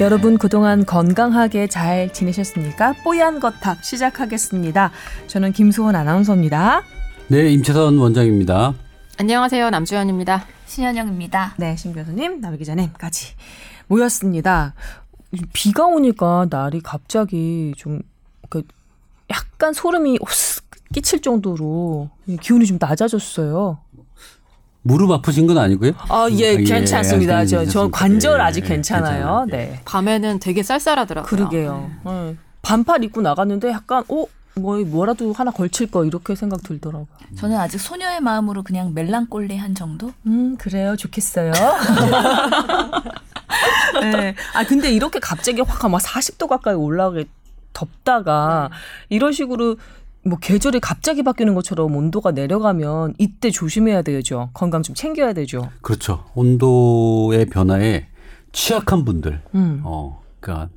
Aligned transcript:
여러분 0.00 0.38
그동안 0.38 0.86
건강하게 0.86 1.66
잘 1.66 2.10
지내셨습니까? 2.10 2.94
뽀얀 3.04 3.38
거탑 3.38 3.84
시작하겠습니다. 3.84 4.92
저는 5.26 5.52
김수원 5.52 5.94
아나운서입니다. 5.94 6.82
네, 7.28 7.50
임채선 7.50 7.98
원장입니다. 7.98 8.72
안녕하세요. 9.18 9.68
남주현입니다. 9.68 10.46
신현영입니다. 10.64 11.54
네, 11.58 11.76
신 11.76 11.92
교수님, 11.92 12.40
남 12.40 12.56
기자님까지 12.56 13.34
모였습니다. 13.88 14.72
비가 15.52 15.84
오니까 15.84 16.46
날이 16.48 16.80
갑자기 16.80 17.74
좀그 17.76 18.62
약간 19.28 19.74
소름이 19.74 20.18
끼칠 20.94 21.20
정도로 21.20 22.08
기온이 22.40 22.64
좀 22.64 22.78
낮아졌어요. 22.80 23.78
무릎 24.82 25.10
아프신 25.10 25.46
건 25.46 25.58
아니고요? 25.58 25.92
아, 26.08 26.28
예, 26.32 26.48
아, 26.48 26.52
예, 26.52 26.56
괜찮습니다. 26.64 27.38
아, 27.38 27.46
저, 27.46 27.64
저. 27.66 27.88
관절 27.90 28.38
예, 28.38 28.42
아직 28.42 28.64
예, 28.64 28.68
괜찮아요. 28.68 29.12
괜찮아요. 29.12 29.46
네. 29.50 29.80
밤에는 29.84 30.38
되게 30.40 30.62
쌀쌀하더라고요. 30.62 31.28
그러게요. 31.28 31.90
예. 32.06 32.36
반팔 32.62 33.04
입고 33.04 33.20
나갔는데 33.20 33.70
약간, 33.70 34.02
어? 34.08 34.24
뭐, 34.56 34.78
뭐라도 34.84 35.32
하나 35.32 35.50
걸칠 35.50 35.90
거, 35.90 36.04
이렇게 36.04 36.34
생각 36.34 36.62
들더라고요. 36.62 37.06
저는 37.36 37.56
아직 37.56 37.78
소녀의 37.78 38.20
마음으로 38.20 38.62
그냥 38.62 38.92
멜랑꼴리 38.94 39.56
한 39.56 39.74
정도? 39.74 40.12
음, 40.26 40.56
그래요. 40.56 40.96
좋겠어요. 40.96 41.52
네. 44.00 44.34
아, 44.54 44.64
근데 44.64 44.90
이렇게 44.90 45.20
갑자기 45.20 45.60
확 45.60 45.88
막 45.90 46.00
40도 46.00 46.48
가까이 46.48 46.74
올라가게 46.74 47.26
덥다가 47.72 48.70
이런 49.08 49.32
식으로 49.32 49.76
뭐 50.22 50.38
계절이 50.38 50.80
갑자기 50.80 51.22
바뀌는 51.22 51.54
것처럼 51.54 51.94
온도가 51.96 52.32
내려가면 52.32 53.14
이때 53.18 53.50
조심해야 53.50 54.02
되죠. 54.02 54.50
건강 54.52 54.82
좀 54.82 54.94
챙겨야 54.94 55.32
되죠. 55.32 55.70
그렇죠. 55.80 56.24
온도의 56.34 57.46
변화에 57.46 58.06
취약한 58.52 59.04
분들, 59.04 59.40
음. 59.54 59.80
어, 59.84 60.20
그러니까 60.40 60.68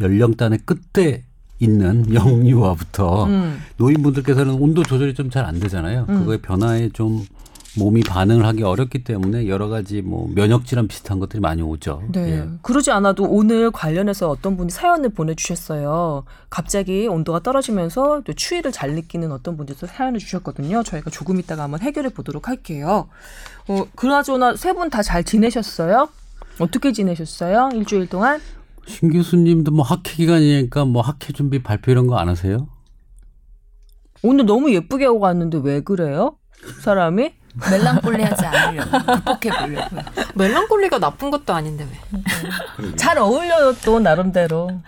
연령단의 0.00 0.60
끝에 0.64 1.24
있는 1.58 2.04
영유아부터 2.14 3.24
음. 3.26 3.58
노인분들께서는 3.76 4.54
온도 4.54 4.82
조절이 4.82 5.14
좀 5.14 5.30
잘 5.30 5.44
안 5.44 5.60
되잖아요. 5.60 6.06
음. 6.08 6.20
그거에 6.20 6.38
변화에 6.38 6.88
좀 6.90 7.24
몸이 7.76 8.02
반응을 8.02 8.46
하기 8.46 8.62
어렵기 8.62 9.02
때문에 9.02 9.48
여러 9.48 9.68
가지 9.68 10.00
뭐 10.00 10.28
면역 10.32 10.64
질환 10.64 10.86
비슷한 10.86 11.18
것들이 11.18 11.40
많이 11.40 11.60
오죠. 11.60 12.02
네. 12.12 12.30
예. 12.38 12.48
그러지 12.62 12.92
않아도 12.92 13.24
오늘 13.24 13.70
관련해서 13.72 14.28
어떤 14.30 14.56
분이 14.56 14.70
사연을 14.70 15.08
보내주셨어요. 15.10 16.24
갑자기 16.50 17.08
온도가 17.08 17.40
떨어지면서 17.40 18.22
또 18.24 18.32
추위를 18.32 18.70
잘 18.70 18.94
느끼는 18.94 19.32
어떤 19.32 19.56
분들도 19.56 19.86
사연을 19.88 20.20
주셨거든요. 20.20 20.84
저희가 20.84 21.10
조금 21.10 21.40
이따가 21.40 21.64
한번 21.64 21.80
해결해 21.80 22.10
보도록 22.10 22.48
할게요. 22.48 23.08
어, 23.66 23.84
그나저나 23.96 24.54
세 24.56 24.72
분 24.72 24.88
다 24.90 25.02
잘 25.02 25.24
지내셨어요? 25.24 26.08
어떻게 26.60 26.92
지내셨어요? 26.92 27.70
일주일 27.74 28.08
동안? 28.08 28.40
신 28.86 29.10
교수님도 29.10 29.72
뭐 29.72 29.84
학회 29.84 30.14
기간이니까 30.14 30.84
뭐 30.84 31.02
학회 31.02 31.32
준비 31.32 31.62
발표 31.62 31.90
이런 31.90 32.06
거 32.06 32.16
안 32.18 32.28
하세요? 32.28 32.68
오늘 34.22 34.46
너무 34.46 34.72
예쁘게 34.72 35.06
하고 35.06 35.18
갔는데 35.20 35.58
왜 35.62 35.80
그래요? 35.80 36.36
사람이? 36.82 37.32
멜랑꼴리하지 37.54 38.46
않으려고 38.46 38.90
극복해 38.90 39.58
보려고요. 39.60 40.00
멜랑콜리가 40.34 40.98
나쁜 40.98 41.30
것도 41.30 41.52
아닌데 41.54 41.86
왜? 41.90 42.96
잘 42.96 43.18
어울려요 43.18 43.74
또 43.84 44.00
나름대로. 44.00 44.80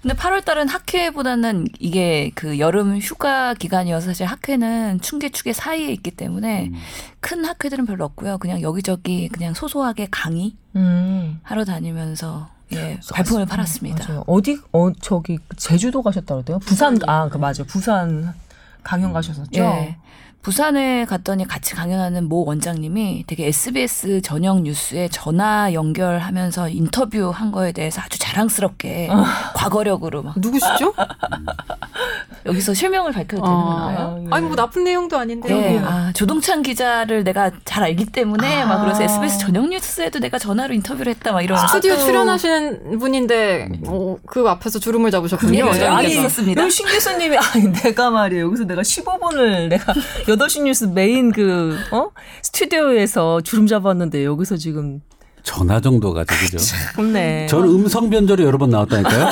근데 0.00 0.14
8월 0.14 0.44
달은 0.44 0.68
학회보다는 0.68 1.66
이게 1.78 2.30
그 2.34 2.58
여름 2.58 2.98
휴가 2.98 3.54
기간이어서 3.54 4.06
사실 4.06 4.26
학회는 4.26 5.00
춘계 5.00 5.30
축계 5.30 5.52
사이에 5.52 5.90
있기 5.92 6.10
때문에 6.10 6.66
음. 6.66 6.74
큰 7.20 7.44
학회들은 7.44 7.86
별로 7.86 8.04
없고요. 8.04 8.38
그냥 8.38 8.60
여기저기 8.62 9.28
그냥 9.28 9.54
소소하게 9.54 10.08
강의 10.10 10.54
음. 10.76 11.40
하러 11.42 11.64
다니면서 11.64 12.48
예, 12.72 12.98
발품을 13.12 13.46
팔았습니다. 13.46 14.06
맞아요. 14.08 14.24
어디 14.26 14.58
어 14.72 14.90
저기 15.00 15.38
제주도 15.56 16.02
가셨다 16.02 16.36
그래요? 16.36 16.58
부산 16.58 16.98
아그 17.06 17.36
맞아요. 17.38 17.64
부산 17.66 18.34
강연 18.82 19.12
가셨었죠. 19.12 19.60
예. 19.60 19.96
부산에 20.44 21.06
갔더니 21.06 21.48
같이 21.48 21.74
강연하는 21.74 22.28
모 22.28 22.44
원장님이 22.44 23.24
되게 23.26 23.46
SBS 23.46 24.20
저녁 24.20 24.60
뉴스에 24.60 25.08
전화 25.08 25.72
연결하면서 25.72 26.68
인터뷰한 26.68 27.50
거에 27.50 27.72
대해서 27.72 28.02
아주 28.02 28.18
자랑스럽게 28.18 29.08
과거력으로 29.54 30.22
막 30.22 30.34
누구시죠? 30.36 30.92
여기서 32.46 32.74
실명을 32.74 33.12
밝혀도 33.12 33.42
되는 33.42 33.56
아, 33.56 33.64
건가요? 33.64 34.20
예. 34.20 34.28
아니 34.30 34.46
뭐 34.46 34.54
나쁜 34.54 34.84
내용도 34.84 35.16
아닌데. 35.16 35.48
네, 35.48 35.78
아, 35.78 36.12
조동찬 36.12 36.62
기자를 36.62 37.24
내가 37.24 37.50
잘 37.64 37.82
알기 37.84 38.06
때문에 38.06 38.62
아. 38.62 38.66
막 38.66 38.82
그래서 38.82 39.02
SBS 39.02 39.38
저녁 39.38 39.68
뉴스에도 39.68 40.18
내가 40.18 40.38
전화로 40.38 40.74
인터뷰를 40.74 41.14
했다 41.14 41.32
막 41.32 41.40
이런 41.40 41.58
스튜디오 41.66 41.96
출연하시는 41.96 42.98
분인데 42.98 43.68
어, 43.86 44.16
그 44.26 44.46
앞에서 44.46 44.78
주름을 44.78 45.10
잡으셨군요. 45.10 45.72
네. 45.72 45.86
아니, 45.86 46.08
있었습니다. 46.10 46.60
여기 46.60 46.70
신 46.70 46.86
교수님이 46.86 47.38
아니 47.38 47.72
내가 47.72 48.10
말이에요. 48.10 48.44
여기서 48.46 48.64
내가 48.64 48.82
15분을 48.82 49.68
내가 49.68 49.94
8시 50.36 50.62
뉴스 50.62 50.84
메인 50.84 51.32
그 51.32 51.76
어? 51.92 52.10
스튜디오에서 52.42 53.40
주름 53.42 53.66
잡았는데 53.66 54.24
여기서 54.24 54.56
지금 54.56 55.00
전화 55.42 55.80
정도가 55.80 56.24
되죠. 56.24 56.58
없네. 56.98 57.46
저는 57.46 57.68
음성 57.68 58.10
변조로 58.10 58.44
여러 58.44 58.58
번 58.58 58.70
나왔다니까요. 58.70 59.28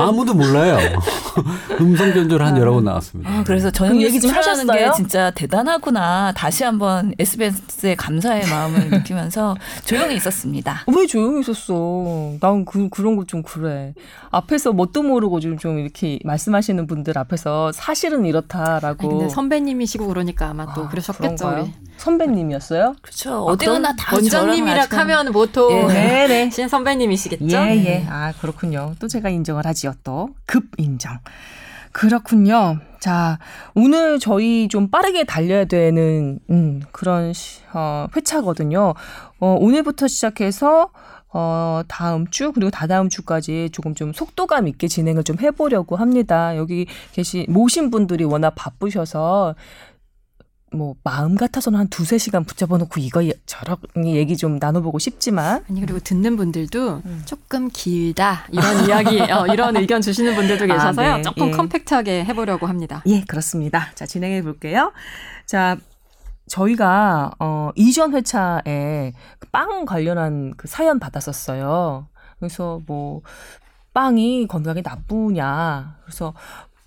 아무도 0.00 0.34
몰라요. 0.34 0.78
음성 1.80 2.12
변조를 2.12 2.44
한 2.46 2.56
여러 2.56 2.72
번 2.72 2.84
나왔습니다. 2.84 3.30
아, 3.30 3.44
그래서 3.44 3.70
저녁 3.70 3.90
그럼 3.90 4.02
뉴스 4.02 4.14
얘기 4.16 4.20
좀 4.20 4.30
하셨어요? 4.30 4.66
게 4.66 4.90
진짜 4.96 5.30
대단하구나. 5.30 6.32
다시 6.36 6.64
한번 6.64 7.14
SBS에 7.18 7.94
감사의 7.94 8.46
마음을 8.48 8.90
느끼면서 8.90 9.56
조용히 9.84 10.16
있었습니다. 10.16 10.84
왜 10.94 11.06
조용히 11.06 11.40
있었어? 11.40 12.34
난 12.40 12.64
그, 12.64 12.88
그런 12.90 13.16
거 13.16 13.24
좀 13.26 13.42
그래. 13.42 13.94
앞에서 14.30 14.72
뭣도 14.72 15.02
모르고 15.02 15.40
좀, 15.40 15.56
좀 15.58 15.78
이렇게 15.78 16.18
말씀하시는 16.24 16.86
분들 16.86 17.16
앞에서 17.18 17.70
사실은 17.72 18.24
이렇다라고. 18.26 19.08
아니, 19.08 19.18
근데 19.18 19.28
선배님이시고 19.28 20.06
그러니까 20.06 20.48
아마 20.48 20.72
또 20.74 20.84
아, 20.84 20.88
그러셨겠죠. 20.88 21.68
선배님이었어요? 22.00 22.94
그렇죠. 23.02 23.44
어디 23.44 23.66
가나 23.66 23.94
다 23.94 24.16
원장님이라 24.16 24.86
하면 24.90 25.32
보통 25.32 25.90
예. 25.90 25.94
네네. 25.94 26.50
신 26.50 26.68
선배님이시겠죠. 26.68 27.56
예, 27.56 27.84
예. 27.84 28.06
아, 28.08 28.32
그렇군요. 28.40 28.94
또 28.98 29.06
제가 29.06 29.28
인정을 29.28 29.66
하지요, 29.66 29.92
또. 30.02 30.30
급 30.46 30.64
인정. 30.78 31.18
그렇군요. 31.92 32.78
자, 33.00 33.38
오늘 33.74 34.18
저희 34.18 34.68
좀 34.68 34.88
빠르게 34.90 35.24
달려야 35.24 35.64
되는, 35.64 36.38
음, 36.50 36.82
그런, 36.92 37.32
시, 37.32 37.60
어, 37.72 38.06
회차거든요. 38.16 38.94
어, 39.40 39.56
오늘부터 39.58 40.06
시작해서, 40.06 40.90
어, 41.32 41.82
다음 41.88 42.28
주, 42.30 42.52
그리고 42.52 42.70
다다음 42.70 43.08
주까지 43.08 43.70
조금 43.72 43.94
좀 43.94 44.12
속도감 44.12 44.68
있게 44.68 44.88
진행을 44.88 45.24
좀 45.24 45.36
해보려고 45.40 45.96
합니다. 45.96 46.56
여기 46.56 46.86
계신, 47.12 47.46
모신 47.48 47.90
분들이 47.90 48.24
워낙 48.24 48.52
바쁘셔서, 48.54 49.54
뭐, 50.72 50.94
마음 51.02 51.34
같아서는 51.34 51.78
한 51.78 51.88
두세 51.88 52.18
시간 52.18 52.44
붙잡아 52.44 52.78
놓고 52.78 53.00
이거 53.00 53.22
저런 53.46 53.76
얘기 54.04 54.36
좀 54.36 54.58
나눠보고 54.60 54.98
싶지만, 54.98 55.64
아니 55.68 55.80
그리고 55.80 55.98
듣는 55.98 56.36
분들도 56.36 57.02
음. 57.04 57.22
조금 57.24 57.68
길다 57.72 58.46
이런 58.52 58.86
이야기 58.86 59.20
어, 59.20 59.46
이런 59.48 59.76
의견 59.76 60.00
주시는 60.00 60.34
분들도 60.34 60.66
계셔서요 60.66 61.10
아, 61.10 61.16
네. 61.16 61.22
조금 61.22 61.48
예. 61.48 61.50
컴팩트하게 61.52 62.24
해보려고 62.24 62.66
합니다. 62.66 63.02
예, 63.06 63.22
그렇습니다. 63.22 63.90
자, 63.94 64.06
진행해 64.06 64.42
볼게요. 64.42 64.92
자, 65.46 65.76
저희가 66.50 67.30
어 67.38 67.70
이전 67.76 68.14
회차에 68.14 69.12
그빵 69.38 69.84
관련한 69.84 70.52
그 70.56 70.66
사연 70.66 70.98
받았었어요. 70.98 72.08
그래서 72.38 72.80
뭐 72.86 73.22
빵이 73.94 74.46
건강에 74.48 74.82
나쁘냐. 74.82 75.98
그래서 76.02 76.34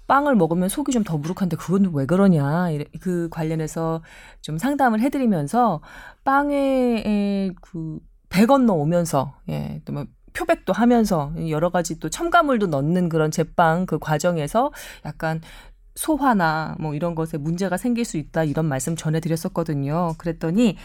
빵을 0.08 0.36
먹으면 0.36 0.70
속이 0.70 0.92
좀 0.92 1.04
더부룩한데 1.04 1.56
그건 1.58 1.92
왜 1.94 2.06
그러냐. 2.06 2.68
그 3.02 3.30
관련해서 3.30 4.02
좀 4.42 4.58
상담을 4.58 5.00
해드리면서 5.00 5.82
빵에 6.24 7.52
그배 7.62 8.46
건너 8.46 8.74
오면서 8.74 9.36
예, 9.50 9.82
또뭐 9.86 10.06
표백도 10.34 10.74
하면서 10.74 11.32
여러 11.50 11.70
가지 11.70 12.00
또 12.00 12.10
첨가물도 12.10 12.68
넣는 12.68 13.08
그런 13.10 13.32
제빵 13.32 13.86
그 13.86 14.00
과정에서 14.00 14.72
약간 15.06 15.42
소화나 15.96 16.76
뭐 16.80 16.96
이런 16.96 17.14
것에 17.14 17.38
문제가 17.38 17.78
생길 17.78 18.04
수 18.04 18.18
있다 18.18 18.44
이런 18.44 18.66
말씀 18.66 18.96
전해드렸었거든요. 18.96 20.16
그랬더니 20.18 20.76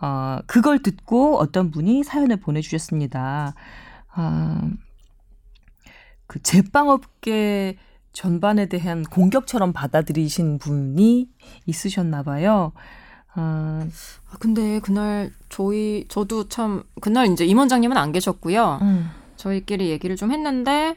어 0.00 0.38
그걸 0.46 0.82
듣고 0.82 1.38
어떤 1.38 1.70
분이 1.70 2.02
사연을 2.02 2.38
보내주셨습니다. 2.38 3.54
아, 4.08 4.70
그 6.26 6.42
제빵업계 6.42 7.76
전반에 8.14 8.66
대한 8.66 9.02
공격처럼 9.02 9.74
받아들이신 9.74 10.58
분이 10.58 11.28
있으셨나 11.66 12.22
봐요. 12.22 12.72
아, 13.34 13.86
아, 14.30 14.36
근데 14.38 14.80
그날 14.80 15.32
저희 15.50 16.06
저도 16.08 16.48
참 16.48 16.84
그날 17.00 17.26
이제 17.26 17.44
임원장님은 17.44 17.96
안 17.96 18.12
계셨고요. 18.12 18.78
음, 18.80 19.10
저희끼리 19.36 19.90
얘기를 19.90 20.16
좀 20.16 20.30
했는데 20.30 20.96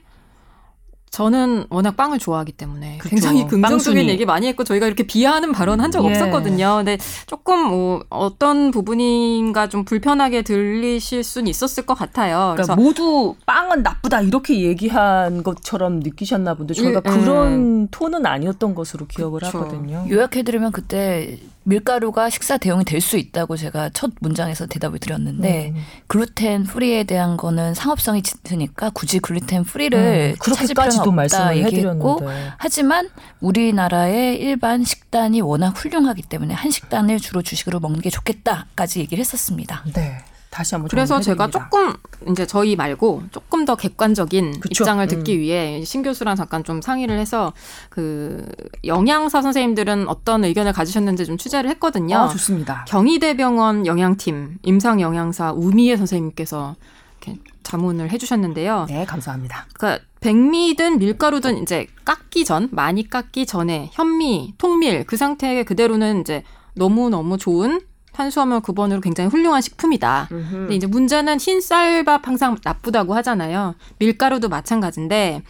저는 1.10 1.66
워낙 1.70 1.96
빵을 1.98 2.20
좋아하기 2.20 2.52
때문에 2.52 2.98
그쵸. 2.98 3.10
굉장히 3.10 3.48
긍정적인 3.48 3.62
빵순이. 3.62 4.10
얘기 4.10 4.26
많이 4.26 4.48
했고 4.48 4.64
저희가 4.64 4.86
이렇게 4.86 5.04
비하하는 5.08 5.52
발언 5.52 5.80
한적 5.80 6.06
예. 6.06 6.10
없었거든요. 6.12 6.76
근데 6.78 6.98
조금 7.26 7.68
뭐 7.68 8.04
어떤 8.10 8.72
부분인가 8.72 9.68
좀 9.70 9.84
불편하게 9.86 10.42
들리실 10.44 11.24
수는 11.24 11.48
있었을 11.48 11.86
것 11.86 11.96
같아요. 11.96 12.54
그래서 12.56 12.76
그러니까 12.76 12.76
모두 12.76 13.36
빵은 13.46 13.84
나쁘다 13.84 14.22
이렇게 14.22 14.62
얘기한 14.62 15.44
것처럼 15.44 16.02
느끼셨나 16.02 16.54
본데 16.56 16.74
저희가 16.74 17.02
예, 17.06 17.10
그런 17.10 17.88
톤은 17.90 18.26
아니었던 18.26 18.76
것으로 18.76 19.08
기억을 19.08 19.40
그쵸. 19.42 19.60
하거든요. 19.60 20.06
요약해드리면 20.10 20.72
그때 20.72 21.40
밀가루가 21.68 22.30
식사 22.30 22.58
대용이 22.58 22.84
될 22.84 22.98
수 23.08 23.18
있다고 23.18 23.56
제가 23.56 23.90
첫 23.94 24.12
문장에서 24.20 24.66
대답을 24.66 25.00
드렸는데 25.00 25.72
음. 25.74 25.82
gluten 26.08 26.64
free에 26.64 27.04
대한 27.06 27.38
거는 27.38 27.74
상업성이 27.74 28.22
짙으니까 28.22 28.90
굳이 28.90 29.20
gluten 29.20 29.64
free를 29.64 30.36
음, 30.38 30.54
찾을 30.54 30.74
필요는 30.74 31.16
말씀을 31.16 31.58
얘기했고 31.58 32.16
해드렸는데 32.16 32.52
하지만 32.58 33.10
우리나라의 33.40 34.38
일반 34.40 34.84
식단이 34.84 35.40
워낙 35.42 35.70
훌륭하기 35.70 36.24
때문에 36.24 36.54
한 36.54 36.72
식단을 36.72 37.20
주로 37.20 37.42
주식으로 37.42 37.80
먹는 37.80 38.02
게 38.02 38.10
좋겠다까지 38.10 39.00
얘기를 39.00 39.22
했었습니다. 39.22 39.84
네 39.94 40.18
다시 40.58 40.74
한번 40.74 40.90
그래서 40.90 41.22
제가. 41.22 41.52
조금 41.52 41.94
이제 42.32 42.48
저희 42.48 42.76
말고 42.76 43.22
조금 43.30 43.64
더 43.64 43.76
객관적인 43.76 44.60
그쵸. 44.60 44.84
입장을 44.84 45.06
음. 45.06 45.08
듣기 45.08 45.40
위해 45.40 45.84
신 45.84 46.02
교수랑 46.02 46.36
잠깐 46.36 46.64
좀 46.64 46.82
상의를 46.82 47.20
해서 47.20 47.54
그 47.90 48.44
영양사 48.84 49.44
선생님들은 49.44 50.08
어떤 50.08 50.44
의견을 50.44 50.74
가지셨는지 50.74 51.28
좀 51.28 51.38
취재를 51.38 51.70
했거든요. 51.72 52.18
아 52.18 52.28
좋습니다. 52.30 52.86
경희대병원 52.88 53.86
영양팀 53.86 54.58
임상 54.64 55.00
영양사 55.00 55.52
우미애 55.52 55.96
선생님께서 55.96 56.76
이렇게 57.22 57.40
자문을 57.62 58.10
해주셨는데요. 58.10 58.88
네 58.90 59.06
감사합니다. 59.06 59.68
그러니까 59.74 60.04
백미든 60.22 60.98
밀가루든 60.98 61.62
이제 61.62 61.86
깎기 62.04 62.46
전 62.46 62.68
많이 62.72 63.08
깎기 63.08 63.46
전에 63.46 63.92
현미, 63.94 64.56
통밀 64.58 65.06
그 65.06 65.18
상태 65.18 65.64
그대로는 65.64 66.22
이제 66.22 66.44
너무 66.74 67.12
너무 67.12 67.38
좋은 67.38 67.80
탄수화물 68.18 68.62
구번으로 68.62 69.00
굉장히 69.00 69.30
훌륭한 69.30 69.62
식품이다. 69.62 70.28
근데 70.30 70.74
이제 70.74 70.88
문제는 70.88 71.40
흰 71.40 71.62
쌀밥 71.62 72.28
항상 72.28 72.58
나쁘다고 72.64 73.14
하잖아요. 73.14 73.76
밀가루도 74.00 74.50
마찬가지인데 74.50 75.44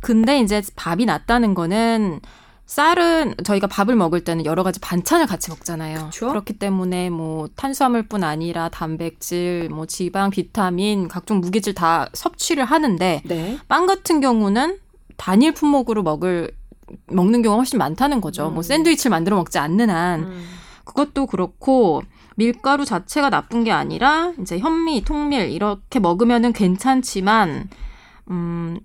근데 0.00 0.38
이제 0.38 0.62
밥이 0.76 1.04
낫다는 1.04 1.54
거는 1.54 2.20
쌀은 2.64 3.34
저희가 3.42 3.66
밥을 3.66 3.96
먹을 3.96 4.22
때는 4.22 4.44
여러 4.44 4.62
가지 4.62 4.78
반찬을 4.78 5.26
같이 5.26 5.50
먹잖아요. 5.50 6.10
그쵸? 6.12 6.28
그렇기 6.28 6.60
때문에 6.60 7.10
뭐 7.10 7.48
탄수화물뿐 7.56 8.22
아니라 8.22 8.68
단백질, 8.68 9.68
뭐 9.68 9.86
지방, 9.86 10.30
비타민, 10.30 11.08
각종 11.08 11.40
무기질 11.40 11.74
다 11.74 12.08
섭취를 12.12 12.64
하는데 12.64 13.20
네. 13.24 13.58
빵 13.66 13.86
같은 13.86 14.20
경우는 14.20 14.78
단일 15.16 15.52
품목으로 15.52 16.04
먹을 16.04 16.52
먹는 17.08 17.42
경우가 17.42 17.58
훨씬 17.58 17.80
많다는 17.80 18.20
거죠. 18.20 18.48
음. 18.48 18.54
뭐 18.54 18.62
샌드위치를 18.62 19.10
만들어 19.10 19.36
먹지 19.36 19.58
않는 19.58 19.90
한 19.90 20.44
그것도 20.84 21.26
그렇고 21.26 22.02
밀가루 22.36 22.84
자체가 22.84 23.30
나쁜 23.30 23.64
게 23.64 23.70
아니라 23.72 24.32
이제 24.40 24.58
현미, 24.58 25.02
통밀 25.04 25.50
이렇게 25.50 25.98
먹으면은 25.98 26.52
괜찮지만 26.52 27.68
음 28.30 28.78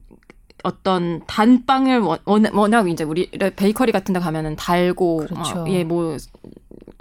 어떤 0.63 1.21
단빵을 1.27 1.99
워- 1.99 2.17
워낙, 2.25 2.53
워낙 2.55 2.89
이제 2.89 3.03
우리 3.03 3.29
베이커리 3.29 3.91
같은 3.91 4.13
데 4.13 4.19
가면은 4.19 4.55
달고 4.55 5.17
그렇죠. 5.17 5.59
어, 5.61 5.65
예뭐 5.69 6.17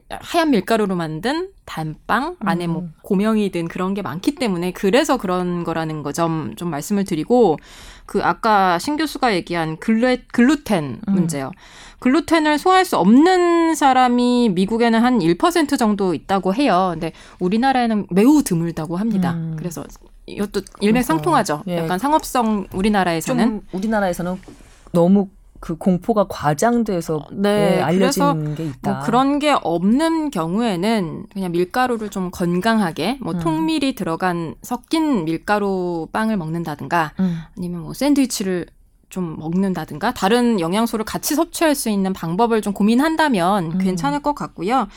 하얀 0.08 0.50
밀가루로 0.50 0.94
만든 0.94 1.50
단빵 1.64 2.36
안에 2.40 2.68
뭐 2.68 2.82
음. 2.82 2.94
고명이 3.02 3.50
든 3.50 3.66
그런 3.66 3.92
게 3.92 4.02
많기 4.02 4.36
때문에 4.36 4.70
그래서 4.72 5.16
그런 5.16 5.64
거라는 5.64 6.02
거 6.04 6.12
좀 6.12 6.54
좀 6.56 6.70
말씀을 6.70 7.04
드리고 7.04 7.56
그 8.06 8.22
아까 8.22 8.78
신 8.78 8.96
교수가 8.96 9.34
얘기한 9.34 9.78
글루, 9.78 10.16
글루텐 10.32 11.00
음. 11.08 11.12
문제요. 11.12 11.50
글루텐을 11.98 12.58
소화할 12.58 12.84
수 12.84 12.96
없는 12.98 13.74
사람이 13.74 14.50
미국에는 14.50 15.02
한 15.02 15.18
1% 15.18 15.76
정도 15.78 16.14
있다고 16.14 16.54
해요. 16.54 16.90
근데 16.92 17.12
우리나라에는 17.40 18.06
매우 18.10 18.42
드물다고 18.44 18.96
합니다. 18.96 19.32
음. 19.32 19.56
그래서 19.58 19.84
이것도 20.26 20.60
일맥상통하죠. 20.80 21.62
예. 21.68 21.78
약간 21.78 21.98
상업성 21.98 22.66
우리나라에서는 22.72 23.44
좀 23.44 23.62
우리나라에서는 23.72 24.36
너무 24.92 25.28
그 25.60 25.76
공포가 25.76 26.26
과장돼서 26.28 27.26
네, 27.32 27.76
예, 27.78 27.82
알려진 27.82 28.54
게 28.54 28.64
있다. 28.64 28.92
뭐 28.92 29.02
그런 29.02 29.38
게 29.38 29.54
없는 29.62 30.30
경우에는 30.30 31.26
그냥 31.32 31.52
밀가루를 31.52 32.08
좀 32.08 32.30
건강하게 32.30 33.18
뭐 33.20 33.34
음. 33.34 33.40
통밀이 33.40 33.94
들어간 33.94 34.54
섞인 34.62 35.24
밀가루 35.24 36.08
빵을 36.12 36.36
먹는다든가 36.36 37.12
음. 37.20 37.38
아니면 37.56 37.82
뭐 37.82 37.94
샌드위치를 37.94 38.66
좀 39.08 39.36
먹는다든가 39.38 40.12
다른 40.14 40.60
영양소를 40.60 41.04
같이 41.04 41.34
섭취할 41.34 41.74
수 41.74 41.88
있는 41.90 42.12
방법을 42.12 42.60
좀 42.60 42.72
고민한다면 42.72 43.72
음. 43.72 43.78
괜찮을 43.78 44.20
것 44.20 44.34
같고요. 44.34 44.88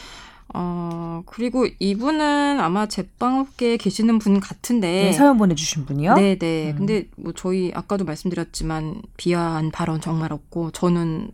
어, 0.53 1.21
그리고 1.25 1.67
이분은 1.79 2.59
아마 2.59 2.87
제빵업계에 2.87 3.77
계시는 3.77 4.19
분 4.19 4.39
같은데 4.39 4.87
네, 5.05 5.11
사연 5.13 5.37
보내주신 5.37 5.85
분이요. 5.85 6.15
네네. 6.15 6.71
음. 6.71 6.75
근데 6.77 7.07
뭐 7.17 7.33
저희 7.35 7.71
아까도 7.75 8.05
말씀드렸지만 8.05 9.01
비하한 9.17 9.71
발언 9.71 10.01
정말 10.01 10.33
없고 10.33 10.71
저는 10.71 11.31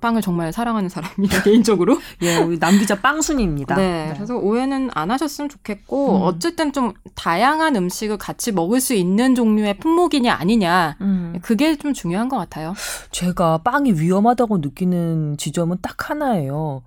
빵을 0.00 0.22
정말 0.22 0.52
사랑하는 0.52 0.88
사람이에요 0.88 1.42
개인적으로. 1.44 1.98
예, 2.22 2.38
우리 2.38 2.58
남 2.58 2.78
기자 2.78 3.00
빵순이입니다. 3.00 3.76
네. 3.76 4.12
그래서 4.14 4.36
오해는 4.36 4.90
안 4.94 5.10
하셨으면 5.10 5.48
좋겠고 5.48 6.16
음. 6.16 6.22
어쨌든 6.22 6.72
좀 6.72 6.92
다양한 7.14 7.76
음식을 7.76 8.18
같이 8.18 8.52
먹을 8.52 8.80
수 8.80 8.94
있는 8.94 9.34
종류의 9.34 9.78
품목이냐 9.78 10.34
아니냐 10.34 10.96
음, 11.00 11.38
그게 11.42 11.76
좀 11.76 11.92
중요한 11.92 12.28
것 12.28 12.36
같아요. 12.36 12.74
제가 13.12 13.58
빵이 13.58 13.92
위험하다고 13.92 14.58
느끼는 14.58 15.36
지점은 15.36 15.78
딱 15.82 16.10
하나예요. 16.10 16.82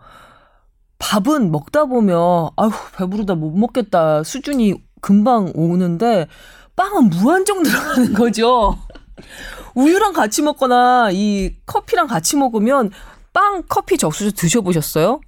밥은 1.04 1.52
먹다 1.52 1.84
보면 1.84 2.50
아휴 2.56 2.72
배부르다 2.96 3.36
못 3.36 3.52
먹겠다 3.52 4.24
수준이 4.24 4.76
금방 5.02 5.52
오는데 5.54 6.28
빵은 6.78 7.10
무한정 7.10 7.62
들어가는 7.64 8.14
거죠. 8.16 8.78
우유랑 9.76 10.14
같이 10.14 10.42
먹거나 10.42 11.10
이 11.12 11.56
커피랑 11.66 12.08
같이 12.08 12.38
먹으면 12.38 12.92
빵, 13.34 13.64
커피 13.68 13.98
적수저 13.98 14.32
드셔보셨어요? 14.32 15.20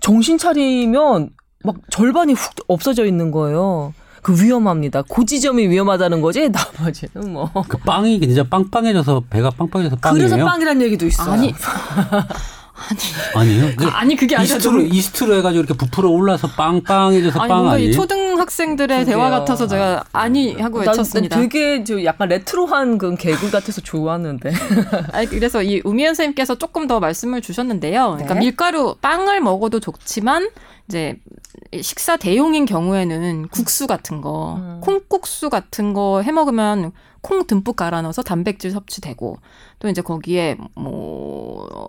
정신 0.00 0.36
차리면 0.36 1.30
막 1.64 1.76
절반이 1.90 2.34
훅 2.34 2.52
없어져 2.68 3.06
있는 3.06 3.30
거예요. 3.30 3.94
그 4.22 4.34
위험합니다. 4.42 5.02
그 5.02 5.24
지점이 5.24 5.68
위험하다는 5.68 6.20
거지 6.20 6.50
나머지는 6.76 7.32
뭐. 7.32 7.50
그 7.68 7.78
빵이 7.78 8.20
진짜 8.20 8.42
빵빵해져서 8.44 9.24
배가 9.30 9.50
빵빵해져서 9.50 9.96
빵이에요? 9.96 10.28
그래서 10.28 10.44
빵이란 10.44 10.82
얘기도 10.82 11.06
있어요. 11.06 11.40
아니 13.34 13.50
아니에요. 13.50 13.76
그 13.76 13.86
아니 13.86 14.16
그게 14.16 14.36
아니라 14.36 14.56
이스트로 14.56 14.72
너무- 14.82 14.88
이스트로 14.94 15.34
해가지고 15.36 15.64
이렇게 15.64 15.74
부풀어 15.74 16.10
올라서 16.10 16.48
빵빵해져서 16.48 17.40
아니 17.40 17.48
빵 17.48 17.58
뭔가 17.58 17.78
이 17.78 17.82
아니에요? 17.84 17.92
초등학생들의 17.92 19.04
그러게요. 19.04 19.16
대화 19.16 19.30
같아서 19.30 19.66
제가 19.66 20.04
아니 20.12 20.52
하고 20.60 20.78
난- 20.84 20.88
외쳤습니다. 20.88 21.36
난 21.36 21.48
되게 21.48 21.84
저 21.84 22.04
약간 22.04 22.28
레트로한 22.28 22.98
그 22.98 23.14
개그 23.16 23.50
같아서 23.50 23.80
좋아하는데. 23.80 24.52
아니, 25.12 25.26
그래서 25.26 25.62
이 25.62 25.80
우미연 25.84 26.14
선생님께서 26.14 26.56
조금 26.58 26.86
더 26.86 27.00
말씀을 27.00 27.40
주셨는데요. 27.40 28.10
그러니까 28.12 28.34
네. 28.34 28.40
밀가루 28.40 28.96
빵을 29.00 29.40
먹어도 29.40 29.80
좋지만 29.80 30.50
이제 30.88 31.16
식사 31.82 32.16
대용인 32.16 32.64
경우에는 32.66 33.48
국수 33.48 33.86
같은 33.86 34.20
거, 34.20 34.56
음. 34.58 34.80
콩국수 34.82 35.50
같은 35.50 35.92
거 35.94 36.20
해 36.22 36.30
먹으면 36.32 36.92
콩 37.22 37.46
듬뿍 37.46 37.74
갈아 37.74 38.02
넣어서 38.02 38.22
단백질 38.22 38.70
섭취되고 38.70 39.38
또 39.80 39.88
이제 39.88 40.00
거기에 40.00 40.56
뭐 40.76 41.88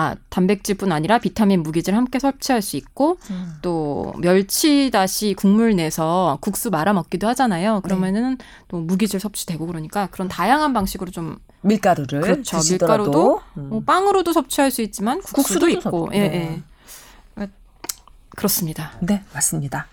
아, 0.00 0.14
단백질뿐 0.30 0.92
아니라 0.92 1.18
비타민, 1.18 1.62
무기질 1.62 1.94
함께 1.94 2.18
섭취할 2.18 2.62
수 2.62 2.78
있고 2.78 3.18
또 3.60 4.14
멸치 4.18 4.90
다시 4.90 5.34
국물 5.34 5.76
내서 5.76 6.38
국수 6.40 6.70
말아 6.70 6.94
먹기도 6.94 7.28
하잖아요. 7.28 7.82
그러면은 7.82 8.38
또 8.68 8.78
무기질 8.80 9.20
섭취되고 9.20 9.66
그러니까 9.66 10.06
그런 10.06 10.26
다양한 10.28 10.72
방식으로 10.72 11.10
좀 11.10 11.36
밀가루를 11.60 12.22
그렇죠. 12.22 12.56
드시더라도 12.56 13.02
밀가루도 13.02 13.42
음. 13.58 13.68
뭐 13.68 13.82
빵으로도 13.84 14.32
섭취할 14.32 14.70
수 14.70 14.80
있지만 14.80 15.18
국수도, 15.20 15.36
국수도 15.42 15.68
있고 15.68 16.06
섭- 16.06 16.14
예, 16.14 16.28
네. 16.28 16.62
예. 17.38 17.48
그렇습니다. 18.36 18.92
네 19.00 19.22
맞습니다. 19.34 19.86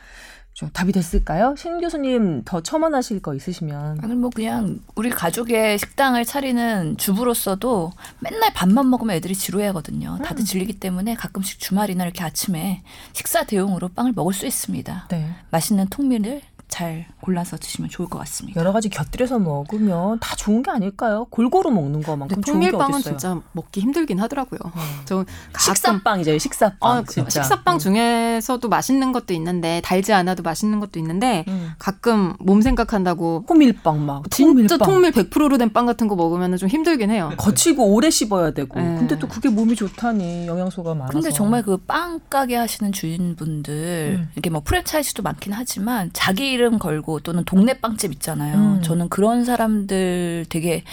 좀 0.58 0.72
답이 0.74 0.92
됐을까요? 0.92 1.54
신 1.56 1.80
교수님 1.80 2.42
더 2.44 2.62
첨언하실 2.62 3.22
거 3.22 3.36
있으시면 3.36 4.00
아니 4.02 4.16
뭐 4.16 4.32
그냥 4.32 4.80
우리 4.96 5.12
가족의 5.12 5.78
식당을 5.78 6.26
차리는 6.26 6.98
주부로서도 6.98 7.92
맨날 8.22 8.52
밥만 8.54 8.90
먹으면 8.90 9.16
애들이 9.16 9.36
지루해하거든요. 9.36 10.18
다들 10.26 10.46
질리기 10.46 10.80
때문에 10.80 11.14
가끔씩 11.14 11.60
주말이나 11.60 12.06
이렇게 12.06 12.24
아침에 12.24 12.82
식사 13.14 13.44
대용으로 13.44 13.90
빵을 13.90 14.14
먹을 14.16 14.34
수 14.34 14.48
있습니다. 14.48 15.10
네. 15.12 15.30
맛있는 15.52 15.90
통밀을 15.90 16.42
잘 16.68 17.06
골라서 17.22 17.56
드시면 17.58 17.90
좋을 17.90 18.10
것 18.10 18.20
같습니다. 18.20 18.60
여러 18.60 18.74
가지 18.74 18.90
곁들여서 18.90 19.40
먹으면 19.40 20.20
다 20.20 20.36
좋은 20.36 20.62
게 20.62 20.70
아닐까요? 20.72 21.26
골고루 21.30 21.72
먹는 21.72 22.04
거만큼 22.04 22.42
좋은 22.44 22.60
게 22.60 22.72
통밀빵은 22.72 22.96
어딨어요. 23.00 23.14
음. 23.14 23.18
진짜 23.20 23.42
먹기 23.54 23.80
힘들긴 23.80 24.20
하더라고요. 24.20 24.60
저 25.06 25.18
가끔 25.54 25.74
식사빵이죠, 25.74 26.38
식사빵. 26.38 26.78
어, 26.82 27.04
진짜. 27.08 27.30
식사빵 27.30 27.76
음. 27.76 27.80
중에서도 27.80 28.68
맛있는 28.68 29.12
것도 29.14 29.34
있는데 29.34 29.82
달지 29.84 30.12
않아도 30.14 30.44
맛있는 30.44 30.80
것도 30.80 31.00
있는데 31.00 31.46
음. 31.48 31.72
가끔 31.80 32.34
몸 32.40 32.62
생각한다고 32.62 33.46
호밀빵 33.50 34.06
막 34.06 34.30
진짜 34.30 34.78
통밀빵. 34.78 34.78
통밀 34.88 35.12
100%로 35.12 35.58
된 35.58 35.68
빵 35.74 35.86
같은 35.86 36.08
거 36.08 36.16
먹으면 36.16 36.58
좀 36.58 36.68
힘들긴 36.70 37.12
해요. 37.12 37.32
거치고 37.38 37.94
오래 37.94 38.10
씹어야 38.10 38.52
되고. 38.52 38.80
네. 38.80 38.86
근데 38.98 39.20
또 39.20 39.28
그게 39.28 39.50
몸이 39.50 39.76
좋다니 39.76 40.48
영양소가 40.48 40.94
많아서. 40.96 41.14
근데 41.14 41.32
정말 41.32 41.64
그 41.64 41.78
빵 41.88 42.20
가게 42.30 42.56
하시는 42.56 42.92
주인분들 42.92 44.18
음. 44.20 44.30
이게 44.36 44.50
뭐 44.50 44.62
프랜차이즈도 44.64 45.24
많긴 45.24 45.54
하지만 45.54 46.10
자기 46.14 46.57
이름 46.58 46.80
걸고 46.80 47.20
또는 47.22 47.44
동네 47.46 47.74
빵집 47.80 48.12
있잖아요. 48.14 48.56
음. 48.58 48.82
저는 48.82 49.10
그런 49.10 49.46
사람들 49.46 50.46
되게 50.50 50.84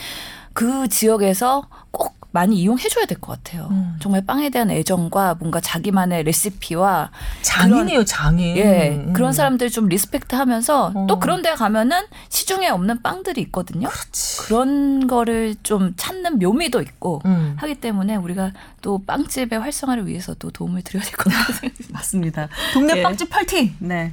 그 0.53 0.89
지역에서 0.89 1.67
꼭 1.91 2.15
많이 2.31 2.57
이용해줘야 2.57 3.07
될 3.07 3.21
것 3.21 3.31
같아요. 3.45 3.69
음. 3.71 3.95
정말 4.01 4.27
빵에 4.27 4.51
대한 4.51 4.69
애정과 4.69 5.37
뭔가 5.37 5.61
자기만의 5.61 6.25
레시피와 6.25 7.13
장인이에요, 7.43 8.05
장인. 8.05 8.57
예 8.57 8.91
음. 8.97 9.13
그런 9.13 9.33
사람들 9.33 9.71
좀 9.71 9.87
리스펙트하면서 9.89 10.93
어. 10.97 11.07
또 11.09 11.21
그런 11.21 11.43
데 11.43 11.55
가면은 11.55 12.03
시중에 12.31 12.67
없는 12.71 13.03
빵들이 13.03 13.41
있거든요. 13.43 13.89
그렇지. 13.89 14.39
그런 14.39 15.07
거를 15.07 15.55
좀 15.63 15.93
찾는 15.97 16.41
묘미도 16.41 16.81
있고 16.83 17.23
음. 17.25 17.55
하기 17.57 17.77
때문에 17.77 18.17
우리가 18.17 18.51
또 18.83 18.99
빵집의 19.07 19.61
활성화를 19.61 20.09
위해서도 20.09 20.51
도움을 20.51 20.83
드려야 20.83 21.05
될 21.05 21.13
것 21.17 21.33
같아요. 21.33 21.71
맞습니다. 21.93 22.49
동네 22.75 22.99
예. 22.99 23.03
빵집 23.05 23.31
파이팅. 23.31 23.77
네. 23.79 24.13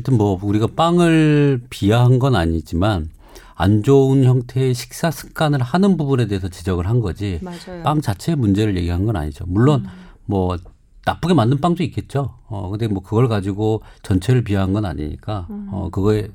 하여튼 0.00 0.16
뭐 0.16 0.38
우리가 0.42 0.68
빵을 0.74 1.62
비하한 1.68 2.18
건 2.18 2.34
아니지만 2.34 3.10
안 3.54 3.82
좋은 3.82 4.24
형태의 4.24 4.72
식사 4.72 5.10
습관을 5.10 5.60
하는 5.60 5.98
부분에 5.98 6.26
대해서 6.26 6.48
지적을 6.48 6.86
한 6.86 7.00
거지 7.00 7.38
맞아요. 7.42 7.82
빵 7.82 8.00
자체의 8.00 8.36
문제를 8.36 8.76
얘기한 8.78 9.04
건 9.04 9.16
아니죠. 9.16 9.44
물론 9.46 9.84
뭐 10.24 10.56
나쁘게 11.04 11.34
만든 11.34 11.60
빵도 11.60 11.82
있겠죠. 11.84 12.34
어 12.46 12.70
근데 12.70 12.88
뭐 12.88 13.02
그걸 13.02 13.28
가지고 13.28 13.82
전체를 14.02 14.42
비하한 14.42 14.72
건 14.72 14.86
아니니까 14.86 15.46
어 15.70 15.88
그거에 15.92 16.28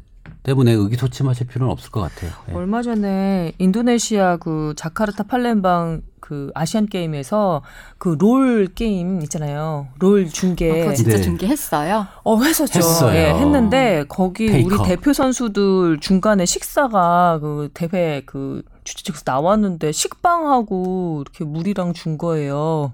때문에 0.44 0.72
의기소침하실 0.74 1.48
필요는 1.48 1.72
없을 1.72 1.90
것 1.90 2.02
같아요. 2.02 2.32
예. 2.50 2.54
얼마 2.54 2.84
전에 2.84 3.54
인도네시아 3.58 4.38
그 4.38 4.74
자카르타 4.76 5.24
팔렘방 5.24 6.04
그 6.26 6.50
아시안 6.56 6.88
게임에서 6.88 7.62
그 8.00 8.16
롤 8.20 8.68
게임 8.74 9.22
있잖아요. 9.22 9.88
롤 10.00 10.26
아, 10.26 10.30
중계. 10.30 10.80
그거 10.80 10.94
진짜 10.96 11.18
네. 11.18 11.22
중계했어요. 11.22 12.08
어, 12.24 12.42
했었죠. 12.42 12.80
했어요. 12.80 13.16
예, 13.16 13.30
했는데 13.36 14.06
거기 14.10 14.48
페이커. 14.48 14.76
우리 14.82 14.90
대표 14.90 15.14
선수들 15.14 16.00
중간에 16.00 16.48
식사가 16.48 17.38
그 17.42 17.70
대회 17.76 18.24
그 18.26 18.64
주최 18.84 19.04
측에서 19.04 19.22
나왔는데 19.28 19.92
식빵하고 19.92 21.22
이렇게 21.24 21.44
물이랑 21.44 21.94
준 21.94 22.18
거예요. 22.18 22.94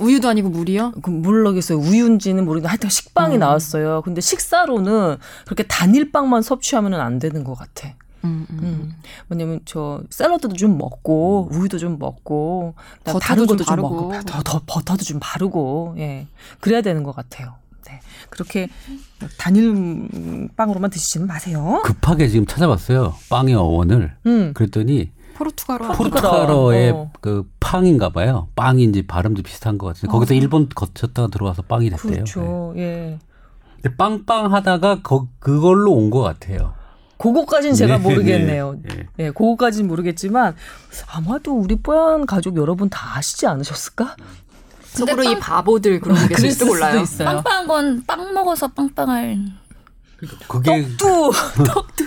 우유도 0.00 0.28
아니고 0.30 0.48
물이요? 0.48 0.92
그 1.02 1.10
모르겠어요. 1.10 1.76
우유인지는 1.78 2.46
모르겠는데 2.46 2.68
하여튼 2.68 2.88
식빵이 2.88 3.36
음. 3.36 3.40
나왔어요. 3.40 4.00
근데 4.02 4.22
식사로는 4.22 5.18
그렇게 5.44 5.64
단일빵만 5.64 6.40
섭취하면 6.40 6.94
안 6.94 7.18
되는 7.18 7.44
것 7.44 7.54
같아. 7.58 7.90
음, 8.24 8.46
음. 8.50 8.58
음. 8.62 8.94
왜냐면 9.28 9.60
저 9.64 10.02
샐러드도 10.10 10.56
좀 10.56 10.76
먹고 10.78 11.48
우유도 11.52 11.78
좀 11.78 11.98
먹고 11.98 12.74
다른 13.20 13.46
좀 13.46 13.56
것도 13.56 13.64
좀, 13.64 13.66
바르고. 13.66 13.88
먹고 14.08 14.20
더, 14.24 14.42
더 14.42 14.60
버터도 14.66 15.04
좀 15.04 15.18
바르고 15.20 15.94
예 15.98 16.26
그래야 16.60 16.80
되는 16.82 17.02
것 17.02 17.14
같아요. 17.14 17.54
네 17.86 18.00
그렇게 18.30 18.68
단일 19.38 20.48
빵으로만 20.56 20.90
드시지는 20.90 21.26
마세요. 21.26 21.80
급하게 21.84 22.28
지금 22.28 22.44
찾아봤어요. 22.46 23.14
빵의 23.30 23.54
어원을. 23.54 24.14
음 24.26 24.52
그랬더니 24.54 25.10
포르투갈어. 25.36 25.92
포르투갈. 25.92 26.22
포르투갈어의 26.22 26.90
어. 26.90 27.10
그 27.20 27.48
팡인가 27.60 28.08
봐요. 28.10 28.48
빵인지 28.56 29.06
발음도 29.06 29.42
비슷한 29.42 29.78
것 29.78 29.86
같은데 29.86 30.10
거기서 30.10 30.34
일본 30.34 30.68
거쳤다가 30.68 31.28
들어와서 31.28 31.62
빵이 31.62 31.90
됐대요. 31.90 32.12
그렇죠. 32.12 32.74
예. 32.76 32.80
네. 32.80 33.18
근데 33.80 33.96
빵빵 33.96 34.52
하다가 34.52 35.02
거, 35.02 35.28
그걸로 35.38 35.92
온 35.92 36.10
것 36.10 36.20
같아요. 36.22 36.74
그거까지는 37.18 37.74
제가 37.74 37.96
네, 37.98 38.02
모르겠네요. 38.02 38.78
네, 38.82 38.94
네. 38.96 39.06
예, 39.18 39.30
그거까지는 39.30 39.88
모르겠지만 39.88 40.54
아마도 41.12 41.52
우리 41.58 41.76
뽀얀 41.76 42.26
가족 42.26 42.56
여러분 42.56 42.88
다 42.88 43.16
아시지 43.16 43.46
않으셨을까? 43.46 44.16
속으로 44.84 45.24
이 45.24 45.38
바보들 45.38 46.00
그런 46.00 46.28
게 46.28 46.36
수도 46.50 46.66
몰라요. 46.66 47.00
있어요. 47.00 47.42
빵빵한 47.42 47.66
건 47.66 48.02
빵 48.06 48.32
먹어서 48.34 48.68
빵빵할 48.68 49.36
그게 50.48 50.82
떡도 50.98 51.30
떡도 51.64 52.04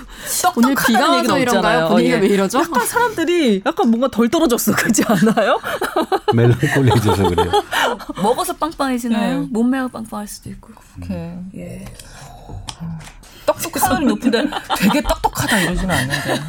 오늘 0.58 0.76
비가 0.76 1.12
와서 1.12 1.40
이런가요? 1.40 1.88
분위기가 1.88 2.18
예. 2.18 2.22
왜 2.22 2.28
이러죠? 2.28 2.60
약간 2.60 2.86
사람들이 2.86 3.62
약간 3.66 3.90
뭔가 3.90 4.10
덜 4.10 4.28
떨어졌어 4.30 4.74
그렇지 4.76 5.04
않아요? 5.06 5.58
멜랑콜리해져서 6.36 7.30
그래요. 7.30 7.52
먹어서 8.22 8.54
빵빵해지나요? 8.58 9.40
네. 9.42 9.48
몸매가 9.50 9.88
빵빵할 9.90 10.28
수도 10.28 10.50
있고. 10.50 10.74
이렇게 10.98 11.38
예. 11.56 11.86
떡떡하는 13.46 14.08
높은데 14.08 14.46
되게 14.78 15.02
떡떡하다 15.02 15.60
이러지는 15.62 15.96
않는데. 15.96 16.40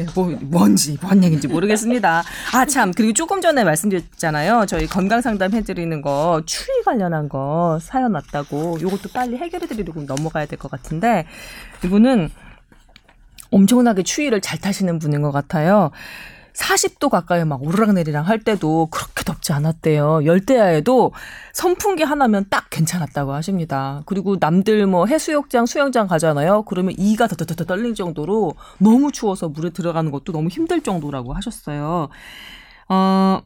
예, 0.00 0.06
뭐 0.14 0.26
뭔지 0.42 0.96
뭔 1.02 1.24
얘기인지 1.24 1.48
모르겠습니다. 1.48 2.22
아 2.54 2.64
참 2.66 2.92
그리고 2.92 3.12
조금 3.12 3.40
전에 3.40 3.64
말씀드렸잖아요. 3.64 4.66
저희 4.66 4.86
건강 4.86 5.20
상담 5.20 5.52
해드리는 5.52 6.00
거 6.02 6.40
추위 6.46 6.82
관련한 6.84 7.28
거 7.28 7.78
사연 7.82 8.14
왔다고 8.14 8.78
요것도 8.80 9.08
빨리 9.12 9.36
해결해드리려고 9.36 10.02
넘어가야 10.02 10.46
될 10.46 10.58
것 10.58 10.70
같은데 10.70 11.26
이분은 11.84 12.30
엄청나게 13.50 14.02
추위를 14.04 14.40
잘 14.40 14.58
타시는 14.60 14.98
분인 14.98 15.22
것 15.22 15.32
같아요. 15.32 15.90
40도 16.58 17.08
가까이 17.08 17.44
막 17.44 17.62
오르락내리락 17.62 18.28
할 18.28 18.40
때도 18.40 18.88
그렇게 18.90 19.22
덥지 19.24 19.52
않았대요. 19.52 20.24
열대야에도 20.24 21.12
선풍기 21.52 22.02
하나면 22.02 22.46
딱 22.50 22.68
괜찮았다고 22.70 23.32
하십니다. 23.32 24.02
그리고 24.06 24.36
남들 24.38 24.86
뭐 24.86 25.06
해수욕장, 25.06 25.66
수영장 25.66 26.08
가잖아요. 26.08 26.62
그러면 26.64 26.94
이가 26.98 27.28
더더더 27.28 27.64
떨릴 27.64 27.94
정도로 27.94 28.54
너무 28.78 29.12
추워서 29.12 29.48
물에 29.48 29.70
들어가는 29.70 30.10
것도 30.10 30.32
너무 30.32 30.48
힘들 30.48 30.82
정도라고 30.82 31.32
하셨어요. 31.32 32.08
어, 32.88 33.40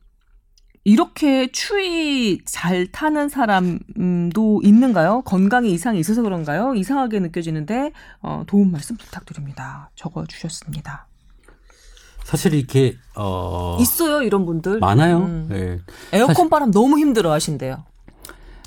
이렇게 0.84 1.52
추위 1.52 2.40
잘 2.44 2.86
타는 2.90 3.28
사람도 3.28 4.62
있는가요? 4.64 5.22
건강에 5.22 5.68
이상이 5.68 6.00
있어서 6.00 6.22
그런가요? 6.22 6.74
이상하게 6.74 7.20
느껴지는데 7.20 7.92
어, 8.20 8.42
도움 8.46 8.72
말씀 8.72 8.96
부탁드립니다. 8.96 9.90
적어 9.94 10.24
주셨습니다. 10.26 11.06
사실 12.32 12.54
이렇게 12.54 12.96
어 13.14 13.76
있어요 13.78 14.22
이런 14.22 14.46
분들 14.46 14.78
많아요. 14.78 15.18
음. 15.18 15.48
예. 15.52 15.78
에어컨 16.16 16.34
사실- 16.34 16.48
바람 16.50 16.70
너무 16.70 16.98
힘들어 16.98 17.30
하신대요 17.30 17.84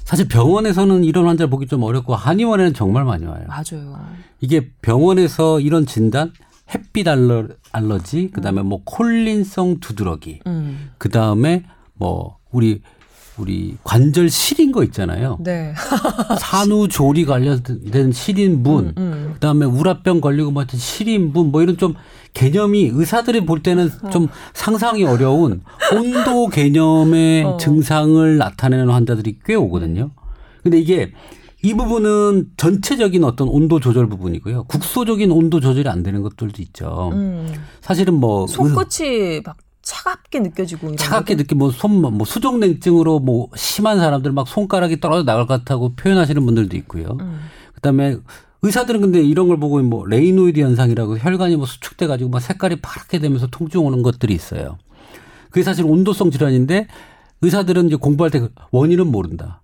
사실 0.04 0.28
병원에서는 0.28 1.04
이런 1.04 1.26
환자 1.26 1.48
보기 1.48 1.66
좀 1.66 1.82
어렵고 1.82 2.14
한의원에는 2.16 2.76
정말 2.76 3.06
많이 3.06 3.26
와요. 3.26 3.44
맞아요 3.48 4.00
이게 4.40 4.70
병원에서 4.84 5.60
이런 5.60 5.88
진단 5.88 6.32
햇빛 6.76 7.08
알러, 7.08 7.48
알러지 7.72 8.30
그다음에 8.32 8.62
뭐 8.62 8.82
콜린성 8.86 9.80
두드러기 9.80 10.42
음. 10.46 10.92
그다음에 11.00 11.66
뭐 11.96 12.38
우리 12.52 12.82
우리 13.38 13.76
관절 13.84 14.30
시린 14.30 14.72
거 14.72 14.84
있잖아요. 14.84 15.38
네 15.42 15.74
산후조리 16.40 17.26
관련된 17.26 18.12
시린분 18.12 18.94
음. 18.98 19.32
그다음에 19.36 19.66
우라병 19.66 20.22
걸리고 20.22 20.52
뭐 20.52 20.62
하여튼 20.62 20.80
시린분 20.80 21.52
뭐 21.52 21.62
이런 21.62 21.78
좀 21.78 21.96
개념이 22.34 22.92
의사들이 22.94 23.46
볼 23.46 23.62
때는 23.64 23.90
좀 24.12 24.28
상상이 24.54 25.04
어려운 25.06 25.62
온도 25.94 26.48
개념의 26.48 27.44
어. 27.46 27.58
증상을 27.58 28.38
나타내는 28.38 28.90
환자들이 28.90 29.40
꽤 29.46 29.56
오거든요. 29.56 30.12
근데 30.64 30.80
이게 30.80 31.12
이 31.64 31.74
부분은 31.74 32.52
전체적인 32.58 33.24
어떤 33.24 33.48
온도 33.48 33.80
조절 33.80 34.08
부분이고요. 34.08 34.66
국소적인 34.66 35.32
온도 35.32 35.60
조절이 35.60 35.90
안 35.90 36.04
되는 36.04 36.22
것들도 36.22 36.62
있죠. 36.62 37.10
음. 37.14 37.52
사실은 37.82 38.16
뭐 38.16 38.46
손끝이 38.46 39.42
막 39.44 39.58
차갑게 39.86 40.40
느껴지고 40.40 40.96
차갑게 40.96 41.36
느끼 41.36 41.56
뭐손뭐 41.56 42.26
수족냉증으로 42.26 43.20
뭐 43.20 43.50
심한 43.56 44.00
사람들 44.00 44.32
막 44.32 44.48
손가락이 44.48 45.00
떨어져 45.00 45.24
나갈 45.24 45.46
것 45.46 45.60
같다고 45.60 45.96
표현하시는 45.96 46.44
분들도 46.44 46.76
있고요. 46.78 47.18
음. 47.22 47.40
그다음에 47.76 48.18
의사들은 48.64 49.00
근데 49.00 49.22
이런 49.22 49.48
걸 49.48 49.60
보고 49.60 49.80
뭐 49.84 50.06
레이노이드 50.08 50.60
현상이라고 50.60 51.20
혈관이 51.20 51.56
뭐 51.56 51.68
수축돼 51.68 52.08
가지고 52.08 52.32
막 52.32 52.40
색깔이 52.40 52.78
파랗게 52.82 53.20
되면서 53.20 53.46
통증 53.48 53.86
오는 53.86 54.02
것들이 54.02 54.34
있어요. 54.34 54.80
그게 55.52 55.62
사실 55.62 55.86
온도성 55.86 56.32
질환인데 56.32 56.88
의사들은 57.42 57.86
이제 57.88 57.96
공부할 57.96 58.32
때 58.32 58.50
원인은 58.72 59.12
모른다. 59.12 59.62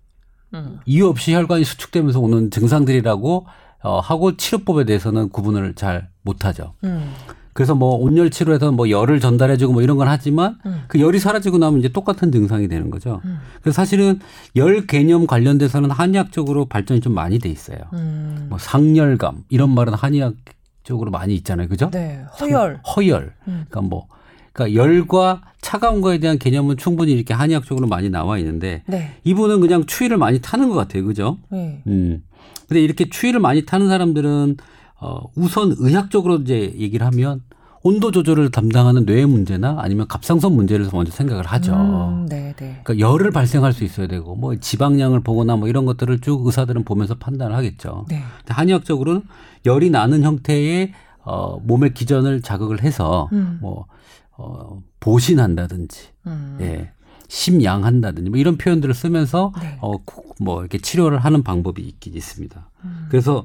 음. 0.54 0.78
이유 0.86 1.08
없이 1.08 1.34
혈관이 1.34 1.64
수축되면서 1.64 2.20
오는 2.20 2.50
증상들이라고 2.52 3.46
어, 3.82 3.98
하고 3.98 4.36
치료법에 4.36 4.84
대해서는 4.84 5.30
구분을 5.30 5.74
잘 5.74 6.10
못하죠. 6.22 6.74
음. 6.84 7.12
그래서 7.52 7.74
뭐 7.74 7.96
온열 7.96 8.30
치료해서 8.30 8.72
뭐 8.72 8.88
열을 8.88 9.20
전달해주고 9.20 9.72
뭐 9.74 9.82
이런 9.82 9.96
건 9.96 10.08
하지만 10.08 10.56
음. 10.64 10.82
그 10.88 11.00
열이 11.00 11.18
사라지고 11.18 11.58
나면 11.58 11.80
이제 11.80 11.88
똑같은 11.88 12.32
증상이 12.32 12.68
되는 12.68 12.90
거죠. 12.90 13.20
그래서 13.60 13.74
사실은 13.74 14.20
열 14.56 14.86
개념 14.86 15.26
관련돼서는 15.26 15.90
한의학적으로 15.90 16.64
발전이 16.64 17.00
좀 17.00 17.14
많이 17.14 17.38
돼 17.38 17.48
있어요. 17.48 17.78
음. 17.92 18.46
뭐 18.48 18.58
상열감 18.58 19.44
이런 19.50 19.74
말은 19.74 19.94
한의학 19.94 20.34
쪽으로 20.82 21.10
많이 21.10 21.34
있잖아요. 21.34 21.68
그죠? 21.68 21.90
네. 21.90 22.24
허열. 22.40 22.80
허열. 22.96 23.34
음. 23.48 23.64
그러니까 23.68 23.80
뭐 23.82 24.06
그러니까 24.52 24.82
열과 24.82 25.42
차가운 25.60 26.00
거에 26.00 26.18
대한 26.18 26.38
개념은 26.38 26.76
충분히 26.76 27.12
이렇게 27.12 27.34
한의학적으로 27.34 27.86
많이 27.86 28.10
나와 28.10 28.38
있는데 28.38 28.82
네. 28.86 29.14
이분은 29.24 29.60
그냥 29.60 29.86
추위를 29.86 30.16
많이 30.16 30.40
타는 30.40 30.68
것 30.68 30.74
같아요. 30.74 31.04
그죠? 31.04 31.38
네. 31.50 31.82
음. 31.86 32.22
근데 32.68 32.80
이렇게 32.82 33.08
추위를 33.08 33.40
많이 33.40 33.64
타는 33.64 33.88
사람들은 33.88 34.56
어 35.04 35.20
우선 35.34 35.74
의학적으로 35.78 36.36
이제 36.36 36.74
얘기를 36.78 37.04
하면 37.06 37.40
온도 37.82 38.12
조절을 38.12 38.52
담당하는 38.52 39.04
뇌의 39.04 39.26
문제나 39.26 39.78
아니면 39.80 40.06
갑상선 40.06 40.52
문제를 40.54 40.88
먼저 40.92 41.10
생각을 41.10 41.44
하죠. 41.46 41.74
음, 41.74 42.26
네, 42.28 42.54
네. 42.56 42.80
그러니까 42.84 42.98
열을 43.00 43.32
발생할 43.32 43.72
수 43.72 43.82
있어야 43.82 44.06
되고 44.06 44.36
뭐 44.36 44.54
지방량을 44.54 45.20
보거나 45.20 45.56
뭐 45.56 45.66
이런 45.66 45.84
것들을 45.84 46.20
쭉 46.20 46.46
의사들은 46.46 46.84
보면서 46.84 47.16
판단을 47.16 47.56
하겠죠. 47.56 48.06
네. 48.08 48.22
근데 48.38 48.54
한의학적으로는 48.54 49.22
열이 49.66 49.90
나는 49.90 50.22
형태의 50.22 50.92
어 51.24 51.58
몸의 51.58 51.94
기전을 51.94 52.42
자극을 52.42 52.82
해서 52.82 53.28
음. 53.32 53.58
뭐 53.60 53.86
어, 54.36 54.80
보신한다든지, 55.00 56.08
음. 56.26 56.58
예, 56.60 56.90
심양한다든지 57.28 58.30
뭐 58.30 58.38
이런 58.38 58.56
표현들을 58.56 58.94
쓰면서 58.94 59.52
네. 59.60 59.76
어, 59.80 59.96
구- 60.04 60.34
뭐 60.40 60.60
이렇게 60.60 60.78
치료를 60.78 61.18
하는 61.18 61.42
방법이 61.42 61.82
있긴 61.82 62.14
있습니다. 62.14 62.70
음. 62.84 63.06
그래서 63.10 63.44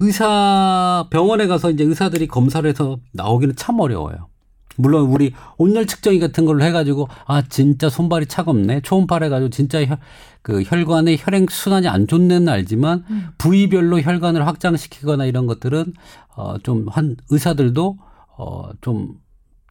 의사 0.00 1.06
병원에 1.10 1.46
가서 1.46 1.70
이제 1.70 1.84
의사들이 1.84 2.26
검사를 2.26 2.68
해서 2.68 2.98
나오기는 3.12 3.54
참 3.56 3.78
어려워요. 3.80 4.28
물론 4.76 5.06
우리 5.08 5.32
온열 5.58 5.86
측정기 5.86 6.20
같은 6.20 6.46
걸로 6.46 6.64
해가지고 6.64 7.08
아 7.26 7.42
진짜 7.42 7.90
손발이 7.90 8.26
차갑네 8.26 8.80
초음파를 8.80 9.26
해가지고 9.26 9.50
진짜 9.50 9.84
혈, 9.84 9.98
그 10.42 10.62
혈관의 10.62 11.18
혈행 11.20 11.46
순환이 11.50 11.86
안 11.86 12.06
좋네는 12.06 12.48
알지만 12.48 13.04
음. 13.10 13.28
부위별로 13.36 14.00
혈관을 14.00 14.46
확장시키거나 14.46 15.26
이런 15.26 15.46
것들은 15.46 15.92
어좀 16.34 16.86
한 16.88 17.16
의사들도 17.28 17.98
어좀 18.36 19.16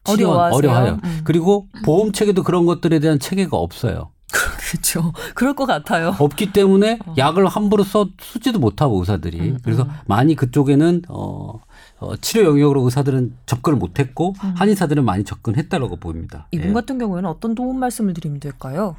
어려워하세요? 0.08 0.56
어려워요. 0.56 1.00
음. 1.02 1.20
그리고 1.24 1.66
보험 1.84 2.12
체계도 2.12 2.44
그런 2.44 2.66
것들에 2.66 3.00
대한 3.00 3.18
체계가 3.18 3.56
없어요. 3.56 4.10
그렇죠. 4.70 5.12
그럴 5.34 5.54
것 5.54 5.66
같아요. 5.66 6.14
없기 6.18 6.52
때문에 6.52 6.98
약을 7.16 7.46
함부로 7.46 7.82
써 7.84 8.08
쓰지도 8.20 8.58
못하고 8.58 8.98
의사들이 9.00 9.40
어. 9.40 9.42
음, 9.42 9.58
그래서 9.62 9.88
많이 10.06 10.34
그쪽에는 10.34 11.02
어, 11.08 11.60
어 11.98 12.16
치료 12.16 12.44
영역으로 12.44 12.82
의사들은 12.82 13.36
접근을 13.46 13.78
못했고 13.78 14.34
한의사들은 14.38 15.04
많이 15.04 15.24
접근했다라고 15.24 15.96
보입니다. 15.96 16.46
음. 16.52 16.58
이분 16.58 16.68
예. 16.70 16.72
같은 16.72 16.98
경우에는 16.98 17.28
어떤 17.28 17.54
도움 17.54 17.78
말씀을 17.78 18.14
드리면 18.14 18.40
될까요? 18.40 18.96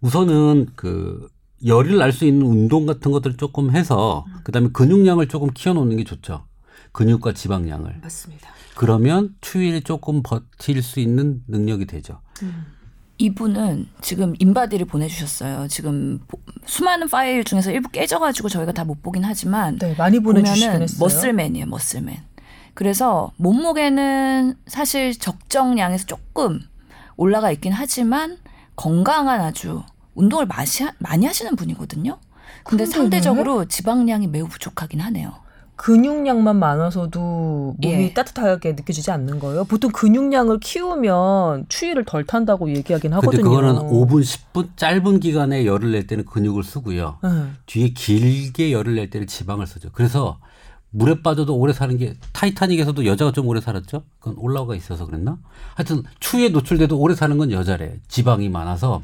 우선은 0.00 0.68
그 0.74 1.28
열을 1.64 1.96
날 1.96 2.12
수 2.12 2.24
있는 2.24 2.46
운동 2.46 2.86
같은 2.86 3.10
것들을 3.10 3.36
조금 3.36 3.70
해서 3.70 4.24
그다음에 4.44 4.68
근육량을 4.72 5.28
조금 5.28 5.50
키워놓는 5.52 5.96
게 5.96 6.04
좋죠. 6.04 6.44
근육과 6.92 7.32
지방량을 7.32 8.00
맞습니다. 8.02 8.50
그러면 8.76 9.34
추위를 9.40 9.82
조금 9.82 10.22
버틸 10.22 10.82
수 10.82 11.00
있는 11.00 11.42
능력이 11.48 11.86
되죠. 11.86 12.20
이분은 13.18 13.88
지금 14.00 14.34
인바디를 14.38 14.86
보내주셨어요. 14.86 15.68
지금 15.68 16.20
보- 16.26 16.38
수많은 16.66 17.08
파일 17.08 17.44
중에서 17.44 17.70
일부 17.70 17.88
깨져가지고 17.90 18.48
저희가 18.48 18.72
다 18.72 18.84
못 18.84 19.02
보긴 19.02 19.24
하지만 19.24 19.78
네, 19.78 19.94
많이 19.96 20.18
했어요. 20.82 20.98
머슬맨이에요, 21.00 21.66
머슬맨. 21.66 22.16
그래서 22.74 23.30
몸무게는 23.36 24.54
사실 24.66 25.16
적정량에서 25.18 26.06
조금 26.06 26.60
올라가 27.16 27.50
있긴 27.52 27.72
하지만 27.72 28.38
건강한 28.76 29.40
아주 29.40 29.82
운동을 30.16 30.46
마시, 30.46 30.84
많이 30.98 31.26
하시는 31.26 31.54
분이거든요. 31.54 32.18
근데 32.64 32.84
상대적으로 32.86 33.66
지방량이 33.66 34.26
매우 34.26 34.48
부족하긴 34.48 35.00
하네요. 35.00 35.32
근육량만 35.84 36.58
많아서도 36.58 37.74
몸이 37.76 38.04
예. 38.04 38.14
따뜻하게 38.14 38.72
느껴지지 38.72 39.10
않는 39.10 39.38
거예요. 39.38 39.64
보통 39.64 39.92
근육량을 39.92 40.58
키우면 40.58 41.66
추위를 41.68 42.06
덜 42.06 42.24
탄다고 42.24 42.70
얘기하긴 42.70 43.10
근데 43.10 43.14
하거든요. 43.16 43.42
그거는 43.42 43.74
5분, 43.90 44.22
10분 44.22 44.68
짧은 44.76 45.20
기간에 45.20 45.66
열을 45.66 45.92
낼 45.92 46.06
때는 46.06 46.24
근육을 46.24 46.64
쓰고요. 46.64 47.18
네. 47.22 47.28
뒤에 47.66 47.88
길게 47.90 48.72
열을 48.72 48.94
낼 48.94 49.10
때는 49.10 49.26
지방을 49.26 49.66
쓰죠. 49.66 49.90
그래서 49.92 50.38
물에 50.88 51.20
빠져도 51.20 51.54
오래 51.54 51.74
사는 51.74 51.94
게 51.98 52.14
타이타닉에서도 52.32 53.04
여자가 53.04 53.32
좀 53.32 53.46
오래 53.46 53.60
살았죠. 53.60 54.04
그건 54.20 54.36
올라가 54.38 54.74
있어서 54.74 55.04
그랬나? 55.04 55.36
하여튼 55.74 56.02
추위에 56.18 56.48
노출돼도 56.48 56.98
오래 56.98 57.14
사는 57.14 57.36
건 57.36 57.52
여자래. 57.52 57.96
지방이 58.08 58.48
많아서. 58.48 59.02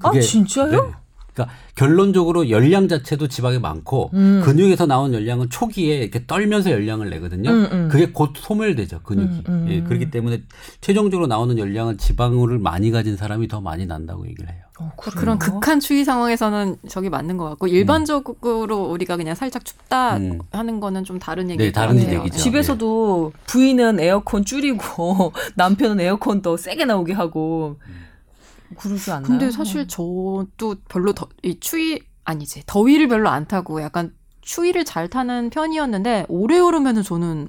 아, 0.00 0.18
진짜요? 0.18 0.94
그러니까 1.32 1.54
결론적으로 1.74 2.50
열량 2.50 2.88
자체도 2.88 3.28
지방이 3.28 3.58
많고 3.58 4.10
음. 4.12 4.42
근육에서 4.44 4.86
나온 4.86 5.14
열량은 5.14 5.50
초기에 5.50 5.98
이렇게 5.98 6.26
떨면서 6.26 6.70
열량을 6.70 7.10
내거든요. 7.10 7.50
음, 7.50 7.68
음. 7.72 7.88
그게 7.90 8.12
곧 8.12 8.32
소멸되죠 8.36 9.00
근육이. 9.02 9.28
음, 9.28 9.44
음. 9.48 9.66
예, 9.70 9.82
그렇기 9.82 10.10
때문에 10.10 10.42
최종적으로 10.80 11.26
나오는 11.26 11.58
열량은 11.58 11.98
지방을 11.98 12.58
많이 12.58 12.90
가진 12.90 13.16
사람이 13.16 13.48
더 13.48 13.60
많이 13.60 13.86
난다고 13.86 14.26
얘기를 14.26 14.50
해요. 14.50 14.62
어? 14.78 14.92
그런 14.96 15.38
극한 15.38 15.80
추위 15.80 16.04
상황에서는 16.04 16.76
저기 16.88 17.08
맞는 17.08 17.36
것 17.36 17.48
같고 17.50 17.66
일반적으로 17.66 18.84
우리가 18.90 19.16
그냥 19.16 19.34
살짝 19.34 19.64
춥다 19.64 20.16
음. 20.16 20.40
하는 20.50 20.80
거는 20.80 21.04
좀 21.04 21.18
다른 21.18 21.50
얘기. 21.50 21.64
네, 21.64 21.72
다른 21.72 21.96
네. 21.96 22.14
얘기죠. 22.14 22.36
집에서도 22.36 23.32
부인은 23.46 24.00
에어컨 24.00 24.44
줄이고 24.44 25.32
남편은 25.56 26.00
에어컨 26.00 26.42
더 26.42 26.56
세게 26.56 26.84
나오게 26.84 27.12
하고 27.12 27.78
그러지 28.74 29.10
않나요? 29.10 29.26
근데 29.26 29.50
사실 29.50 29.86
저도 29.86 30.76
별로 30.88 31.12
더, 31.12 31.28
이 31.42 31.58
추위 31.60 32.00
아니지 32.24 32.62
더위를 32.66 33.08
별로 33.08 33.28
안 33.28 33.46
타고 33.46 33.82
약간 33.82 34.14
추위를 34.42 34.84
잘 34.84 35.08
타는 35.08 35.50
편이었는데 35.50 36.26
오래 36.28 36.58
오르면은 36.58 37.02
저는 37.02 37.48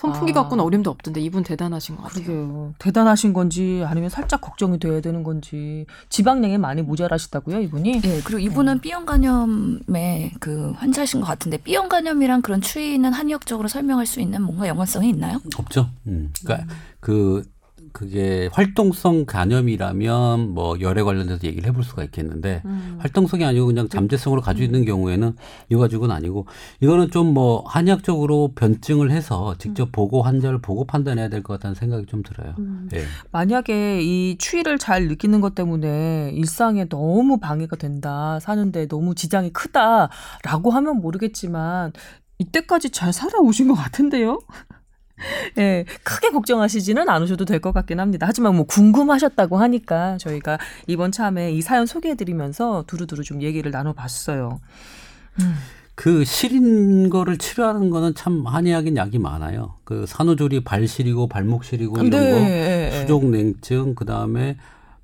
선풍기 0.00 0.32
아. 0.32 0.34
갖고는 0.36 0.64
어림도 0.64 0.90
없던데 0.90 1.20
이분 1.20 1.42
대단하신 1.42 1.96
것 1.96 2.04
같아요. 2.04 2.24
그러게요. 2.24 2.74
대단하신 2.78 3.34
건지 3.34 3.82
아니면 3.86 4.08
살짝 4.08 4.40
걱정이 4.40 4.78
돼야 4.78 5.02
되는 5.02 5.22
건지 5.22 5.84
지방량이 6.08 6.56
많이 6.56 6.80
모자라시다고요, 6.80 7.60
이분이? 7.60 8.00
예, 8.02 8.20
그리고 8.22 8.38
이분은 8.38 8.80
B형 8.80 9.04
간염의 9.04 10.32
그 10.40 10.70
환자신 10.76 11.20
것 11.20 11.26
같은데 11.26 11.58
B형 11.58 11.90
간염이랑 11.90 12.40
그런 12.40 12.62
추위는 12.62 13.12
한의학적으로 13.12 13.68
설명할 13.68 14.06
수 14.06 14.20
있는 14.20 14.40
뭔가 14.42 14.68
연관성이 14.68 15.10
있나요? 15.10 15.38
없죠. 15.58 15.90
음. 16.06 16.32
그러니까 16.42 16.74
그 17.00 17.42
그게 17.92 18.48
활동성 18.52 19.24
간염이라면 19.26 20.50
뭐 20.54 20.78
열에 20.80 21.02
관련돼서 21.02 21.46
얘기를 21.46 21.68
해볼 21.68 21.84
수가 21.84 22.04
있겠는데 22.04 22.62
음. 22.64 22.96
활동성이 23.00 23.44
아니고 23.44 23.66
그냥 23.66 23.88
잠재성으로 23.88 24.40
가지고 24.40 24.64
있는 24.64 24.84
경우에는 24.84 25.34
이거 25.68 25.80
가지고는 25.80 26.14
아니고 26.14 26.46
이거는 26.80 27.10
좀 27.10 27.30
뭐 27.30 27.62
한의학적으로 27.66 28.52
변증을 28.56 29.10
해서 29.12 29.54
직접 29.58 29.92
보고 29.92 30.22
환자를 30.22 30.60
보고 30.60 30.84
판단해야 30.84 31.28
될 31.28 31.42
것 31.42 31.54
같다는 31.54 31.74
생각이 31.76 32.06
좀 32.06 32.22
들어요. 32.24 32.54
예. 32.94 33.04
만약에 33.30 34.00
이 34.02 34.36
추위를 34.38 34.78
잘 34.78 35.06
느끼는 35.06 35.40
것 35.40 35.54
때문에 35.54 36.30
일상에 36.34 36.86
너무 36.88 37.38
방해가 37.38 37.76
된다, 37.76 38.38
사는데 38.40 38.88
너무 38.88 39.14
지장이 39.14 39.50
크다라고 39.52 40.70
하면 40.72 40.96
모르겠지만 41.00 41.92
이때까지 42.38 42.90
잘 42.90 43.12
살아오신 43.12 43.68
것 43.68 43.74
같은데요? 43.74 44.40
예, 45.58 45.84
크게 46.02 46.30
걱정하시지는 46.30 47.08
않으셔도 47.08 47.44
될 47.44 47.60
것 47.60 47.72
같긴 47.72 48.00
합니다. 48.00 48.26
하지만 48.28 48.56
뭐 48.56 48.64
궁금하셨다고 48.64 49.58
하니까 49.58 50.16
저희가 50.18 50.58
이번 50.86 51.12
참에 51.12 51.52
이 51.52 51.60
사연 51.60 51.84
소개해드리면서 51.86 52.84
두루두루 52.86 53.22
좀 53.22 53.42
얘기를 53.42 53.70
나눠봤어요. 53.70 54.60
그 55.94 56.24
시린 56.24 57.10
거를 57.10 57.36
치료하는 57.36 57.90
거는 57.90 58.14
참 58.14 58.46
한의학인 58.46 58.96
약이 58.96 59.18
많아요. 59.18 59.74
그 59.84 60.06
산후조리 60.06 60.64
발 60.64 60.88
시리고 60.88 61.26
발목 61.28 61.64
시리고 61.64 61.98
이런 62.02 62.10
거, 62.10 62.16
예, 62.48 62.90
예. 62.94 63.00
수족 63.00 63.26
냉증, 63.26 63.94
그 63.94 64.06
다음에 64.06 64.56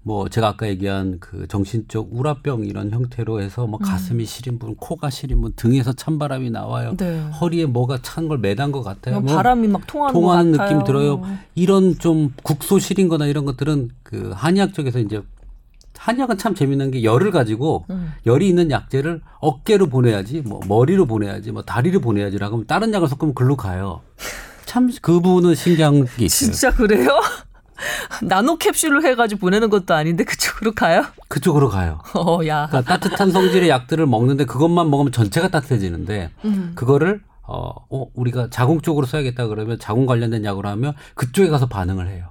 뭐 0.06 0.28
제가 0.28 0.46
아까 0.50 0.68
얘기한 0.68 1.16
그 1.18 1.48
정신적 1.48 2.10
우라병 2.12 2.64
이런 2.64 2.92
형태로 2.92 3.40
해서 3.42 3.66
뭐 3.66 3.80
가슴이 3.80 4.24
시린 4.24 4.56
분, 4.56 4.76
코가 4.76 5.10
시린 5.10 5.40
분, 5.40 5.52
등에서 5.56 5.92
찬바람이 5.94 6.50
나와요. 6.50 6.94
네. 6.96 7.18
허리에 7.40 7.66
뭐가 7.66 7.98
찬 8.02 8.28
걸 8.28 8.38
매단 8.38 8.70
것 8.70 8.84
같아요. 8.84 9.20
뭐 9.20 9.34
바람이 9.34 9.66
막 9.66 9.84
통하는, 9.88 10.12
통하는 10.12 10.52
것 10.52 10.58
같아요. 10.58 10.78
느낌 10.78 10.86
들어요. 10.86 11.24
이런 11.56 11.98
좀 11.98 12.32
국소 12.44 12.78
시린 12.78 13.08
거나 13.08 13.26
이런 13.26 13.44
것들은 13.46 13.90
그 14.04 14.30
한의학 14.32 14.74
쪽에서 14.74 15.00
이제 15.00 15.22
한의학은 15.98 16.38
참 16.38 16.54
재밌는 16.54 16.92
게 16.92 17.02
열을 17.02 17.32
가지고 17.32 17.84
음. 17.90 18.12
열이 18.26 18.48
있는 18.48 18.70
약재를 18.70 19.22
어깨로 19.40 19.88
보내야지, 19.88 20.42
뭐 20.42 20.60
머리로 20.68 21.06
보내야지, 21.06 21.50
뭐 21.50 21.62
다리로 21.62 21.98
보내야지라고 21.98 22.54
하면 22.54 22.66
다른 22.68 22.94
약을 22.94 23.08
섞으면 23.08 23.34
글로 23.34 23.56
가요. 23.56 24.02
참 24.66 24.88
그 25.02 25.20
부분은 25.20 25.56
신기한 25.56 26.04
게 26.16 26.26
있어요. 26.26 26.52
진짜 26.52 26.70
그래요? 26.72 27.08
나노 28.22 28.58
캡슐을 28.58 29.04
해가지고 29.04 29.40
보내는 29.40 29.70
것도 29.70 29.94
아닌데 29.94 30.24
그쪽으로 30.24 30.72
가요? 30.72 31.04
그쪽으로 31.28 31.68
가요. 31.68 32.00
어, 32.14 32.40
야. 32.46 32.66
그러니까 32.70 32.82
따뜻한 32.82 33.30
성질의 33.30 33.68
약들을 33.68 34.06
먹는데 34.06 34.44
그것만 34.44 34.90
먹으면 34.90 35.12
전체가 35.12 35.48
따뜻해지는데 35.48 36.30
음. 36.44 36.72
그거를 36.74 37.22
어, 37.42 37.72
어 37.90 38.06
우리가 38.14 38.50
자궁 38.50 38.80
쪽으로 38.80 39.06
써야겠다 39.06 39.46
그러면 39.46 39.78
자궁 39.78 40.06
관련된 40.06 40.44
약으로 40.44 40.68
하면 40.70 40.94
그쪽에 41.14 41.48
가서 41.48 41.66
반응을 41.66 42.08
해요. 42.08 42.30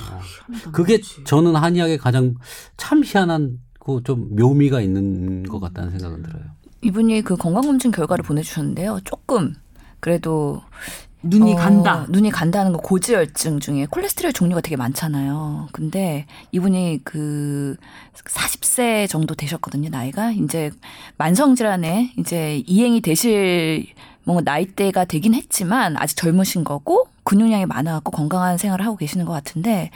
어, 0.00 0.70
그게 0.72 1.00
저는 1.24 1.56
한의학의 1.56 1.98
가장 1.98 2.34
참 2.76 3.02
희한한 3.04 3.58
그좀 3.80 4.36
묘미가 4.36 4.80
있는 4.80 5.44
것 5.44 5.60
같다는 5.60 5.90
생각은 5.90 6.22
들어요. 6.22 6.42
이분이 6.82 7.22
그 7.22 7.36
건강검진 7.36 7.90
결과를 7.90 8.22
보내주셨는데요. 8.22 9.00
조금 9.04 9.54
그래도 10.00 10.62
눈이 11.22 11.54
어, 11.54 11.56
간다. 11.56 12.06
눈이 12.08 12.30
간다는 12.30 12.72
거 12.72 12.78
고지혈증 12.78 13.60
중에 13.60 13.86
콜레스테롤 13.86 14.32
종류가 14.32 14.60
되게 14.60 14.76
많잖아요. 14.76 15.68
근데 15.72 16.26
이분이 16.52 17.00
그 17.04 17.76
40세 18.14 19.08
정도 19.08 19.34
되셨거든요, 19.34 19.88
나이가. 19.90 20.30
이제 20.30 20.70
만성 21.16 21.54
질환에 21.54 22.12
이제 22.18 22.62
이행이 22.66 23.00
되실 23.00 23.86
뭔가 24.24 24.42
나이대가 24.44 25.04
되긴 25.06 25.34
했지만 25.34 25.96
아직 25.96 26.16
젊으신 26.16 26.62
거고 26.62 27.08
근육량이 27.24 27.66
많아갖고 27.66 28.10
건강한 28.10 28.58
생활을 28.58 28.84
하고 28.84 28.96
계시는 28.96 29.24
것 29.26 29.32
같은데 29.32 29.90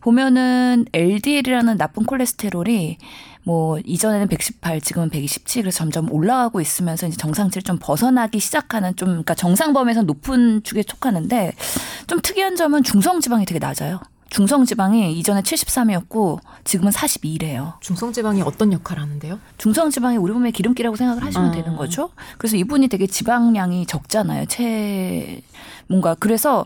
보면은 0.00 0.86
LDL이라는 0.92 1.76
나쁜 1.76 2.04
콜레스테롤이 2.04 2.98
뭐 3.42 3.78
이전에는 3.84 4.28
118, 4.28 4.80
지금은 4.80 5.10
127 5.10 5.62
그래서 5.62 5.78
점점 5.78 6.12
올라가고 6.12 6.60
있으면서 6.60 7.06
이제 7.06 7.16
정상치를 7.16 7.62
좀 7.62 7.78
벗어나기 7.80 8.38
시작하는 8.38 8.94
좀 8.96 9.08
그러니까 9.08 9.34
정상 9.34 9.72
범위에서 9.72 10.02
높은 10.02 10.62
축에 10.62 10.82
속하는데 10.86 11.52
좀 12.06 12.20
특이한 12.20 12.56
점은 12.56 12.82
중성 12.82 13.20
지방이 13.20 13.46
되게 13.46 13.58
낮아요. 13.58 14.00
중성 14.28 14.64
지방이 14.64 15.12
이전에 15.18 15.42
73이었고 15.42 16.38
지금은 16.62 16.92
42래요. 16.92 17.80
중성 17.80 18.12
지방이 18.12 18.42
어떤 18.42 18.72
역할을 18.72 19.02
하는데요? 19.02 19.40
중성 19.58 19.90
지방이 19.90 20.16
우리 20.16 20.32
몸의 20.32 20.52
기름기라고 20.52 20.94
생각을 20.94 21.24
하시면 21.24 21.48
음. 21.48 21.52
되는 21.52 21.76
거죠. 21.76 22.10
그래서 22.38 22.56
이분이 22.56 22.86
되게 22.88 23.08
지방량이 23.08 23.86
적잖아요. 23.86 24.46
체 24.46 25.42
뭔가 25.88 26.14
그래서 26.14 26.64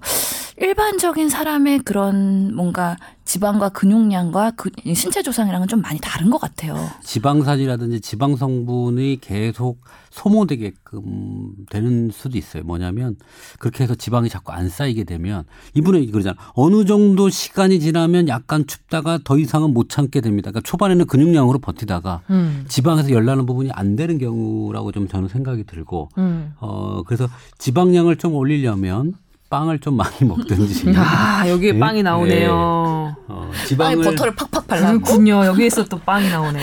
일반적인 0.57 1.29
사람의 1.29 1.81
그런 1.81 2.55
뭔가 2.55 2.97
지방과 3.25 3.71
근육량과 3.71 4.53
그 4.57 4.71
신체 4.95 5.23
조상이랑은 5.23 5.67
좀 5.67 5.81
많이 5.81 5.99
다른 6.01 6.31
것 6.31 6.39
같아요. 6.39 6.77
지방산이라든지 7.03 8.01
지방 8.01 8.37
성분이 8.37 9.19
계속 9.21 9.81
소모되게끔 10.11 11.55
되는 11.71 12.11
수도 12.13 12.39
있어요. 12.39 12.63
뭐냐면 12.63 13.17
그렇게 13.59 13.83
해서 13.83 13.95
지방이 13.95 14.29
자꾸 14.29 14.53
안 14.53 14.69
쌓이게 14.69 15.05
되면 15.05 15.45
이분은 15.75 16.11
그러잖아. 16.13 16.37
어느 16.55 16.85
정도 16.85 17.31
시간이 17.31 17.81
지나면 17.81 18.29
약간 18.29 18.67
춥다가 18.67 19.19
더 19.25 19.39
이상은 19.39 19.73
못 19.73 19.89
참게 19.89 20.21
됩니다. 20.21 20.51
그러니까 20.51 20.69
초반에는 20.69 21.07
근육량으로 21.07 21.59
버티다가 21.59 22.21
음. 22.31 22.65
지방에서 22.69 23.11
열나는 23.11 23.47
부분이 23.47 23.71
안 23.73 23.97
되는 23.97 24.19
경우라고 24.19 24.93
좀 24.93 25.09
저는 25.09 25.29
생각이 25.29 25.65
들고 25.65 26.11
음. 26.19 26.53
어 26.61 27.03
그래서 27.05 27.27
지방량을 27.59 28.17
좀 28.17 28.35
올리려면 28.35 29.15
빵을 29.55 29.79
좀 29.79 29.97
많이 29.97 30.17
먹든지 30.27 30.93
아, 30.97 31.45
여기에 31.49 31.75
네? 31.75 31.79
빵이 31.79 32.03
나오네요. 32.03 32.51
어, 32.53 33.15
빵에 33.29 33.65
지방을 33.67 34.05
버터를 34.05 34.35
팍팍 34.35 34.67
발라고. 34.67 34.99
그렇군요. 35.01 35.45
여기에서 35.47 35.85
또 35.85 35.97
빵이 36.01 36.29
나오네. 36.29 36.61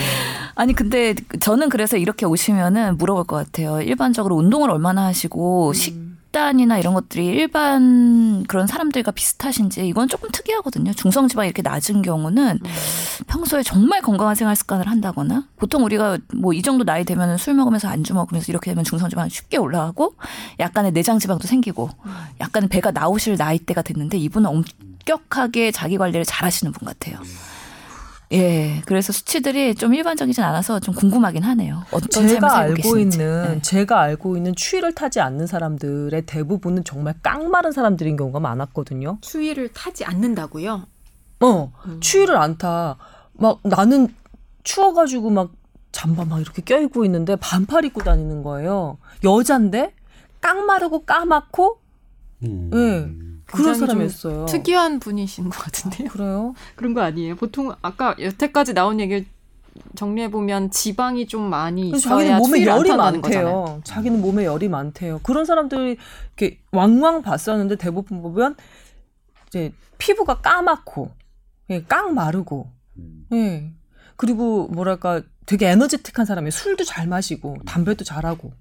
아니 0.54 0.74
근데 0.74 1.14
저는 1.40 1.70
그래서 1.70 1.96
이렇게 1.96 2.26
오시면은 2.26 2.98
물어볼 2.98 3.24
것 3.24 3.36
같아요. 3.36 3.80
일반적으로 3.80 4.36
운동을 4.36 4.70
얼마나 4.70 5.06
하시고 5.06 5.72
식 5.72 6.11
단이나 6.32 6.78
이런 6.78 6.94
것들이 6.94 7.26
일반 7.26 8.42
그런 8.44 8.66
사람들과 8.66 9.10
비슷하신지 9.12 9.86
이건 9.86 10.08
조금 10.08 10.30
특이하거든요. 10.32 10.92
중성 10.94 11.28
지방이 11.28 11.48
이렇게 11.48 11.62
낮은 11.62 12.02
경우는 12.02 12.58
평소에 13.26 13.62
정말 13.62 14.00
건강한 14.00 14.34
생활 14.34 14.56
습관을 14.56 14.88
한다거나 14.88 15.44
보통 15.56 15.84
우리가 15.84 16.18
뭐 16.34 16.52
이 16.54 16.62
정도 16.62 16.84
나이 16.84 17.04
되면은 17.04 17.36
술 17.38 17.54
먹으면서 17.54 17.88
안주 17.88 18.14
먹으면서 18.14 18.50
이렇게 18.50 18.70
되면 18.70 18.82
중성 18.84 19.08
지방이 19.08 19.30
쉽게 19.30 19.56
올라가고 19.58 20.14
약간의 20.58 20.92
내장 20.92 21.18
지방도 21.18 21.46
생기고 21.46 21.90
약간 22.40 22.68
배가 22.68 22.90
나오실 22.90 23.36
나이대가 23.36 23.82
됐는데 23.82 24.16
이분은 24.18 24.48
엄격하게 24.48 25.70
자기 25.70 25.98
관리를 25.98 26.24
잘 26.24 26.44
하시는 26.46 26.72
분 26.72 26.86
같아요. 26.88 27.18
예, 28.32 28.80
그래서 28.86 29.12
수치들이 29.12 29.74
좀 29.74 29.92
일반적이진 29.92 30.42
않아서 30.42 30.80
좀 30.80 30.94
궁금하긴 30.94 31.42
하네요. 31.42 31.84
어떤 31.90 32.26
제가 32.26 32.56
알고. 32.56 32.98
있는 32.98 33.42
네. 33.54 33.62
제가 33.62 34.00
알고 34.00 34.36
있는 34.36 34.54
추위를 34.54 34.94
타지 34.94 35.20
않는 35.20 35.46
사람들의 35.46 36.22
대부분은 36.22 36.84
정말 36.84 37.14
깡마른 37.22 37.72
사람들인 37.72 38.16
경우가 38.16 38.40
많았거든요. 38.40 39.18
추위를 39.20 39.68
타지 39.72 40.04
않는다고요? 40.04 40.86
어, 41.40 41.72
추위를 42.00 42.36
안 42.36 42.56
타. 42.56 42.96
막 43.34 43.60
나는 43.64 44.08
추워가지고 44.62 45.30
막 45.30 45.52
잠바 45.90 46.24
막 46.24 46.40
이렇게 46.40 46.62
껴입고 46.62 47.04
있는데 47.04 47.36
반팔 47.36 47.84
입고 47.84 48.02
다니는 48.02 48.42
거예요. 48.42 48.96
여잔데 49.24 49.92
깡마르고 50.40 51.04
까맣고 51.04 51.80
음. 52.44 52.70
예. 52.74 53.31
그런 53.52 53.74
사람이었어요. 53.74 54.46
특이한 54.46 54.98
분이신 55.00 55.50
것 55.50 55.58
같은데요. 55.58 56.08
그래요? 56.08 56.54
그런 56.76 56.94
거 56.94 57.02
아니에요? 57.02 57.36
보통 57.36 57.74
아까 57.82 58.14
여태까지 58.18 58.74
나온 58.74 59.00
얘기를 59.00 59.26
정리해 59.96 60.30
보면 60.30 60.70
지방이 60.70 61.26
좀 61.26 61.48
많이 61.48 61.90
있어야 61.90 62.18
자기는 62.18 62.38
몸에 62.38 62.64
열이 62.66 62.88
탄다는 62.88 63.20
거잖아요. 63.22 63.60
많대요. 63.62 63.80
자기는 63.84 64.20
몸에 64.20 64.44
열이 64.44 64.68
많대요. 64.68 65.20
그런 65.22 65.44
사람들이 65.44 65.96
이렇게 66.36 66.58
왕왕 66.72 67.22
봤었는데 67.22 67.76
대부분 67.76 68.22
보면 68.22 68.56
이제 69.48 69.72
피부가 69.98 70.40
까맣고 70.40 71.10
예, 71.70 71.82
깡 71.84 72.14
마르고 72.14 72.70
음. 72.98 73.26
예. 73.32 73.72
그리고 74.16 74.68
뭐랄까 74.68 75.22
되게 75.46 75.68
에너제틱한 75.68 76.26
사람이 76.26 76.50
술도 76.50 76.84
잘 76.84 77.06
마시고 77.06 77.56
담배도 77.66 78.04
잘하고 78.04 78.52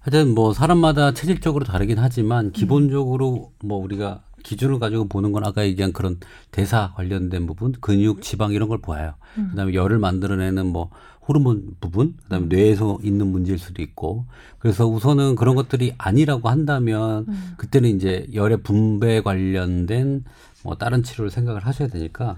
하여튼 0.00 0.34
뭐 0.34 0.52
사람마다 0.52 1.12
체질적으로 1.12 1.64
다르긴 1.64 1.98
하지만 1.98 2.52
기본적으로 2.52 3.52
뭐 3.62 3.78
우리가 3.78 4.22
기준을 4.42 4.78
가지고 4.78 5.06
보는 5.06 5.32
건 5.32 5.44
아까 5.44 5.64
얘기한 5.64 5.92
그런 5.92 6.18
대사 6.50 6.92
관련된 6.94 7.46
부분, 7.46 7.72
근육, 7.80 8.22
지방 8.22 8.52
이런 8.52 8.68
걸 8.68 8.78
보아요. 8.78 9.14
그다음에 9.50 9.74
열을 9.74 9.98
만들어내는 9.98 10.66
뭐 10.66 10.90
호르몬 11.28 11.76
부분, 11.80 12.14
그다음에 12.24 12.46
뇌에서 12.46 12.98
있는 13.02 13.26
문제일 13.28 13.58
수도 13.58 13.82
있고. 13.82 14.24
그래서 14.58 14.86
우선은 14.86 15.36
그런 15.36 15.54
것들이 15.54 15.92
아니라고 15.98 16.48
한다면 16.48 17.26
그때는 17.58 17.90
이제 17.90 18.26
열의 18.34 18.62
분배 18.62 19.20
관련된 19.20 20.24
뭐 20.62 20.76
다른 20.76 21.02
치료를 21.02 21.30
생각을 21.30 21.66
하셔야 21.66 21.88
되니까 21.88 22.36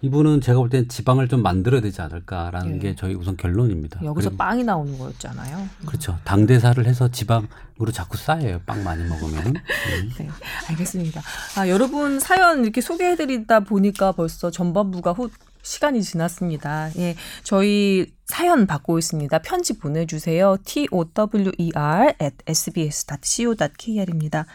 이분은 0.00 0.40
제가 0.40 0.58
볼 0.58 0.70
때는 0.70 0.88
지방을 0.88 1.28
좀 1.28 1.42
만들어야 1.42 1.80
되지 1.80 2.00
않을까라는 2.00 2.76
예. 2.76 2.78
게 2.78 2.94
저희 2.94 3.14
우선 3.14 3.36
결론입니다. 3.36 4.04
여기서 4.04 4.30
빵이 4.30 4.64
나오는 4.64 4.96
거였잖아요. 4.96 5.68
그렇죠. 5.84 6.18
당대사를 6.24 6.84
해서 6.86 7.08
지방으로 7.08 7.92
자꾸 7.92 8.16
쌓여요. 8.16 8.60
빵 8.66 8.84
많이 8.84 9.02
먹으면. 9.04 9.42
음. 9.46 10.10
네, 10.18 10.28
알겠습니다. 10.70 11.20
아, 11.56 11.68
여러분 11.68 12.20
사연 12.20 12.62
이렇게 12.62 12.80
소개해드리다 12.80 13.60
보니까 13.60 14.12
벌써 14.12 14.50
전반부가 14.50 15.12
후 15.12 15.28
시간이 15.66 16.02
지났습니다. 16.02 16.90
예, 16.96 17.14
저희 17.42 18.06
사연 18.24 18.66
받고 18.66 18.98
있습니다. 18.98 19.38
편지 19.40 19.78
보내주세요. 19.78 20.56
t 20.64 20.88
o 20.92 21.04
w 21.04 21.50
e 21.58 21.70
r 21.74 22.14
at 22.22 22.36
sbs.co.kr입니다. 22.46 24.46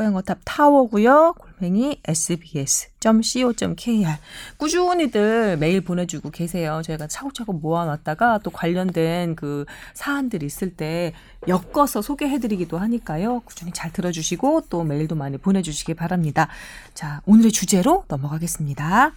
뽀얀거탑 0.00 0.38
타워고요. 0.46 1.34
골뱅이 1.38 2.00
sbs.co.kr 2.06 4.08
꾸준히들 4.56 5.58
메일 5.58 5.82
보내주고 5.82 6.30
계세요. 6.30 6.80
저희가 6.82 7.06
차곡차곡 7.06 7.60
모아놨다가 7.60 8.40
또 8.42 8.50
관련된 8.50 9.36
그 9.36 9.66
사안들이 9.92 10.46
있을 10.46 10.74
때 10.74 11.12
엮어서 11.46 12.00
소개해드리기도 12.00 12.78
하니까요. 12.78 13.40
꾸준히 13.40 13.72
잘 13.72 13.92
들어주시고 13.92 14.68
또 14.70 14.84
메일도 14.84 15.16
많이 15.16 15.36
보내주시기 15.36 15.92
바랍니다. 15.92 16.48
자, 16.94 17.20
오늘의 17.26 17.52
주제로 17.52 18.04
넘어가겠습니다. 18.08 19.12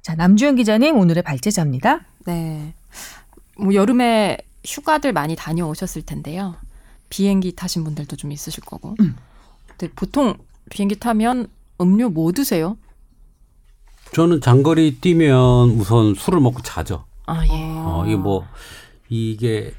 자, 0.00 0.14
남주현 0.14 0.56
기자님 0.56 0.96
오늘의 0.96 1.22
발제자입니다. 1.22 2.00
네. 2.24 2.72
뭐 3.58 3.74
여름에 3.74 4.38
휴가들 4.64 5.12
많이 5.12 5.36
다녀오셨을 5.36 6.06
텐데요. 6.06 6.56
비행기 7.10 7.54
타신 7.54 7.84
분들도 7.84 8.16
좀 8.16 8.32
있으실 8.32 8.64
거고. 8.64 8.94
근데 8.96 9.33
보통 9.94 10.34
비행기 10.70 10.96
타면 10.96 11.48
음료 11.80 12.08
뭐 12.08 12.32
드세요? 12.32 12.76
저는 14.12 14.40
장거리 14.40 15.00
뛰면 15.00 15.70
우선 15.70 16.14
술을 16.14 16.40
먹고 16.40 16.62
자죠. 16.62 17.04
아, 17.26 17.44
예. 17.46 17.50
어, 17.52 18.04
이게 18.06 18.16
뭐, 18.16 18.44
이게, 19.08 19.74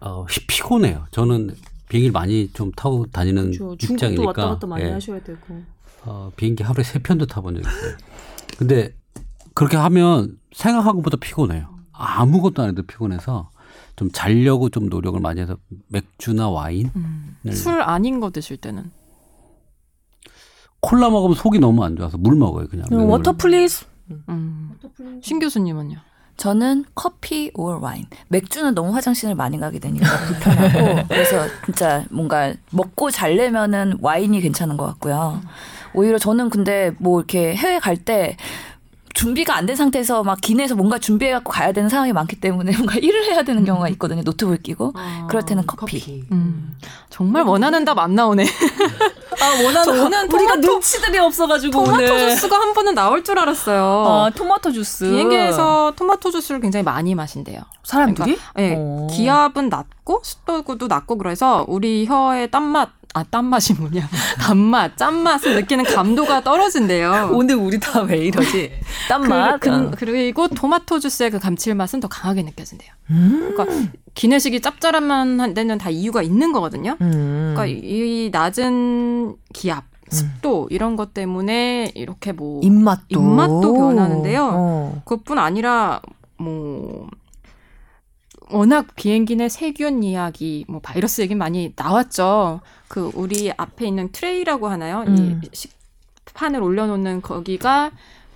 어, 0.00 0.24
피곤해요. 0.48 1.06
저는 1.10 1.54
비행기를 1.88 2.12
많이 2.12 2.48
좀 2.52 2.72
타고 2.72 3.06
다니는 3.06 3.52
저 3.52 3.76
중국도 3.76 3.94
입장이니까. 3.94 4.26
왔다 4.26 4.48
갔다 4.48 4.66
많이 4.66 4.84
예. 4.84 4.92
하셔야 4.92 5.20
되고. 5.22 5.62
어, 6.04 6.32
비행기 6.36 6.62
하루에 6.62 6.84
세 6.84 6.98
편도 7.00 7.26
타본 7.26 7.56
적이 7.56 7.68
있어요. 7.68 7.96
근데 8.58 8.94
그렇게 9.54 9.76
하면 9.76 10.38
생각한 10.54 10.96
것보다 10.96 11.16
피곤해요. 11.16 11.68
아무것도 11.92 12.62
안 12.62 12.70
해도 12.70 12.82
피곤해서 12.82 13.50
좀 13.96 14.10
자려고 14.12 14.68
좀 14.68 14.88
노력을 14.88 15.18
많이 15.20 15.40
해서 15.40 15.56
맥주나 15.88 16.48
와인, 16.48 16.90
음. 16.96 17.36
네. 17.42 17.52
술 17.52 17.80
아닌 17.80 18.20
거 18.20 18.30
드실 18.30 18.56
때는 18.58 18.90
콜라 20.80 21.10
먹으면 21.10 21.34
속이 21.34 21.58
너무 21.58 21.84
안 21.84 21.96
좋아서 21.96 22.16
물 22.18 22.36
먹어요, 22.36 22.68
그냥. 22.68 22.86
음, 22.92 23.08
water 23.08 23.32
please. 23.32 23.84
음. 24.28 24.72
신 25.22 25.38
교수님은요? 25.40 25.96
저는 26.36 26.84
커피 26.94 27.50
or 27.54 27.80
와인. 27.82 28.04
맥주는 28.28 28.74
너무 28.74 28.94
화장실을 28.94 29.34
많이 29.34 29.58
가게 29.58 29.78
되니까 29.78 30.06
불편하고 30.26 31.06
그래서 31.08 31.46
진짜 31.64 32.04
뭔가 32.10 32.52
먹고 32.70 33.10
잘려면은 33.10 33.96
와인이 34.00 34.38
괜찮은 34.42 34.76
것 34.76 34.84
같고요. 34.86 35.40
오히려 35.94 36.18
저는 36.18 36.50
근데 36.50 36.92
뭐 36.98 37.18
이렇게 37.20 37.56
해외 37.56 37.78
갈 37.78 37.96
때 37.96 38.36
준비가 39.14 39.56
안 39.56 39.64
된 39.64 39.76
상태에서 39.76 40.24
막 40.24 40.38
기내에서 40.42 40.74
뭔가 40.76 40.98
준비해 40.98 41.32
갖고 41.32 41.50
가야 41.50 41.72
되는 41.72 41.88
상황이 41.88 42.12
많기 42.12 42.36
때문에 42.38 42.72
뭔가 42.76 42.96
일을 42.96 43.24
해야 43.24 43.42
되는 43.42 43.64
경우가 43.64 43.88
있거든요. 43.90 44.22
노트북 44.22 44.62
끼고. 44.62 44.92
그럴 45.28 45.42
때는 45.42 45.64
커피. 45.66 46.22
음, 46.32 46.65
정말 47.16 47.44
원하는 47.44 47.82
답 47.86 47.98
안 47.98 48.14
나오네. 48.14 48.44
아 48.44 49.62
원하는 49.64 49.84
저는 49.84 50.30
우리가 50.30 50.56
토마토- 50.56 50.60
눈치들이 50.60 51.18
없어가지고 51.18 51.72
토마토 51.72 51.92
오늘 52.04 52.30
주스가 52.30 52.58
한 52.60 52.74
번은 52.74 52.94
나올 52.94 53.24
줄 53.24 53.38
알았어요. 53.38 54.04
아, 54.06 54.30
토마토 54.34 54.70
주스 54.72 55.08
비행기에서 55.08 55.94
토마토 55.96 56.30
주스를 56.30 56.60
굉장히 56.60 56.84
많이 56.84 57.14
마신대요. 57.14 57.60
사람들이 57.84 58.38
예, 58.58 58.74
어. 58.76 59.06
기압은 59.10 59.70
낮고 59.70 60.20
습도도 60.22 60.88
낮고 60.88 61.16
그래서 61.16 61.64
우리 61.68 62.04
혀의 62.06 62.50
땀맛 62.50 62.90
아 63.14 63.22
땀맛이 63.24 63.74
뭐냐 63.74 64.06
단맛 64.40 64.96
짠맛을 64.96 65.54
느끼는 65.54 65.84
감도가 65.84 66.42
떨어진대요. 66.42 67.30
오늘 67.32 67.54
우리 67.56 67.80
다 67.80 68.02
왜 68.02 68.18
이러지? 68.26 68.72
땀맛. 69.08 69.60
그, 69.60 69.70
어. 69.70 69.90
그, 69.90 69.96
그 69.96 70.04
리고 70.04 70.48
토마토 70.48 70.98
주스의 70.98 71.30
그 71.30 71.38
감칠맛은 71.38 72.00
더 72.00 72.08
강하게 72.08 72.42
느껴진대요. 72.42 72.90
음. 73.10 73.52
그러니까 73.54 73.90
기내식이 74.14 74.60
짭짤한 74.60 75.54
데는 75.54 75.78
다 75.78 75.88
이유가 75.90 76.22
있는 76.22 76.52
거거든요. 76.52 76.96
음. 77.00 77.54
그러니까 77.56 77.66
이 77.66 78.28
낮은 78.32 79.36
기압, 79.54 79.84
습도 80.08 80.68
이런 80.70 80.96
것 80.96 81.14
때문에 81.14 81.92
이렇게 81.94 82.32
뭐 82.32 82.60
입맛도 82.62 83.04
입맛도 83.08 83.74
변하는데요. 83.74 84.50
어. 84.52 85.02
그것뿐 85.04 85.38
아니라 85.38 86.00
뭐 86.36 87.08
워낙 88.50 88.86
비행기 88.94 89.36
내 89.36 89.48
세균 89.48 90.02
이야기, 90.04 90.64
뭐 90.68 90.80
바이러스 90.80 91.20
얘기 91.20 91.34
많이 91.34 91.72
나왔죠. 91.74 92.60
그 92.88 93.10
우리 93.14 93.52
앞에 93.56 93.86
있는 93.86 94.10
트레이라고 94.12 94.68
하나요? 94.68 95.04
음. 95.06 95.40
이 95.44 95.48
식판을 95.52 96.62
올려놓는 96.62 97.22
거기가 97.22 97.90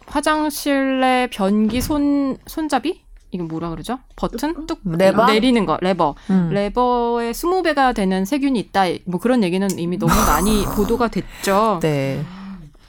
화장실 0.07 1.01
내 1.01 1.29
변기 1.31 1.81
손 1.81 2.37
손잡이 2.47 3.03
이게 3.31 3.43
뭐라 3.43 3.71
그러죠? 3.71 3.99
버튼 4.17 4.67
뚝 4.67 4.81
레버? 4.85 5.27
내리는 5.27 5.65
거 5.65 5.79
레버 5.81 6.17
음. 6.31 6.51
레버에 6.53 7.33
스무 7.33 7.63
배가 7.63 7.93
되는 7.93 8.25
세균이 8.25 8.59
있다. 8.59 8.85
뭐 9.05 9.21
그런 9.21 9.45
얘기는 9.45 9.69
이미 9.79 9.99
너무 9.99 10.13
많이 10.13 10.65
보도가 10.75 11.09
됐죠. 11.09 11.79
네. 11.81 12.25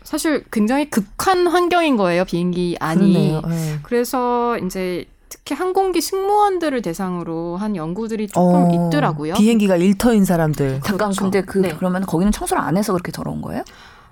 사실 0.03 0.43
굉장히 0.51 0.89
극한 0.89 1.47
환경인 1.47 1.95
거예요 1.95 2.25
비행기 2.25 2.77
안이. 2.79 3.39
네. 3.47 3.79
그래서 3.83 4.57
이제 4.57 5.05
특히 5.31 5.55
항공기 5.55 6.01
승무원들을 6.01 6.81
대상으로 6.81 7.55
한 7.55 7.77
연구들이 7.77 8.27
조금 8.27 8.65
어, 8.65 8.87
있더라고요. 8.89 9.35
비행기가 9.35 9.77
일터인 9.77 10.25
사람들. 10.25 10.81
잠깐 10.83 11.07
그렇죠. 11.07 11.21
근데 11.23 11.41
그 11.41 11.59
네. 11.59 11.73
그러면 11.75 12.05
거기는 12.05 12.31
청소를 12.33 12.61
안 12.61 12.75
해서 12.75 12.91
그렇게 12.91 13.13
더러운 13.13 13.41
거예요? 13.41 13.63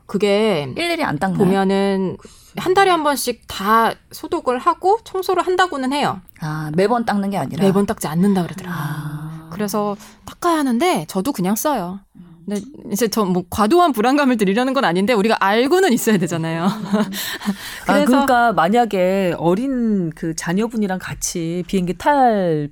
그게 0.05 0.73
일일이 0.75 1.03
안 1.03 1.19
닦나요? 1.19 1.37
보면은 1.37 2.17
한 2.57 2.73
달에 2.73 2.89
한 2.89 3.03
번씩 3.03 3.43
다 3.47 3.93
소독을 4.11 4.57
하고 4.57 4.97
청소를 5.03 5.45
한다고는 5.45 5.91
해요. 5.93 6.21
아 6.39 6.71
매번 6.73 7.05
닦는 7.05 7.29
게 7.29 7.37
아니라 7.37 7.63
매번 7.63 7.85
닦지 7.85 8.07
않는다 8.07 8.43
그러더라고요. 8.43 8.81
아. 8.81 9.49
그래서 9.51 9.97
닦아야 10.25 10.57
하는데 10.57 11.05
저도 11.07 11.33
그냥 11.33 11.55
써요. 11.55 11.99
근데 12.49 12.61
이제 12.91 13.07
저 13.07 13.29
뭐 13.29 13.43
과도한 13.49 13.91
불안감을 13.93 14.37
드리려는 14.37 14.73
건 14.73 14.83
아닌데 14.85 15.13
우리가 15.13 15.37
알고는 15.39 15.93
있어야 15.93 16.17
되잖아요. 16.17 16.63
아, 17.85 17.93
그래서 17.93 18.05
그러니까 18.07 18.53
만약에 18.53 19.35
어린 19.37 20.09
그 20.11 20.35
자녀분이랑 20.35 20.97
같이 20.99 21.63
비행기 21.67 21.97
탈 21.97 22.69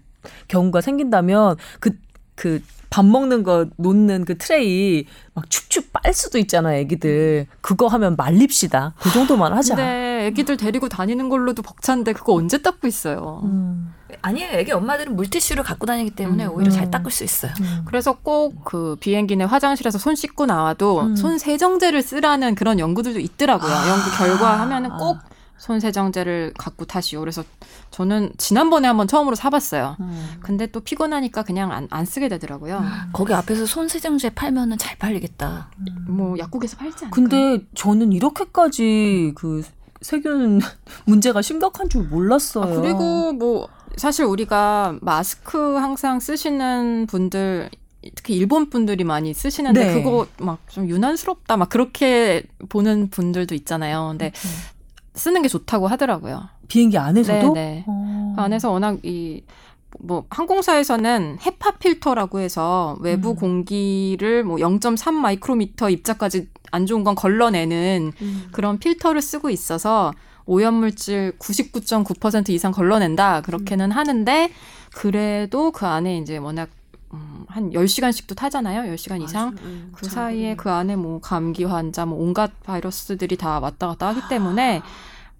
경우가 0.48 0.82
생긴다면 0.82 1.58
그, 1.80 1.92
그 2.36 2.62
밥 2.90 3.06
먹는 3.06 3.44
거 3.44 3.66
놓는 3.78 4.26
그 4.26 4.38
트레이 4.38 5.06
막 5.34 5.50
축축 5.50 5.92
빨 5.94 6.14
수도 6.14 6.38
있잖아, 6.38 6.76
애기들. 6.76 7.48
그거 7.62 7.88
하면 7.88 8.16
말립시다. 8.16 8.94
그 9.00 9.12
정도만 9.12 9.54
하자. 9.54 9.76
근데 9.76 10.28
애기들 10.28 10.58
데리고 10.58 10.90
다니는 10.90 11.30
걸로도 11.30 11.62
벅찬데 11.62 12.14
그거 12.14 12.34
언제 12.34 12.62
닦고 12.62 12.88
있어요. 12.88 13.42
음. 13.44 13.94
아니에요. 14.22 14.54
애기 14.54 14.72
엄마들은 14.72 15.16
물티슈를 15.16 15.64
갖고 15.64 15.86
다니기 15.86 16.12
때문에 16.12 16.46
음. 16.46 16.52
오히려 16.54 16.72
음. 16.72 16.76
잘 16.76 16.90
닦을 16.90 17.12
수 17.12 17.24
있어요. 17.24 17.52
그래서 17.86 18.14
꼭 18.14 18.48
그 18.64 18.98
비행기 19.00 19.36
내 19.36 19.44
화장실에서 19.46 19.98
손 19.98 20.16
씻고 20.16 20.46
나와도 20.46 21.02
음. 21.02 21.16
손 21.16 21.38
세정제를 21.38 22.02
쓰라는 22.02 22.56
그런 22.56 22.80
연구들도 22.80 23.20
있더라고요. 23.20 23.72
아. 23.72 23.90
연구 23.90 24.12
결과 24.18 24.60
하면은 24.62 24.90
꼭 24.98 25.18
손 25.58 25.80
세정제를 25.80 26.54
갖고 26.58 26.86
타시오. 26.86 27.20
그래서 27.20 27.44
저는 27.92 28.32
지난번에 28.38 28.88
한번 28.88 29.08
처음으로 29.08 29.36
사봤어요. 29.36 29.98
음. 30.00 30.38
근데 30.40 30.68
또 30.68 30.80
피곤하니까 30.80 31.44
그냥 31.44 31.72
안, 31.72 31.88
안 31.90 32.06
쓰게 32.06 32.30
되더라고요. 32.30 32.84
거기 33.14 33.34
앞에서 33.34 33.66
손세정제 33.66 34.32
팔면은 34.32 34.78
잘 34.78 34.98
팔리겠다. 34.98 35.72
뭐 36.08 36.38
약국에서 36.38 36.78
팔지 36.78 37.06
않을까요? 37.06 37.12
근데 37.12 37.66
저는 37.76 38.12
이렇게까지 38.14 39.34
그 39.36 39.64
세균 40.02 40.62
문제가 41.06 41.42
심각한 41.42 41.90
줄 41.90 42.04
몰랐어요. 42.04 42.64
아, 42.64 42.82
그리고 42.82 43.34
뭐 43.34 43.68
사실 43.96 44.26
우리가 44.26 44.98
마스크 45.02 45.76
항상 45.78 46.20
쓰시는 46.20 47.08
분들 47.08 47.72
특히 48.16 48.36
일본 48.36 48.70
분들이 48.70 49.04
많이 49.04 49.34
쓰시는데 49.34 49.86
네. 49.88 49.94
그거 49.96 50.28
막 50.38 50.60
좀 50.70 50.88
유난스럽다 50.88 51.58
막 51.58 51.70
그렇게 51.70 52.44
보는 52.70 53.10
분들도 53.10 53.56
있잖아요. 53.56 54.10
근데 54.12 54.32
쓰는 55.18 55.42
게 55.42 55.48
좋다고 55.48 55.88
하더라고요. 55.88 56.50
비행기 56.68 56.98
안에서도 56.98 57.54
네, 57.54 57.62
네. 57.62 57.84
어. 57.88 58.34
그 58.36 58.42
안에서 58.42 58.72
워낙 58.72 59.00
이 59.04 59.44
뭐 60.00 60.26
항공사에서는 60.30 61.38
헤파 61.46 61.72
필터라고 61.78 62.40
해서 62.40 62.98
외부 63.02 63.32
음. 63.32 63.36
공기를 63.36 64.44
뭐 64.44 64.58
0.3 64.58 65.12
마이크로미터 65.14 65.90
입자까지 65.90 66.50
안 66.72 66.86
좋은 66.86 67.04
건 67.04 67.16
걸러내는 67.16 68.12
음. 68.22 68.48
그런 68.52 68.80
필터를 68.80 69.22
쓰고 69.22 69.50
있어서 69.50 70.14
오염물질 70.46 71.34
99.9% 71.40 72.50
이상 72.50 72.72
걸러낸다 72.72 73.42
그렇게는 73.42 73.92
하는데 73.92 74.52
그래도 74.94 75.72
그 75.72 75.86
안에 75.86 76.18
이제 76.18 76.38
워낙 76.38 76.70
음, 77.14 77.46
한 77.48 77.72
10시간씩도 77.72 78.36
타잖아요. 78.36 78.94
10시간 78.94 79.22
이상. 79.24 79.56
그 79.94 80.06
사이에 80.10 80.56
그 80.56 80.70
안에 80.70 80.96
뭐 80.96 81.20
감기 81.22 81.64
환자 81.64 82.06
뭐 82.06 82.20
온갖 82.22 82.52
바이러스들이 82.64 83.38
다 83.38 83.60
왔다 83.60 83.88
갔다 83.88 84.08
하기 84.10 84.22
때문에 84.30 84.82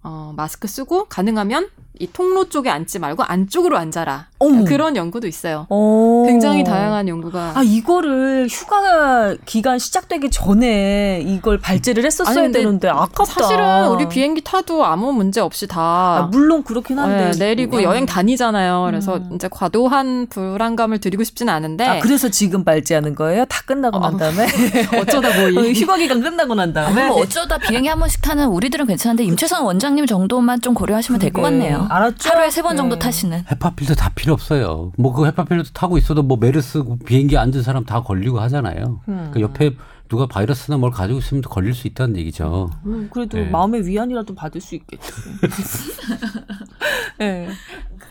어, 0.04 0.34
마스크 0.36 0.68
쓰고 0.68 1.06
가능하면 1.06 1.70
이 2.00 2.08
통로 2.08 2.48
쪽에 2.50 2.70
앉지 2.70 3.00
말고 3.00 3.24
안쪽으로 3.24 3.78
앉아라. 3.78 4.28
어머. 4.40 4.64
그런 4.66 4.96
연구도 4.96 5.28
있어요. 5.28 5.66
어. 5.70 6.24
굉장히 6.28 6.64
다양한 6.64 7.08
연구가 7.08 7.54
아 7.56 7.64
이거를 7.64 8.48
휴가 8.50 9.36
기간 9.46 9.80
시작되기 9.80 10.30
전에 10.30 11.24
이걸 11.26 11.58
발제를 11.58 12.06
했었어야 12.06 12.44
아니, 12.44 12.52
되는데 12.52 12.88
아깝다. 12.88 13.26
사실은 13.26 13.88
우리 13.88 14.08
비행기 14.08 14.42
타도 14.42 14.86
아무 14.86 15.12
문제 15.12 15.42
없이 15.42 15.66
다 15.68 15.82
아, 15.82 16.30
물론 16.32 16.64
그렇긴 16.64 17.00
한데 17.00 17.32
네, 17.32 17.46
내리고 17.48 17.78
음. 17.78 17.84
여행 17.84 18.06
다니잖아요. 18.06 18.84
그래서 18.88 19.16
음. 19.18 19.32
이제 19.36 19.48
과도한 19.52 20.28
불안감을 20.30 21.00
드리고 21.00 21.24
싶지는 21.24 21.52
않은데 21.54 21.86
아 21.86 22.00
그래서 22.00 22.30
지금 22.30 22.64
발제하는 22.64 23.16
거예요? 23.16 23.46
다 23.46 23.62
끝나고 23.66 23.98
난 24.00 24.14
어. 24.14 24.18
다음에 24.18 24.46
어쩌다 25.02 25.30
어, 25.30 25.34
보이 25.34 25.74
휴가 25.74 25.98
기간 25.98 26.22
끝나고 26.22 26.54
난 26.56 26.74
다음에 26.74 27.08
뭐 27.08 27.22
어쩌다 27.22 27.58
비행기 27.58 27.90
한 27.90 27.98
번씩 28.00 28.22
타는 28.22 28.48
우리들은 28.48 28.86
괜찮은데 28.86 29.24
임채선 29.24 29.64
원장님 29.64 30.06
정도만 30.06 30.62
좀 30.62 30.74
고려하시면 30.74 31.20
될 31.20 31.34
것. 31.34 31.42
같네요. 31.42 31.88
알았죠? 31.90 32.30
하루에 32.30 32.50
세 32.52 32.62
번 32.62 32.76
정도 32.78 32.96
네. 32.96 33.00
타시는. 33.00 33.46
헤파필터 33.50 33.96
다필 33.96 34.27
요 34.28 34.34
없어요. 34.34 34.92
뭐그 34.98 35.26
헤파필터 35.26 35.70
타고 35.74 35.98
있어도 35.98 36.24
뭐 36.24 36.38
메르스 36.40 36.84
비행기 37.06 37.38
앉은 37.38 37.64
사람 37.64 37.86
다 37.86 38.02
걸리고 38.04 38.40
하잖아요. 38.42 39.02
음. 39.08 39.32
그 39.34 39.42
옆에 39.42 39.72
누가 40.10 40.26
바이러스나 40.26 40.78
뭘 40.78 40.92
가지고 40.92 41.20
있으면 41.20 41.42
걸릴 41.44 41.74
수 41.74 41.86
있다는 41.88 42.16
얘기죠. 42.18 42.70
음, 42.86 43.10
그래도 43.12 43.38
네. 43.38 43.50
마음의 43.50 43.86
위안이라도 43.88 44.36
받을 44.36 44.62
수 44.62 44.76
있겠지. 44.76 45.12
네. 47.20 47.50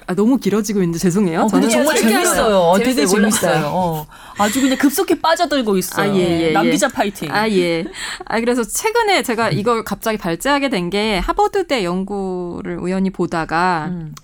아, 0.08 0.14
너무 0.14 0.36
길어지고 0.36 0.80
있는데 0.82 0.98
죄송해요. 0.98 1.42
어, 1.42 1.46
근데 1.48 1.68
저는 1.68 1.84
정말 1.86 1.96
재밌어요. 1.96 2.56
어, 2.58 2.78
되게 2.78 3.06
재밌어요. 3.06 3.66
어. 3.66 4.06
아주 4.38 4.60
그냥 4.60 4.76
급속히 4.78 5.20
빠져들고 5.20 5.76
있어요. 5.78 6.12
아, 6.12 6.16
예, 6.16 6.42
예, 6.48 6.52
남 6.52 6.66
예. 6.66 6.70
기자 6.70 6.86
파이팅. 6.88 7.32
아, 7.32 7.48
예. 7.50 7.84
아, 8.26 8.38
그래서 8.40 8.62
최근에 8.62 9.22
제가 9.22 9.50
이걸 9.50 9.82
갑자기 9.82 10.16
발제하게 10.18 10.68
된 10.68 10.86
게 10.90 11.18
하버드대 11.18 11.82
연구를 11.82 12.78
우연히 12.78 13.10
보다가 13.10 13.86
음. 13.90 14.14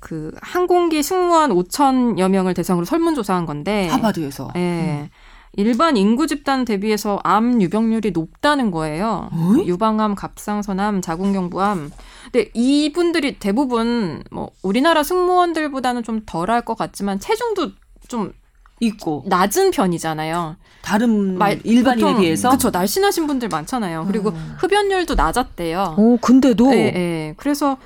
그 0.00 0.32
항공기 0.40 1.02
승무원 1.02 1.50
5천여 1.52 2.28
명을 2.30 2.54
대상으로 2.54 2.84
설문조사한 2.84 3.46
건데 3.46 3.86
하버드에서. 3.88 4.50
예. 4.56 5.10
일반 5.56 5.96
인구 5.96 6.26
집단 6.28 6.64
대비해서 6.64 7.18
암 7.24 7.60
유병률이 7.60 8.12
높다는 8.12 8.70
거예요. 8.70 9.28
어이? 9.32 9.66
유방암, 9.68 10.14
갑상선암, 10.14 11.00
자궁경부암. 11.02 11.90
근데 12.32 12.50
이분들이 12.54 13.38
대부분 13.38 14.22
뭐 14.30 14.50
우리나라 14.62 15.02
승무원들보다는 15.02 16.02
좀 16.04 16.22
덜할 16.24 16.62
것 16.64 16.78
같지만 16.78 17.18
체중도 17.18 17.72
좀 18.08 18.32
있고 18.78 19.24
낮은 19.26 19.72
편이잖아요. 19.72 20.56
다른 20.82 21.36
말- 21.36 21.60
일반인에 21.64 22.06
보통, 22.06 22.20
비해서. 22.22 22.48
그쵸 22.50 22.70
날씬하신 22.70 23.26
분들 23.26 23.48
많잖아요. 23.48 24.04
그리고 24.06 24.30
음. 24.30 24.54
흡연율도 24.58 25.16
낮았대요. 25.16 25.96
어, 25.98 26.16
근데도 26.22 26.72
예, 26.72 26.78
예. 26.78 27.34
그래서 27.36 27.76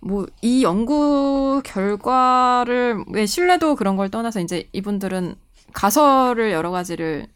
뭐 0.00 0.26
이 0.42 0.62
연구 0.62 1.60
결과를 1.64 3.04
왜 3.12 3.26
신뢰도 3.26 3.74
그런 3.76 3.96
걸 3.96 4.08
떠나서 4.10 4.40
이제 4.40 4.68
이분들은 4.72 5.34
가설을 5.72 6.52
여러 6.52 6.70
가지를 6.70 7.26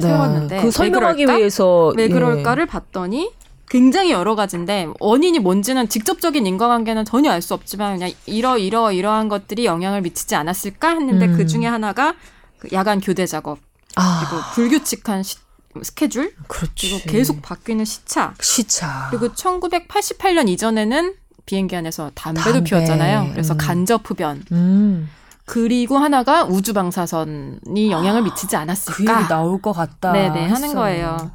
세웠는데 0.00 0.58
그왜 0.60 0.70
설명하기 0.70 1.24
그럴까? 1.24 1.38
위해서 1.38 1.92
왜 1.96 2.04
예. 2.04 2.08
그럴까를 2.08 2.66
봤더니 2.66 3.32
굉장히 3.68 4.10
여러 4.12 4.34
가지인데 4.34 4.88
원인이 5.00 5.38
뭔지는 5.40 5.88
직접적인 5.88 6.46
인과관계는 6.46 7.04
전혀 7.04 7.30
알 7.30 7.42
수 7.42 7.54
없지만 7.54 7.98
그냥 7.98 8.12
이러 8.26 8.56
이러 8.58 8.92
이러한 8.92 9.28
것들이 9.28 9.66
영향을 9.66 10.00
미치지 10.02 10.34
않았을까 10.34 10.90
했는데 10.90 11.26
음. 11.26 11.36
그 11.36 11.46
중에 11.46 11.66
하나가 11.66 12.14
그 12.58 12.68
야간 12.72 13.00
교대 13.00 13.26
작업 13.26 13.58
아, 13.96 14.24
그리고 14.28 14.42
불규칙한 14.54 15.22
시- 15.22 15.36
스케줄 15.82 16.34
그렇지. 16.48 16.90
그리고 16.90 17.08
계속 17.10 17.42
바뀌는 17.42 17.84
시차 17.84 18.34
시차. 18.40 19.08
그리고 19.10 19.28
1988년 19.34 20.48
이전에는 20.48 21.14
비행기 21.48 21.74
안에서 21.74 22.10
담배도 22.14 22.50
담배. 22.52 22.64
피웠잖아요. 22.68 23.30
그래서 23.32 23.54
음. 23.54 23.58
간접 23.58 24.02
흡연. 24.04 24.44
음, 24.52 25.08
그리고 25.46 25.96
하나가 25.96 26.44
우주 26.44 26.74
방사선이 26.74 27.90
영향을 27.90 28.22
미치지 28.22 28.48
그 28.54 28.56
않았을까? 28.58 29.18
얘기 29.20 29.28
나올 29.28 29.62
것 29.62 29.72
같다. 29.72 30.12
네네, 30.12 30.42
하는 30.42 30.54
했어요. 30.68 30.74
거예요. 30.74 31.30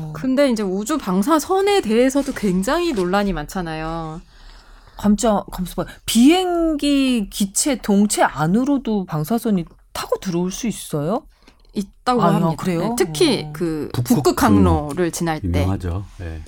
어. 0.00 0.12
근데 0.14 0.50
이제 0.50 0.62
우주 0.62 0.98
방사선에 0.98 1.80
대해서도 1.80 2.32
굉장히 2.34 2.92
논란이 2.92 3.32
많잖아요. 3.32 4.20
깜짝 4.98 5.46
감수 5.50 5.74
봐. 5.76 5.86
비행기 6.04 7.30
기체 7.30 7.76
동체 7.76 8.22
안으로도 8.22 9.06
방사선이 9.06 9.64
타고 9.94 10.18
들어올 10.20 10.52
수 10.52 10.66
있어요? 10.66 11.22
있다고 11.72 12.22
아유, 12.22 12.34
합니다. 12.34 12.62
그래요? 12.62 12.80
네, 12.80 12.90
특히 12.98 13.44
어. 13.46 13.52
그 13.54 13.88
북극 13.94 14.16
북극 14.22 14.42
항로를 14.42 15.10
지날 15.12 15.40
때 15.40 15.46
유명하죠. 15.48 16.04
예. 16.20 16.42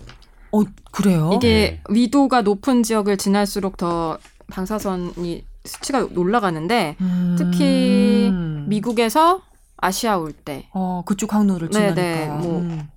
어, 0.52 0.62
그래요? 0.90 1.30
이게 1.34 1.48
네. 1.48 1.82
위도가 1.88 2.42
높은 2.42 2.82
지역을 2.82 3.16
지날수록 3.16 3.76
더 3.76 4.18
방사선이 4.48 5.44
수치가 5.64 6.06
올라가는데 6.16 6.96
음. 7.00 7.36
특히 7.38 8.30
미국에서 8.66 9.42
아시아 9.76 10.16
올 10.16 10.32
때, 10.32 10.68
어, 10.72 11.02
그쪽 11.06 11.34
항로를 11.34 11.70
지나니까. 11.70 11.94
네네, 11.94 12.26
뭐 12.38 12.60
음. 12.60 12.88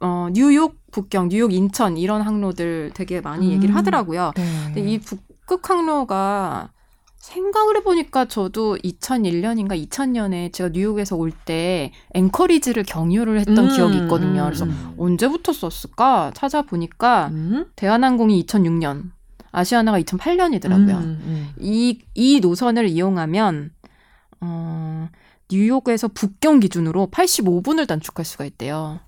어, 0.00 0.28
뉴욕 0.32 0.76
북경, 0.92 1.28
뉴욕 1.28 1.52
인천 1.52 1.96
이런 1.96 2.22
항로들 2.22 2.92
되게 2.94 3.20
많이 3.20 3.50
얘기를 3.52 3.74
음. 3.74 3.76
하더라고요. 3.76 4.32
네. 4.36 4.44
근데 4.66 4.80
이 4.80 4.98
북극 4.98 5.68
항로가 5.68 6.70
생각을 7.20 7.76
해보니까 7.76 8.24
저도 8.26 8.76
2001년인가 8.78 9.72
2000년에 9.88 10.52
제가 10.52 10.70
뉴욕에서 10.70 11.16
올 11.16 11.30
때 11.44 11.92
앵커리지를 12.14 12.82
경유를 12.84 13.38
했던 13.40 13.58
음, 13.58 13.68
기억이 13.68 13.98
있거든요. 13.98 14.42
음, 14.42 14.46
그래서 14.46 14.64
음. 14.64 14.94
언제부터 14.98 15.52
썼을까 15.52 16.32
찾아보니까 16.34 17.28
음? 17.32 17.66
대한항공이 17.76 18.44
2006년, 18.44 19.10
아시아나가 19.52 20.00
2008년이더라고요. 20.00 20.90
음, 20.96 21.22
음. 21.24 21.50
이, 21.60 22.00
이 22.14 22.40
노선을 22.40 22.88
이용하면, 22.88 23.70
어, 24.40 25.08
뉴욕에서 25.50 26.08
북경 26.08 26.60
기준으로 26.60 27.08
85분을 27.10 27.86
단축할 27.86 28.24
수가 28.24 28.44
있대요. 28.46 29.00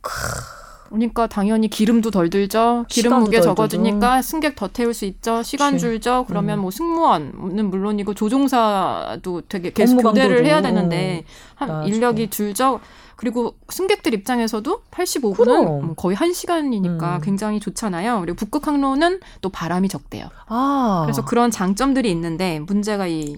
그러니까 0.92 1.26
당연히 1.26 1.68
기름도 1.68 2.10
덜 2.10 2.30
들죠. 2.30 2.84
기름 2.88 3.20
무게 3.20 3.38
덜 3.38 3.48
적어주니까 3.48 4.22
승객 4.22 4.56
더 4.56 4.68
태울 4.68 4.94
수 4.94 5.04
있죠. 5.06 5.42
시간 5.42 5.72
그치. 5.72 5.82
줄죠. 5.82 6.26
그러면 6.28 6.58
음. 6.58 6.62
뭐 6.62 6.70
승무원은 6.70 7.70
물론이고 7.70 8.14
조종사도 8.14 9.42
되게 9.48 9.72
계속 9.72 9.98
교대를 10.02 10.44
해야 10.46 10.62
되는데 10.62 11.24
한. 11.54 11.86
인력이 11.86 12.30
줄죠. 12.30 12.80
그리고 13.16 13.54
승객들 13.68 14.14
입장에서도 14.14 14.82
85분은 14.90 15.36
그럼. 15.36 15.94
거의 15.96 16.16
한 16.16 16.32
시간이니까 16.32 17.16
음. 17.16 17.20
굉장히 17.22 17.60
좋잖아요. 17.60 18.20
그리고 18.20 18.36
북극 18.36 18.66
항로는 18.66 19.20
또 19.40 19.48
바람이 19.48 19.88
적대요. 19.88 20.26
아. 20.48 21.02
그래서 21.04 21.24
그런 21.24 21.50
장점들이 21.50 22.10
있는데 22.10 22.60
문제가 22.60 23.06
이 23.06 23.36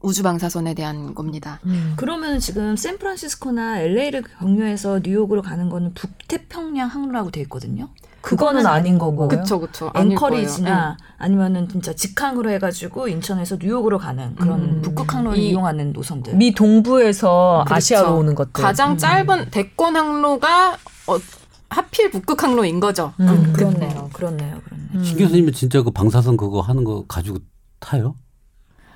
우주 0.00 0.22
방사선에 0.22 0.74
대한 0.74 1.14
겁니다. 1.14 1.60
음. 1.66 1.92
그러면 1.96 2.38
지금 2.40 2.76
샌프란시스코나 2.76 3.80
LA를 3.80 4.22
경유해서 4.38 5.00
뉴욕으로 5.04 5.42
가는 5.42 5.68
거는 5.68 5.92
북태평양 5.94 6.88
항로라고 6.88 7.30
돼 7.30 7.40
있거든요. 7.42 7.88
그거는 8.22 8.66
아닌 8.66 8.98
거고. 8.98 9.28
그쵸 9.28 9.60
그쵸. 9.60 9.90
앵커리지나 9.94 10.70
거예요. 10.70 10.96
아니면은 11.18 11.68
진짜 11.68 11.92
직항으로 11.94 12.50
해가지고 12.50 13.08
인천에서 13.08 13.56
뉴욕으로 13.60 13.98
가는 13.98 14.34
그런 14.36 14.60
음. 14.60 14.82
북극 14.82 15.14
항로를 15.14 15.38
이- 15.38 15.50
이용하는 15.50 15.92
노선들. 15.92 16.34
미 16.36 16.52
동부에서 16.54 17.64
그렇죠. 17.66 17.74
아시아로 17.76 18.16
오는 18.18 18.34
것들. 18.34 18.62
가장 18.62 18.92
음. 18.92 18.98
짧은 18.98 19.50
대권 19.50 19.96
항로가 19.96 20.72
어, 21.06 21.16
하필 21.70 22.10
북극 22.10 22.42
항로인 22.42 22.80
거죠. 22.80 23.12
음. 23.20 23.52
그렇네요, 23.54 24.10
그렇네요, 24.12 24.60
그렇네요. 24.64 24.88
음. 24.94 25.04
신 25.04 25.16
교수님은 25.18 25.52
진짜 25.54 25.82
그 25.82 25.90
방사선 25.90 26.36
그거 26.36 26.60
하는 26.60 26.84
거 26.84 27.04
가지고 27.06 27.38
타요? 27.78 28.14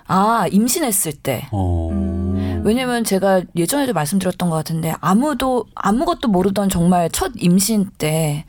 아 0.06 0.46
임신했을 0.50 1.12
때. 1.12 1.46
어. 1.50 1.90
음. 1.90 2.62
왜냐면 2.64 3.04
제가 3.04 3.42
예전에도 3.56 3.92
말씀드렸던 3.92 4.48
것 4.48 4.56
같은데 4.56 4.94
아무도 5.00 5.66
아무것도 5.74 6.28
모르던 6.28 6.68
정말 6.70 7.10
첫 7.10 7.32
임신 7.36 7.90
때 7.98 8.44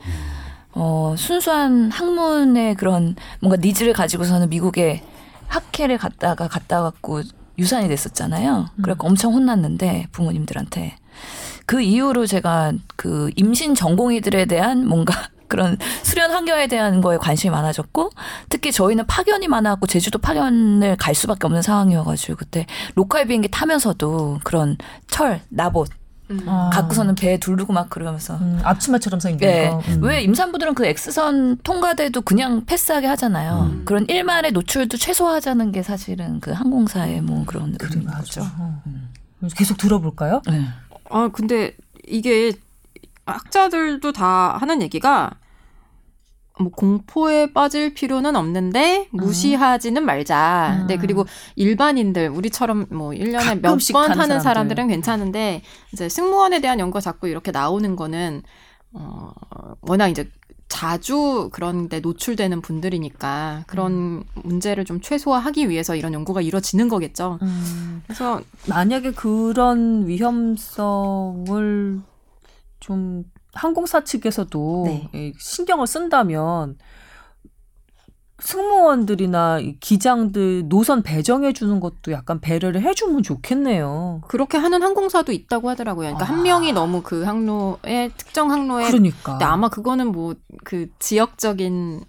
어, 0.72 1.14
순수한 1.16 1.90
학문의 1.90 2.74
그런 2.74 3.16
뭔가 3.40 3.56
needs를 3.60 3.92
가지고서는 3.92 4.48
미국에 4.48 5.02
학회를 5.48 5.98
갔다가 5.98 6.48
갔다 6.48 6.82
갖고 6.82 7.22
유산이 7.58 7.88
됐었잖아요. 7.88 8.66
그래서 8.82 8.98
엄청 9.00 9.32
혼났는데 9.32 10.08
부모님들한테 10.12 10.96
그 11.64 11.80
이후로 11.80 12.26
제가 12.26 12.72
그 12.96 13.30
임신 13.36 13.74
전공의들에 13.74 14.44
대한 14.46 14.86
뭔가 14.86 15.14
그런 15.48 15.78
수련 16.02 16.30
환경에 16.30 16.66
대한 16.66 17.00
거에 17.00 17.16
관심이 17.16 17.50
많아졌고 17.50 18.10
특히 18.48 18.72
저희는 18.72 19.06
파견이 19.06 19.48
많아갖고 19.48 19.86
제주도 19.86 20.18
파견을 20.18 20.96
갈 20.96 21.14
수밖에 21.14 21.46
없는 21.46 21.62
상황이어가지고 21.62 22.36
그때 22.36 22.66
로컬 22.94 23.26
비행기 23.26 23.48
타면서도 23.48 24.40
그런 24.44 24.76
철 25.06 25.40
나봇 25.48 25.88
음. 26.30 26.40
아. 26.48 26.70
갖고서는 26.72 27.14
배에 27.14 27.38
두르고 27.38 27.72
막 27.72 27.88
그러면서 27.88 28.34
음, 28.36 28.60
앞치마처럼 28.64 29.20
생긴 29.20 29.48
네. 29.48 29.70
거. 29.70 29.80
음. 29.88 30.02
왜 30.02 30.22
임산부들은 30.22 30.74
그 30.74 30.84
X선 30.86 31.58
통과돼도 31.62 32.22
그냥 32.22 32.64
패스하게 32.64 33.06
하잖아요. 33.06 33.70
음. 33.70 33.82
그런 33.84 34.06
일말의 34.08 34.52
노출도 34.52 34.96
최소화하자는 34.96 35.72
게 35.72 35.82
사실은 35.82 36.40
그 36.40 36.50
항공사의 36.50 37.20
뭐 37.20 37.44
그런 37.46 37.76
그래 37.78 37.90
의미인 37.92 38.10
맞아. 38.10 38.18
거죠. 38.20 38.42
어. 38.58 38.82
계속 39.56 39.76
들어볼까요? 39.76 40.42
네. 40.48 40.64
아 41.10 41.28
근데 41.32 41.76
이게 42.08 42.52
학자들도 43.26 44.12
다 44.12 44.56
하는 44.58 44.82
얘기가 44.82 45.32
뭐 46.58 46.70
공포에 46.70 47.52
빠질 47.52 47.92
필요는 47.92 48.34
없는데 48.34 49.08
무시하지는 49.12 50.04
말자. 50.04 50.78
음. 50.82 50.86
네 50.86 50.96
그리고 50.96 51.26
일반인들 51.54 52.30
우리처럼 52.30 52.86
뭐 52.90 53.10
1년에 53.10 53.60
몇번 53.60 53.78
타는 54.08 54.16
사람들. 54.16 54.40
사람들은 54.40 54.88
괜찮은데 54.88 55.62
이제 55.92 56.08
승무원에 56.08 56.60
대한 56.60 56.80
연구가 56.80 57.00
자꾸 57.00 57.28
이렇게 57.28 57.50
나오는 57.50 57.94
거는 57.94 58.42
어 58.92 59.30
워낙 59.82 60.08
이제 60.08 60.30
자주 60.68 61.50
그런 61.52 61.88
데 61.88 62.00
노출되는 62.00 62.60
분들이니까 62.62 63.64
그런 63.66 64.24
문제를 64.42 64.84
좀 64.84 65.00
최소화하기 65.00 65.68
위해서 65.68 65.94
이런 65.94 66.12
연구가 66.14 66.40
이루어지는 66.40 66.88
거겠죠. 66.88 67.38
음. 67.42 68.02
그래서 68.06 68.40
만약에 68.66 69.12
그런 69.12 70.06
위험성을 70.08 72.00
좀 72.80 73.24
항공사 73.54 74.04
측에서도 74.04 74.82
네. 74.86 75.08
예, 75.14 75.32
신경을 75.38 75.86
쓴다면 75.86 76.78
승무원들이나 78.38 79.60
이 79.60 79.78
기장들 79.80 80.68
노선 80.68 81.02
배정해 81.02 81.54
주는 81.54 81.80
것도 81.80 82.12
약간 82.12 82.38
배려를 82.40 82.82
해주면 82.82 83.22
좋겠네요. 83.22 84.20
그렇게 84.28 84.58
하는 84.58 84.82
항공사도 84.82 85.32
있다고 85.32 85.70
하더라고요. 85.70 86.08
그러니까 86.08 86.30
아. 86.30 86.36
한 86.36 86.42
명이 86.42 86.74
너무 86.74 87.00
그 87.02 87.22
항로에 87.22 88.10
특정 88.16 88.50
항로에 88.50 88.86
그러니까. 88.88 89.32
근데 89.32 89.44
아마 89.46 89.68
그거는 89.68 90.12
뭐 90.12 90.34
그 90.66 90.88
지역적인 90.98 92.04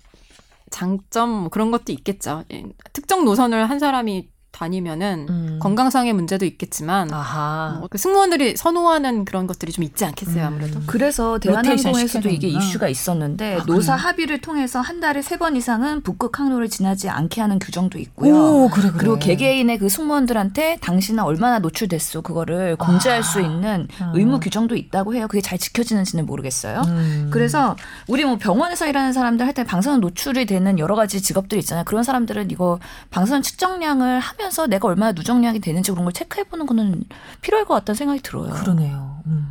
장점 0.71 1.30
뭐 1.30 1.49
그런 1.49 1.69
것도 1.69 1.91
있겠죠. 1.91 2.43
예, 2.51 2.65
특정 2.91 3.23
노선을 3.23 3.69
한 3.69 3.77
사람이 3.77 4.30
다니면은 4.58 5.28
음. 5.30 5.60
건강상의 5.62 6.13
문제도 6.13 6.46
있겠지만. 6.46 7.08
뭐 7.10 7.88
그 7.89 7.98
승무원들이 7.98 8.58
선호하는 8.58 9.24
그런 9.26 9.48
것들이 9.48 9.72
좀 9.72 9.84
있지 9.84 10.04
않겠어요 10.06 10.46
아무래도. 10.46 10.80
음. 10.80 10.84
그래서 10.88 11.39
대한항공에서도 11.39 12.30
이게. 12.30 12.48
이슈가 12.48 12.88
있었는데 12.88 13.58
아, 13.62 13.63
노사 13.65 13.96
그래요? 13.96 14.08
합의를 14.08 14.41
통해서 14.41 14.80
한 14.82 15.00
달에 15.00 15.22
세 15.22 15.38
번 15.38 15.56
이상은 15.56 16.02
북극 16.02 16.39
항로를 16.39 16.67
지나지 16.70 17.10
않게 17.10 17.41
하는 17.41 17.60
규정도 17.60 18.00
있고요. 18.00 18.34
오, 18.34 18.70
그래, 18.70 18.88
그래. 18.88 18.98
그리고 18.98 19.20
개개인의 19.20 19.78
그 19.78 19.88
승무원들한테 19.89 20.80
당신은 20.82 21.24
얼마나 21.24 21.60
노출됐어 21.60 22.22
그거를 22.22 22.76
공지할 22.78 23.20
아. 23.20 23.22
수 23.22 23.39
있는 23.41 23.88
아. 24.00 24.12
의무 24.15 24.39
규정도 24.39 24.76
있다고 24.76 25.13
해요. 25.13 25.28
그게 25.28 25.41
잘 25.41 25.60
지켜지는지는 25.60 26.26
모르겠어요. 26.26 26.82
음. 26.88 27.30
그래서 27.32 27.76
우리 28.08 28.26
뭐 28.26 28.38
병원에서 28.38 28.88
일하는 28.88 29.13
사람들 29.13 29.46
할 29.46 29.54
때 29.54 29.63
방사선 29.63 30.00
노출이 30.02 30.46
되는 30.46 30.78
여러 30.80 30.96
가지 30.96 31.22
직업들이 31.22 31.60
있잖아요. 31.62 31.84
그런 31.86 32.04
사람들은 32.04 32.52
이거 32.52 32.80
방사선 33.12 33.41
측정량을 33.43 34.20
하면 34.20 34.47
서 34.52 34.68
내가 34.68 34.88
얼마나 34.88 35.12
누정량이 35.12 35.60
되는지 35.60 35.91
그런 35.91 36.06
걸 36.06 36.14
체크해 36.14 36.45
보는 36.45 36.66
거는 36.66 37.04
필요할 37.41 37.66
것 37.66 37.74
같다는 37.76 37.98
생각이 37.98 38.22
들어요. 38.22 38.54
그러네요. 38.54 39.22
음. 39.28 39.48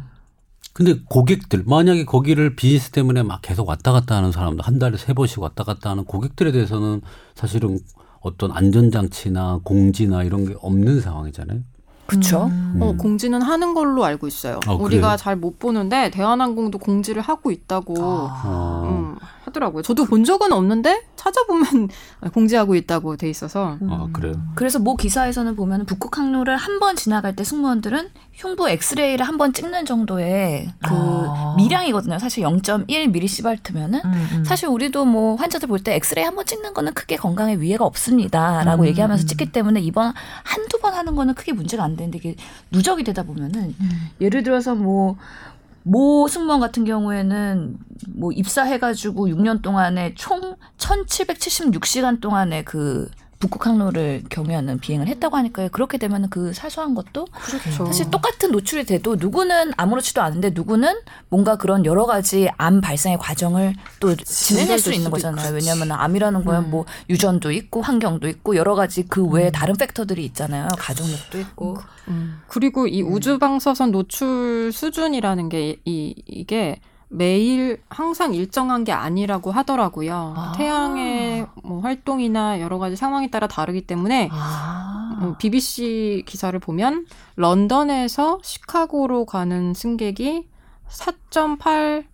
근데 0.72 1.00
고객들 1.08 1.64
만약에 1.66 2.04
거기를 2.04 2.54
비즈니스 2.54 2.90
때문에 2.90 3.22
막 3.22 3.40
계속 3.40 3.68
왔다 3.68 3.92
갔다 3.92 4.16
하는 4.16 4.30
사람들 4.30 4.64
한 4.64 4.78
달에 4.78 4.98
세 4.98 5.14
번씩 5.14 5.40
왔다 5.40 5.64
갔다 5.64 5.90
하는 5.90 6.04
고객들에 6.04 6.52
대해서는 6.52 7.00
사실은 7.34 7.78
어떤 8.20 8.52
안전장치나 8.52 9.60
공지나 9.64 10.22
이런 10.22 10.44
게 10.46 10.54
없는 10.60 11.00
상황이잖아요. 11.00 11.60
그렇죠. 12.06 12.38
어, 12.42 12.90
음. 12.90 12.96
공지는 12.96 13.42
하는 13.42 13.74
걸로 13.74 14.04
알고 14.04 14.26
있어요. 14.28 14.60
아, 14.66 14.72
우리가? 14.72 15.16
잘 15.16 15.36
못 15.36 15.58
보는데 15.58 16.10
대한항공도 16.10 16.78
공지를 16.78 17.20
하고 17.22 17.50
있다고 17.50 17.94
어. 17.98 18.82
음, 18.88 19.16
하더라고요. 19.44 19.82
저도 19.82 20.04
본 20.04 20.24
적은 20.24 20.52
없는데 20.52 21.02
찾아보면 21.16 21.88
공지하고 22.32 22.74
있다고 22.74 23.16
돼 23.16 23.28
있어서 23.28 23.76
아, 23.88 24.08
그래요. 24.12 24.34
그래서 24.54 24.78
모 24.78 24.96
기사에서는 24.96 25.56
보면 25.56 25.86
북극 25.86 26.16
항로를 26.18 26.56
한 26.56 26.76
번 26.78 26.94
지나갈 26.96 27.34
때 27.34 27.42
승무원들은 27.44 28.08
흉부 28.36 28.68
엑스레이를 28.68 29.26
한 29.26 29.36
번 29.38 29.52
찍는 29.52 29.86
정도의 29.86 30.68
그 30.86 30.94
아. 30.94 31.54
미량이거든요. 31.56 32.18
사실 32.18 32.44
0.1 32.44 33.10
미리시발트면은 33.10 34.00
음, 34.04 34.44
사실 34.44 34.68
우리도 34.68 35.04
뭐 35.06 35.36
환자들 35.36 35.68
볼 35.68 35.78
때 35.82 35.94
엑스레이 35.94 36.24
한 36.24 36.34
번 36.34 36.44
찍는 36.44 36.74
거는 36.74 36.92
크게 36.94 37.16
건강에 37.16 37.56
위해가 37.56 37.84
없습니다라고 37.84 38.82
음, 38.82 38.88
얘기하면서 38.88 39.24
음. 39.24 39.26
찍기 39.26 39.52
때문에 39.52 39.80
이번 39.80 40.12
한두 40.44 40.78
번 40.80 40.94
하는 40.94 41.16
거는 41.16 41.34
크게 41.34 41.52
문제가 41.52 41.82
안 41.84 41.96
되는데 41.96 42.18
이게 42.18 42.36
누적이 42.70 43.04
되다 43.04 43.22
보면은 43.22 43.74
예를 44.20 44.42
들어서 44.42 44.74
뭐모 44.74 46.28
승무원 46.28 46.60
같은 46.60 46.84
경우에는 46.84 47.76
뭐 48.08 48.32
입사해가지고 48.32 49.28
6년 49.28 49.62
동안에 49.62 50.14
총 50.14 50.56
1776시간 50.78 52.20
동안의 52.20 52.64
그 52.64 53.08
북극 53.38 53.66
항로를 53.66 54.24
경유하는 54.28 54.78
비행을 54.80 55.08
했다고 55.08 55.36
하니까요. 55.36 55.68
그렇게 55.70 55.98
되면은 55.98 56.30
그 56.30 56.52
사소한 56.52 56.94
것도 56.94 57.26
그렇죠. 57.26 57.86
사실 57.86 58.10
똑같은 58.10 58.50
노출이 58.50 58.84
돼도 58.84 59.16
누구는 59.16 59.72
아무렇지도 59.76 60.22
않은데 60.22 60.50
누구는 60.50 61.00
뭔가 61.28 61.56
그런 61.56 61.84
여러 61.84 62.06
가지 62.06 62.48
암 62.56 62.80
발생의 62.80 63.18
과정을 63.18 63.74
또 64.00 64.14
진행할 64.16 64.78
수 64.78 64.92
있는 64.92 65.10
거잖아요. 65.10 65.46
있고, 65.46 65.54
왜냐하면 65.54 65.92
암이라는 65.92 66.44
거야 66.44 66.60
음. 66.60 66.70
뭐 66.70 66.84
유전도 67.08 67.52
있고 67.52 67.82
환경도 67.82 68.28
있고 68.28 68.56
여러 68.56 68.74
가지 68.74 69.04
그 69.06 69.24
외에 69.26 69.46
음. 69.46 69.52
다른 69.52 69.76
팩터들이 69.76 70.24
있잖아요. 70.26 70.68
가족력도 70.78 71.38
있고. 71.40 71.78
음. 72.08 72.40
그리고 72.48 72.86
이 72.86 73.02
우주 73.02 73.38
방사선 73.38 73.92
노출 73.92 74.70
수준이라는 74.72 75.48
게 75.48 75.76
이 75.84 76.14
이게 76.26 76.80
매일 77.08 77.80
항상 77.88 78.34
일정한 78.34 78.84
게 78.84 78.92
아니라고 78.92 79.50
하더라고요. 79.52 80.34
아. 80.36 80.52
태양의 80.56 81.46
뭐 81.62 81.80
활동이나 81.80 82.60
여러 82.60 82.78
가지 82.78 82.96
상황에 82.96 83.30
따라 83.30 83.46
다르기 83.46 83.86
때문에 83.86 84.28
아. 84.32 85.18
음, 85.22 85.34
BBC 85.38 86.24
기사를 86.26 86.58
보면 86.58 87.06
런던에서 87.36 88.40
시카고로 88.42 89.24
가는 89.26 89.72
승객이 89.72 90.48
4.8 90.88 92.04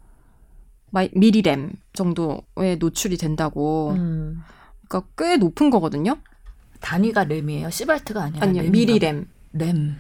마이- 0.91 1.11
밀리렘 1.15 1.73
정도의 1.95 2.77
노출이 2.79 3.17
된다고. 3.17 3.93
음. 3.97 4.43
그러니까 4.89 5.11
꽤 5.17 5.37
높은 5.39 5.71
거거든요. 5.71 6.17
단위가 6.81 7.25
램이에요. 7.25 7.71
시발트가 7.71 8.25
아니라 8.25 8.47
아니요? 8.47 8.71
밀리렘. 8.71 9.27
렘. 9.55 9.97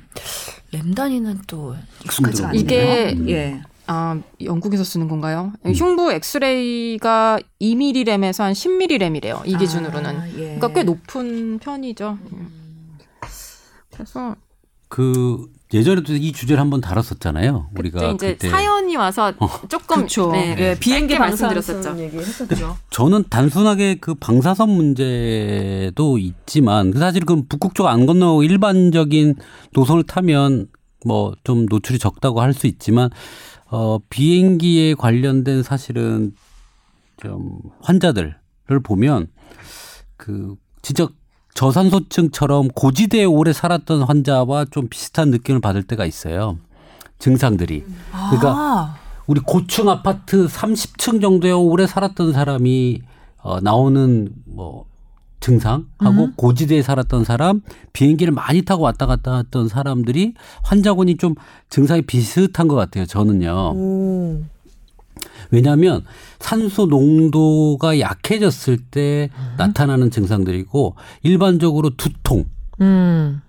램 0.70 0.94
단위는 0.94 1.40
또 1.46 1.74
익숙하지 2.04 2.44
않네요. 2.44 2.60
이게 2.60 3.16
예. 3.28 3.62
아, 3.86 4.20
영국에서 4.42 4.84
쓰는 4.84 5.08
건가요? 5.08 5.52
음. 5.66 5.72
흉부 5.72 6.12
엑스레이가 6.12 7.38
2mm램에서 7.60 8.42
한 8.44 8.52
10mm램이래요. 8.52 9.42
이 9.46 9.56
기준으로는. 9.56 10.16
아, 10.16 10.28
예. 10.30 10.32
그러니까 10.56 10.68
꽤 10.72 10.82
높은 10.84 11.58
편이죠. 11.58 12.18
그래서 13.92 14.36
그 14.88 15.46
예전에도 15.74 16.12
이 16.14 16.32
주제를 16.32 16.60
한번 16.60 16.80
다뤘었잖아요. 16.82 17.70
그때 17.74 17.80
우리가 17.80 18.12
이제 18.12 18.32
그때 18.34 18.50
사연이 18.50 18.94
와서 18.96 19.32
조금 19.68 19.96
그렇죠. 19.96 20.30
네, 20.32 20.54
예, 20.58 20.76
비행기 20.78 21.14
짧게 21.14 21.18
방사선 21.18 21.48
말씀드렸었죠. 21.54 22.02
얘기 22.02 22.18
했었죠. 22.18 22.76
저는 22.90 23.24
단순하게 23.30 23.96
그 23.96 24.14
방사선 24.14 24.68
문제도 24.68 26.18
있지만 26.18 26.92
사실 26.92 27.24
그 27.24 27.42
북극 27.48 27.74
쪽 27.74 27.86
안 27.86 28.04
건너고 28.06 28.42
일반적인 28.42 29.36
노선을 29.72 30.04
타면 30.04 30.68
뭐 31.06 31.32
좀 31.42 31.66
노출이 31.68 31.98
적다고 31.98 32.40
할 32.42 32.52
수 32.52 32.66
있지만 32.66 33.08
어 33.72 33.98
비행기에 34.10 34.94
관련된 34.94 35.62
사실은 35.62 36.34
좀 37.16 37.58
환자들을 37.80 38.36
보면 38.84 39.28
그 40.18 40.56
진짜 40.82 41.08
저산소증처럼 41.54 42.68
고지대에 42.68 43.24
오래 43.24 43.54
살았던 43.54 44.02
환자와 44.02 44.66
좀 44.66 44.88
비슷한 44.88 45.30
느낌을 45.30 45.62
받을 45.62 45.82
때가 45.82 46.04
있어요. 46.04 46.58
증상들이. 47.18 47.84
그러니까 48.10 48.54
아. 48.54 48.96
우리 49.26 49.40
고층 49.40 49.88
아파트 49.88 50.46
30층 50.46 51.22
정도에 51.22 51.52
오래 51.52 51.86
살았던 51.86 52.34
사람이 52.34 53.00
어, 53.38 53.60
나오는 53.60 54.34
뭐 54.44 54.84
증상하고 55.42 56.24
음. 56.24 56.32
고지대에 56.36 56.80
살았던 56.82 57.24
사람, 57.24 57.60
비행기를 57.92 58.32
많이 58.32 58.62
타고 58.62 58.84
왔다 58.84 59.06
갔다 59.06 59.38
했던 59.38 59.68
사람들이 59.68 60.34
환자군이 60.62 61.18
좀 61.18 61.34
증상이 61.68 62.02
비슷한 62.02 62.68
것 62.68 62.76
같아요. 62.76 63.04
저는요. 63.04 63.72
오. 63.74 64.42
왜냐하면 65.50 66.02
산소 66.38 66.86
농도가 66.86 68.00
약해졌을 68.00 68.78
때 68.78 69.28
나타나는 69.58 70.10
증상들이고 70.10 70.96
일반적으로 71.22 71.90
두통, 71.96 72.46
음. 72.80 73.42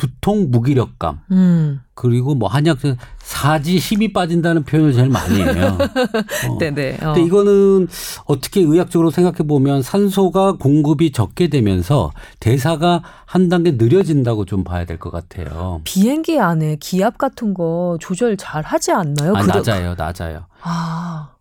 두통, 0.00 0.50
무기력감 0.50 1.20
음. 1.30 1.80
그리고 1.92 2.34
뭐 2.34 2.48
한약 2.48 2.78
사지 3.18 3.76
힘이 3.76 4.14
빠진다는 4.14 4.64
표현을 4.64 4.94
제일 4.94 5.10
많이 5.10 5.42
해요. 5.42 5.76
어. 6.48 6.56
네네. 6.58 6.94
어. 7.02 7.12
근데 7.12 7.22
이거는 7.22 7.86
어떻게 8.24 8.62
의학적으로 8.62 9.10
생각해 9.10 9.46
보면 9.46 9.82
산소가 9.82 10.52
공급이 10.52 11.12
적게 11.12 11.48
되면서 11.48 12.12
대사가 12.40 13.02
한 13.26 13.50
단계 13.50 13.72
느려진다고 13.72 14.46
좀 14.46 14.64
봐야 14.64 14.86
될 14.86 14.96
것 14.98 15.10
같아요. 15.10 15.82
비행기 15.84 16.40
안에 16.40 16.76
기압 16.80 17.18
같은 17.18 17.52
거 17.52 17.98
조절 18.00 18.38
잘 18.38 18.62
하지 18.62 18.92
않나요? 18.92 19.34
아, 19.36 19.42
낮아요, 19.42 19.94
낮아요. 19.98 20.46
아. 20.62 21.32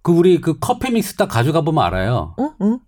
그 0.00 0.12
우리 0.12 0.40
그 0.40 0.58
커피 0.58 0.90
믹스 0.90 1.16
딱 1.16 1.26
가져가 1.28 1.60
보면 1.60 1.84
알아요. 1.84 2.34
어? 2.38 2.50
응? 2.62 2.78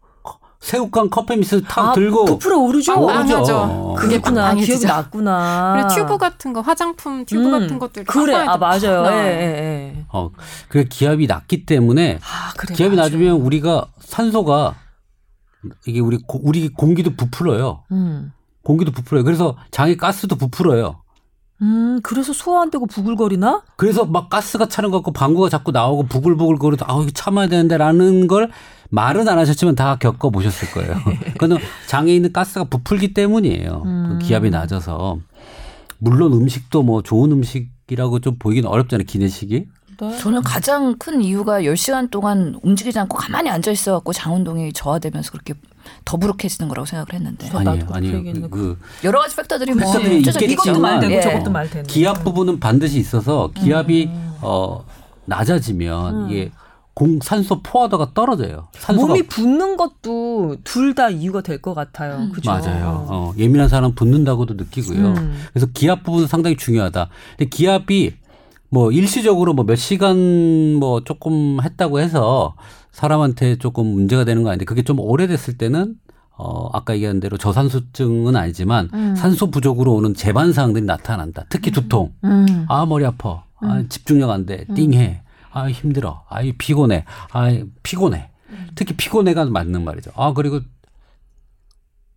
새우깡 0.69 1.11
커피 1.11 1.37
믹스 1.37 1.63
탁 1.65 1.91
아, 1.91 1.93
들고 1.93 2.25
부풀어 2.25 2.57
오르죠? 2.59 2.95
오르죠. 2.99 3.07
빵빵하죠. 3.17 3.95
그게 3.99 4.17
그렇구나. 4.19 4.43
빵빵해지죠. 4.47 4.79
기억이 4.79 4.87
났구나. 4.87 5.73
그리고 5.77 5.89
튜브 5.95 6.17
같은 6.19 6.53
거 6.55 6.63
화장품 6.63 7.27
튜브 7.27 7.45
음. 7.45 7.51
같은 7.51 7.79
것들 7.79 8.05
그래. 8.05 8.35
아, 8.35 8.57
맞아요. 8.57 9.03
네. 9.03 9.11
예, 9.11 9.31
예, 9.43 9.99
예. 9.99 10.05
어, 10.11 10.31
그래 10.69 10.85
기압이 10.89 11.27
낮기 11.27 11.67
때문에 11.67 12.19
아, 12.23 12.55
그래. 12.57 12.75
기압이 12.75 12.97
맞아. 12.97 13.11
낮으면 13.11 13.37
우리가 13.43 13.89
산소가 14.01 14.75
이게 15.87 16.01
우리 16.01 16.17
고- 16.27 16.41
우리 16.43 16.71
공기도 16.71 17.11
부풀어요. 17.15 17.83
음. 17.93 18.33
공기도 18.63 18.91
부풀어요. 18.91 19.23
그래서 19.23 19.57
장에 19.71 19.97
가스도 19.97 20.37
부풀어요. 20.37 21.03
음, 21.61 22.01
그래서 22.03 22.33
소화 22.33 22.63
안 22.63 22.71
되고 22.71 22.87
부글거리나? 22.87 23.63
그래서 23.77 24.07
막 24.07 24.31
가스가 24.31 24.67
차는 24.67 24.91
것 24.91 24.99
같고 24.99 25.13
방구가 25.13 25.51
자꾸 25.51 25.73
나오고 25.73 26.05
부글부글 26.07 26.57
거려서 26.59 26.87
아우 26.89 27.03
이거 27.03 27.11
참아야 27.13 27.49
되는데 27.49 27.77
라는 27.77 28.27
걸 28.27 28.51
말은 28.91 29.29
안 29.29 29.39
하셨지만 29.39 29.75
다 29.75 29.97
겪어 29.97 30.31
보셨을 30.31 30.71
거예요. 30.71 30.95
그거는 31.35 31.59
장에 31.87 32.15
있는 32.15 32.33
가스가 32.33 32.65
부풀기 32.65 33.15
때문이에요. 33.15 33.83
음. 33.85 34.09
그 34.21 34.27
기압이 34.27 34.51
낮아서 34.51 35.19
물론 35.99 36.33
음식도 36.33 36.83
뭐 36.83 37.03
좋은 37.03 37.33
음식이라고 37.33 38.21
좀 38.21 38.37
보이긴 38.39 38.67
어렵잖아요. 38.67 39.05
기내식이. 39.07 39.67
네. 40.01 40.19
저는 40.19 40.43
가장 40.43 40.97
큰 40.99 41.23
이유가 41.23 41.63
10시간 41.63 42.11
동안 42.11 42.59
움직이지 42.63 42.99
않고 42.99 43.17
가만히 43.17 43.49
앉아 43.49 43.71
있어 43.71 43.93
갖고 43.93 44.13
장운동이 44.13 44.73
저하되면서 44.73 45.31
그렇게 45.31 45.55
더부룩해지는 46.05 46.69
거라고 46.69 46.87
생각을 46.87 47.13
했는데 47.13 47.49
아니에요. 47.53 48.17
얘기했는데 48.17 48.49
그, 48.49 48.77
그 48.79 49.07
여러 49.07 49.21
가지 49.21 49.37
팩터들이 49.37 49.75
뭐 49.75 49.93
이것도 49.99 50.81
말 50.81 51.01
되고 51.01 51.13
예. 51.13 51.21
저것도 51.21 51.51
말 51.51 51.71
되는. 51.71 51.87
기압 51.87 52.25
부분은 52.25 52.59
반드시 52.59 52.99
있어서 52.99 53.51
기압이 53.55 54.11
어 54.41 54.85
낮아지면 55.27 56.25
음. 56.25 56.31
이게 56.31 56.51
공 56.95 57.19
산소 57.23 57.61
포화도가 57.63 58.13
떨어져요. 58.15 58.69
산소가 58.75 59.09
몸이 59.09 59.23
붓는 59.27 59.77
것도 59.77 60.57
둘 60.65 60.95
다 60.95 61.11
이유가 61.11 61.41
될 61.41 61.61
것 61.61 61.75
같아요. 61.75 62.17
음. 62.19 62.33
그죠? 62.33 62.51
맞아요. 62.53 63.07
어, 63.09 63.33
예민한 63.37 63.69
사람 63.69 63.95
붓는다고도 63.95 64.55
느끼고요. 64.55 65.09
음. 65.15 65.35
그래서 65.53 65.67
기압 65.75 66.05
부분은 66.05 66.29
상당히 66.29 66.57
중요하다. 66.57 67.09
근데 67.37 67.49
기압이 67.51 68.15
뭐 68.71 68.93
일시적으로 68.93 69.55
뭐 69.55 69.65
몇 69.65 69.75
시간 69.77 70.75
뭐 70.75 71.03
조금 71.03 71.59
했다고 71.63 71.99
해서 72.01 72.55
사람한테 72.93 73.57
조금 73.59 73.87
문제가 73.87 74.25
되는 74.25 74.43
거 74.45 74.51
아닌데 74.51 74.65
그게 74.65 74.83
좀 74.83 75.01
오래됐을 75.01 75.59
때는 75.59 75.97
어 76.37 76.69
아까 76.73 76.95
얘기한 76.95 77.19
대로 77.21 77.37
저산소증은 77.39 78.37
아니지만 78.37 78.89
음. 78.95 79.15
산소 79.17 79.51
부족으로 79.51 79.95
오는 79.95 80.15
재반 80.15 80.53
사항들이 80.53 80.85
나타난다. 80.85 81.45
특히 81.49 81.71
두통. 81.73 82.13
음. 82.23 82.67
아 82.69 82.87
머리 82.87 83.05
아파. 83.05 83.43
아 83.61 83.83
집중력 83.89 84.31
안 84.31 84.47
돼. 84.47 84.65
띵해. 84.75 85.23
아 85.55 85.71
힘들어. 85.71 86.25
아 86.29 86.41
피곤해. 86.59 87.05
아 87.33 87.49
피곤해. 87.83 88.31
특히 88.75 88.95
피곤해가 88.97 89.47
맞는 89.47 89.85
말이죠. 89.85 90.11
아 90.17 90.33
그리고 90.35 90.61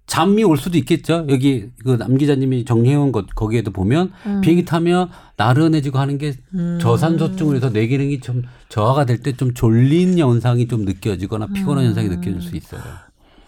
잠이 0.07 0.43
올 0.43 0.57
수도 0.57 0.77
있겠죠. 0.77 1.25
여기 1.29 1.69
그 1.83 1.97
남 1.97 2.17
기자님이 2.17 2.63
정리해온 2.63 3.11
것 3.11 3.27
거기에도 3.35 3.71
보면 3.71 4.13
음. 4.25 4.41
비행기 4.41 4.63
타면 4.63 5.09
나른해지고 5.35 5.99
하는 5.99 6.17
게 6.17 6.33
저산소증으로 6.79 7.57
해서 7.57 7.69
뇌 7.71 7.87
기능이 7.87 8.21
좀 8.21 8.43
저하가 8.69 9.05
될 9.05 9.21
때 9.21 9.33
좀 9.33 9.53
졸린 9.53 10.17
현상이 10.17 10.67
좀 10.67 10.85
느껴지거나 10.85 11.47
피곤한 11.47 11.83
음. 11.83 11.87
현상이 11.89 12.07
느껴질 12.09 12.41
수 12.41 12.55
있어요. 12.55 12.81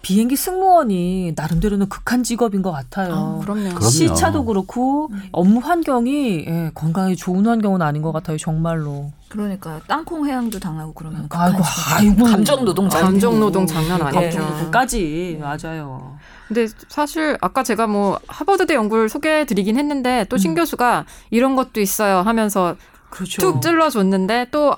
비행기 0.02 0.36
승무원이 0.36 1.34
나름대로는 1.36 1.89
극한 1.89 2.24
직업인 2.24 2.62
것 2.62 2.72
같아요. 2.72 3.14
아, 3.14 3.39
그럼요. 3.43 3.70
그럼요. 3.70 3.82
시차도 3.82 4.45
그렇고 4.45 5.10
업무 5.32 5.60
환경이 5.60 6.45
예, 6.47 6.72
건강에 6.74 7.16
좋은 7.16 7.45
환경은 7.45 7.82
아닌 7.82 8.02
것 8.02 8.12
같아요. 8.12 8.38
정말로. 8.38 9.12
그러니까 9.28 9.80
땅콩 9.88 10.26
해양도 10.26 10.60
당하고 10.60 10.93
그러면 10.93 11.28
아이고, 11.30 11.60
아이고. 11.95 12.24
감정 12.26 12.66
노동자 12.66 13.00
감정 13.02 13.39
노동 13.39 13.68
장난 13.68 14.02
아니죠. 14.02 14.72
까지 14.72 15.38
맞아요. 15.39 16.18
근데 16.47 16.68
사실 16.88 17.38
아까 17.41 17.62
제가 17.62 17.86
뭐 17.86 18.20
하버드대 18.28 18.74
연구를 18.74 19.08
소개해 19.10 19.45
드리긴 19.45 19.78
했는데 19.78 20.26
또신 20.30 20.56
교수가 20.56 21.06
이런 21.30 21.56
것도 21.56 21.80
있어요 21.80 22.22
하면서 22.22 22.76
그렇죠. 23.12 23.41
툭 23.41 23.62
찔러줬는데 23.62 24.47
또 24.52 24.76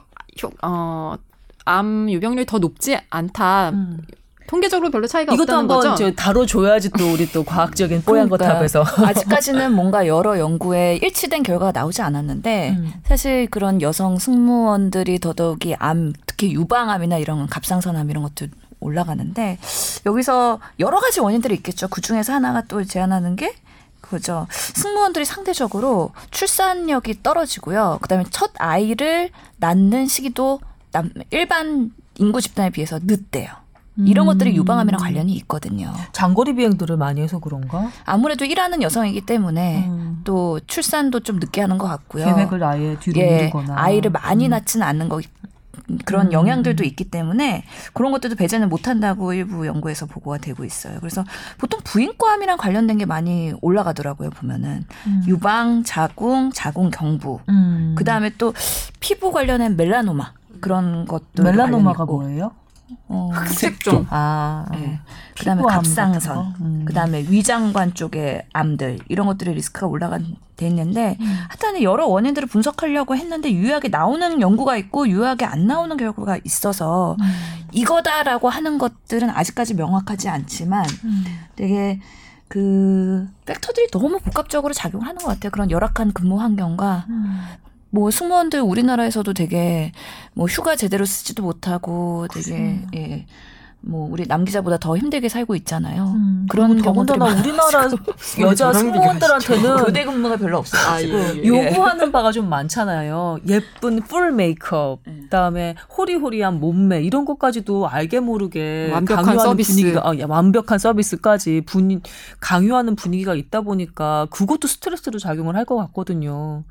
어, 0.61 1.15
암 1.65 2.09
유병률이 2.09 2.45
더 2.45 2.57
높지 2.59 2.97
않다. 3.09 3.69
음. 3.69 3.99
통계적으로 4.51 4.91
별로 4.91 5.07
차이가 5.07 5.33
이것도 5.33 5.43
없다는 5.43 5.59
한번 5.59 5.77
거죠. 5.77 5.95
저 5.95 6.11
다뤄줘야지 6.11 6.89
또 6.91 7.13
우리 7.13 7.31
또 7.31 7.45
과학적인 7.45 8.03
뽀얀거탑에서. 8.05 8.83
그러니까요. 8.83 9.07
아직까지는 9.07 9.73
뭔가 9.73 10.05
여러 10.07 10.37
연구에 10.37 10.97
일치된 11.01 11.43
결과가 11.43 11.71
나오지 11.71 12.01
않았는데 12.01 12.71
음. 12.71 12.93
사실 13.05 13.47
그런 13.49 13.81
여성 13.81 14.19
승무원들이 14.19 15.19
더더욱이 15.19 15.75
암 15.79 16.11
특히 16.25 16.51
유방암이나 16.51 17.17
이런 17.17 17.47
갑상선암 17.47 18.09
이런 18.09 18.23
것들 18.23 18.49
올라가는데 18.81 19.57
여기서 20.05 20.59
여러 20.79 20.99
가지 20.99 21.21
원인들이 21.21 21.55
있겠죠. 21.55 21.87
그 21.87 22.01
중에서 22.01 22.33
하나가 22.33 22.61
또 22.63 22.83
제안하는 22.83 23.37
게 23.37 23.55
그죠. 24.01 24.47
승무원들이 24.51 25.23
상대적으로 25.23 26.11
출산력이 26.31 27.23
떨어지고요. 27.23 27.99
그다음에 28.01 28.25
첫 28.31 28.51
아이를 28.57 29.29
낳는 29.59 30.07
시기도 30.07 30.59
남, 30.91 31.09
일반 31.29 31.91
인구 32.17 32.41
집단에 32.41 32.69
비해서 32.69 32.99
늦대요. 33.01 33.60
이런 33.97 34.25
것들이 34.25 34.55
유방암이랑 34.55 34.99
관련이 34.99 35.33
있거든요. 35.33 35.93
장거리 36.13 36.55
비행들을 36.55 36.95
많이 36.97 37.21
해서 37.21 37.39
그런가? 37.39 37.89
아무래도 38.05 38.45
일하는 38.45 38.81
여성이기 38.81 39.21
때문에 39.25 39.85
음. 39.87 40.21
또 40.23 40.59
출산도 40.65 41.21
좀 41.21 41.39
늦게 41.39 41.61
하는 41.61 41.77
것 41.77 41.87
같고요. 41.87 42.25
계획을 42.25 42.63
아예 42.63 42.97
뒤로 42.99 43.19
예, 43.21 43.41
미루거나. 43.43 43.75
아이를 43.77 44.11
많이 44.11 44.47
음. 44.47 44.51
낳지는 44.51 44.85
않는 44.87 45.09
거 45.09 45.19
그런 46.05 46.27
음. 46.27 46.31
영향들도 46.31 46.83
있기 46.85 47.05
때문에 47.05 47.65
그런 47.93 48.11
것들도 48.13 48.35
배제는 48.37 48.69
못한다고 48.69 49.33
일부 49.33 49.67
연구에서 49.67 50.05
보고가 50.05 50.37
되고 50.37 50.63
있어요. 50.63 50.97
그래서 50.99 51.25
보통 51.57 51.81
부인과암이랑 51.83 52.57
관련된 52.57 52.97
게 52.97 53.05
많이 53.05 53.53
올라가더라고요. 53.61 54.29
보면은 54.29 54.85
음. 55.07 55.23
유방, 55.27 55.83
자궁, 55.83 56.51
자궁 56.53 56.91
경부, 56.91 57.39
음. 57.49 57.95
그 57.97 58.03
다음에 58.05 58.31
또 58.37 58.53
피부 59.01 59.31
관련된 59.31 59.75
멜라노마 59.75 60.31
그런 60.61 61.05
것도 61.05 61.43
멜라노마가. 61.43 62.05
뭐예요? 62.05 62.51
어, 63.07 63.29
흑색종. 63.33 64.07
아, 64.09 64.65
네. 64.71 64.99
그다음에 65.37 65.63
갑상선, 65.63 66.35
거? 66.35 66.53
음. 66.61 66.85
그다음에 66.85 67.21
위장관 67.29 67.93
쪽의 67.93 68.45
암들 68.53 68.99
이런 69.09 69.27
것들의 69.27 69.53
리스크가 69.55 69.87
올라간 69.87 70.35
돼 70.55 70.67
있는데 70.67 71.17
음. 71.19 71.39
하여튼 71.49 71.81
여러 71.81 72.05
원인들을 72.05 72.47
분석하려고 72.47 73.15
했는데 73.15 73.51
유효하게 73.51 73.89
나오는 73.89 74.41
연구가 74.41 74.77
있고 74.77 75.07
유효하게 75.07 75.45
안 75.45 75.65
나오는 75.65 75.95
결과가 75.97 76.37
있어서 76.43 77.17
음. 77.19 77.25
이거다라고 77.71 78.49
하는 78.49 78.77
것들은 78.77 79.29
아직까지 79.29 79.73
명확하지 79.73 80.29
않지만 80.29 80.85
음. 81.03 81.23
되게 81.55 81.99
그 82.47 83.27
팩터들이 83.45 83.87
너무 83.91 84.19
복합적으로 84.19 84.73
작용하는 84.73 85.17
것 85.17 85.27
같아요. 85.27 85.51
그런 85.51 85.71
열악한 85.71 86.11
근무 86.11 86.39
환경과 86.39 87.05
음. 87.09 87.41
뭐 87.91 88.09
승무원들 88.09 88.61
우리나라에서도 88.61 89.33
되게 89.33 89.91
뭐 90.33 90.47
휴가 90.47 90.75
제대로 90.75 91.05
쓰지도 91.05 91.43
못하고 91.43 92.27
되게 92.33 92.79
예. 92.95 93.25
뭐 93.83 94.07
우리 94.11 94.27
남 94.27 94.45
기자보다 94.45 94.77
더 94.77 94.95
힘들게 94.95 95.27
살고 95.27 95.55
있잖아요. 95.55 96.13
음. 96.15 96.45
그런 96.49 96.69
그리고 96.73 96.93
경우들이 96.93 97.17
더군다나 97.17 97.41
우리나라 97.41 97.89
여자 98.41 98.71
승무원들한테는 98.71 99.77
교대 99.77 100.05
근무가 100.05 100.37
별로 100.37 100.59
없어요. 100.59 100.81
아, 100.87 101.01
예, 101.01 101.07
예. 101.43 101.43
요구하는 101.47 102.11
바가 102.11 102.31
좀 102.31 102.47
많잖아요. 102.47 103.39
예쁜 103.47 104.01
풀 104.03 104.31
메이크업, 104.33 104.99
그다음에 105.03 105.75
호리호리한 105.97 106.59
몸매 106.59 107.01
이런 107.01 107.25
것까지도 107.25 107.87
알게 107.89 108.19
모르게 108.19 108.91
완벽한 108.93 109.25
강요하는 109.25 109.49
서비스. 109.51 109.71
분위기가 109.73 110.01
아, 110.07 110.17
야, 110.19 110.25
완벽한 110.29 110.77
서비스까지 110.77 111.61
분 111.65 112.01
강요하는 112.39 112.95
분위기가 112.95 113.33
있다 113.33 113.61
보니까 113.61 114.27
그것도 114.29 114.67
스트레스로 114.67 115.17
작용을 115.19 115.55
할 115.55 115.65
것 115.65 115.75
같거든요. 115.77 116.63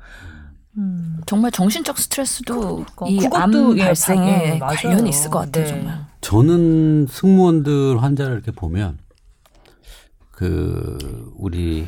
음. 0.77 1.17
정말 1.25 1.51
정신적 1.51 1.97
스트레스도 1.97 2.85
그러니까. 2.95 3.07
이 3.07 3.17
그것도, 3.17 3.37
암 3.41 3.77
예, 3.77 3.83
발생에 3.85 4.53
예. 4.55 4.59
관련이 4.59 5.09
있을 5.09 5.29
것 5.29 5.39
같아요, 5.39 5.65
네. 5.65 5.69
정말. 5.69 6.05
저는 6.21 7.07
승무원들 7.09 8.01
환자를 8.01 8.33
이렇게 8.35 8.51
보면 8.51 8.97
그 10.31 11.33
우리 11.37 11.85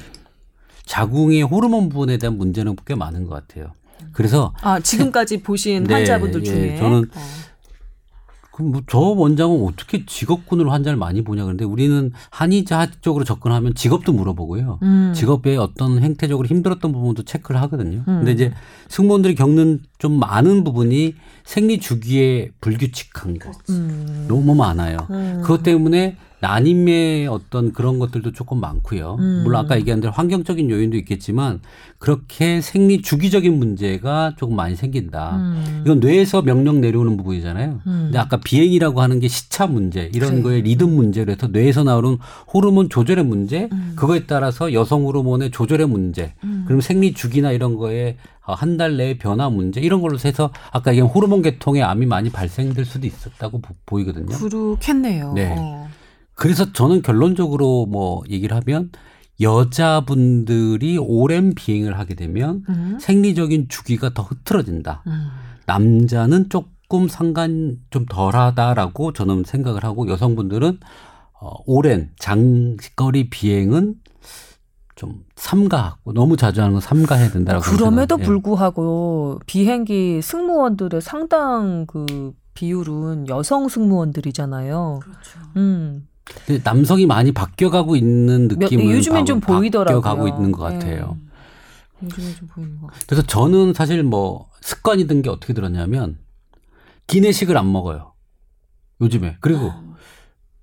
자궁의 0.86 1.44
호르몬 1.44 1.90
부분에 1.90 2.18
대한 2.18 2.38
문제는 2.38 2.76
꽤 2.86 2.96
많은 2.96 3.26
것 3.26 3.36
같아요. 3.36 3.72
그래서 4.12 4.54
아 4.62 4.80
지금까지 4.80 5.42
보신 5.42 5.86
네, 5.86 5.94
환자분들 5.94 6.42
예, 6.42 6.46
중에 6.46 6.76
저는 6.76 7.06
어. 7.16 7.20
그럼 8.54 8.72
뭐저 8.72 9.00
원장은 9.00 9.66
어떻게 9.66 10.06
직업군으로 10.06 10.72
환자를 10.72 10.96
많이 10.96 11.24
보냐 11.24 11.44
그런데 11.44 11.66
우리는 11.66 12.12
한의자 12.30 12.88
쪽으로 13.02 13.26
접근하면 13.26 13.74
직업도 13.74 14.14
물어보고요. 14.14 14.78
음. 14.84 15.12
직업에 15.16 15.58
어떤 15.58 16.00
행태적으로 16.00 16.48
힘들었던 16.48 16.92
부분도 16.92 17.24
체크를 17.24 17.60
하거든요. 17.64 18.04
음. 18.08 18.20
근데 18.20 18.32
이제 18.32 18.54
승무원들이 18.90 19.34
겪는 19.34 19.82
좀 19.98 20.20
많은 20.20 20.64
부분이 20.64 21.16
생리 21.44 21.80
주기의 21.80 22.52
불규칙한 22.62 23.40
거 23.40 23.52
음. 23.72 24.26
너무 24.28 24.54
많아요. 24.54 25.08
음. 25.10 25.40
그것 25.42 25.64
때문에 25.64 26.16
난임의 26.48 27.28
어떤 27.28 27.72
그런 27.72 28.00
것들도 28.00 28.34
조금 28.34 28.60
많고요. 28.60 29.16
음. 29.20 29.42
물론 29.46 29.64
아까 29.64 29.78
얘기한 29.78 30.02
대로 30.02 30.12
환경적인 30.12 30.70
요인도 30.70 30.98
있겠지만 30.98 31.62
그렇게 32.00 32.60
생리 32.60 33.02
주기적인 33.02 33.58
문제가 33.58 34.34
조금 34.38 34.58
많이 34.58 34.76
생긴다. 34.76 35.38
음. 35.38 35.82
이건 35.86 36.02
뇌에서 36.02 36.42
명령 36.42 36.82
내려오는 36.82 37.16
부분이잖아요. 37.16 37.80
음. 37.88 38.02
근데 38.06 38.18
아까 38.20 38.38
비행이라고 38.42 39.02
하는 39.02 39.22
게 39.22 39.30
시차 39.30 39.68
문제 39.68 40.10
이런 40.14 40.32
그래. 40.32 40.42
거에 40.42 40.62
리듬 40.62 40.94
문제로 40.94 41.32
해서 41.32 41.48
뇌에서 41.48 41.84
나오는 41.86 42.18
호르몬 42.54 42.90
조절의 42.90 43.24
문제 43.24 43.70
음. 43.72 43.94
그거에 43.96 44.26
따라서 44.26 44.74
여성 44.74 45.06
호르몬의 45.06 45.52
조절의 45.52 45.88
문제 45.88 46.34
음. 46.44 46.66
그럼 46.68 46.82
생리 46.82 47.14
주기나 47.14 47.52
이런 47.54 47.78
거에 47.78 48.18
한 48.46 48.76
달 48.76 48.98
내에 48.98 49.18
변화 49.18 49.50
문제 49.50 49.80
이런 49.80 50.02
걸로 50.02 50.18
해서 50.26 50.52
아까 50.74 50.92
얘기한 50.92 51.10
호르몬 51.10 51.42
계통의 51.42 51.82
암이 51.82 52.06
많이 52.08 52.30
발생될 52.30 52.84
수도 52.84 53.08
있었다고 53.08 53.62
보- 53.62 53.74
보이거든요. 53.86 54.36
그렇겠네요. 54.36 55.32
네. 55.34 55.56
어. 55.58 55.88
그래서 56.36 56.72
저는 56.74 57.02
결론적으로 57.02 57.86
뭐 57.86 58.24
얘기를 58.30 58.56
하면 58.58 58.92
여자분들이 59.42 60.98
오랜 60.98 61.54
비행을 61.56 61.98
하게 61.98 62.16
되면 62.16 62.64
음. 62.70 62.98
생리적인 63.00 63.68
주기가 63.70 64.14
더 64.14 64.24
흐트러진다. 64.24 65.04
음. 65.08 65.30
남자는 65.66 66.50
조금 66.50 67.08
상관 67.08 67.78
좀 67.90 68.06
덜하다라고 68.06 69.14
저는 69.14 69.44
생각을 69.46 69.84
하고 69.84 70.08
여성분들은 70.08 70.80
어, 71.40 71.52
오랜 71.66 72.12
장거리 72.18 73.30
비행은 73.30 73.96
좀 74.96 75.26
삼가하고 75.36 76.14
너무 76.14 76.38
자주 76.38 76.62
하는 76.62 76.74
건 76.74 76.82
삼가해야 76.82 77.32
된다라고 77.32 77.66
그럼에도 77.66 78.16
생각해요. 78.16 78.26
불구하고 78.26 79.40
비행기 79.48 80.22
승무원들의 80.22 81.02
상당 81.02 81.86
그 81.88 82.34
비율은 82.54 83.28
여성 83.28 83.68
승무원들이잖아요. 83.68 85.00
그렇죠. 85.02 85.40
음. 85.58 86.08
남성이 86.64 87.06
많이 87.06 87.32
바뀌어가고 87.32 87.96
있는 87.96 88.48
몇- 88.48 88.58
느낌은 88.60 88.90
요즘엔 88.92 89.26
좀 89.26 89.40
바- 89.40 89.56
보이더라고요. 89.58 90.02
바뀌어가고 90.02 90.28
있는 90.28 90.52
것 90.52 90.68
네. 90.70 90.76
같아요. 90.80 91.18
요즘에 92.02 92.34
좀 92.36 92.48
보이는 92.48 92.80
거. 92.80 92.88
그래서 93.08 93.22
저는 93.26 93.74
사실 93.74 94.04
뭐 94.04 94.50
습관이 94.62 95.08
든 95.08 95.22
게 95.22 95.30
어떻게 95.30 95.54
들었냐면 95.54 96.18
기내식을 97.08 97.58
안 97.58 97.72
먹어요. 97.72 98.14
요즘에. 99.02 99.38
그리고 99.42 99.72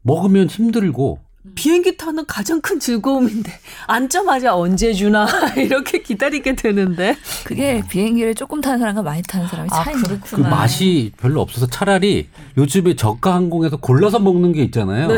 먹으면 0.02 0.46
힘들고 0.48 1.20
비행기 1.55 1.97
타는 1.97 2.26
가장 2.26 2.61
큰 2.61 2.78
즐거움인데 2.78 3.51
앉자마자 3.88 4.55
언제 4.55 4.93
주나 4.93 5.26
이렇게 5.57 6.03
기다리게 6.03 6.55
되는데 6.55 7.16
그게 7.45 7.82
비행기를 7.88 8.34
조금 8.34 8.61
타는 8.61 8.78
사람과 8.78 9.03
많이 9.03 9.22
타는 9.22 9.49
사람이 9.49 9.68
아, 9.72 9.84
차이인 9.84 10.03
것 10.03 10.09
그렇구나. 10.09 10.49
그. 10.49 10.55
맛이 10.55 11.12
별로 11.16 11.41
없어서 11.41 11.66
차라리 11.66 12.28
요즘에 12.59 12.95
저가 12.95 13.34
항공에서 13.34 13.78
골라서 13.78 14.18
먹는 14.18 14.53
게 14.53 14.62
있잖아요. 14.64 15.09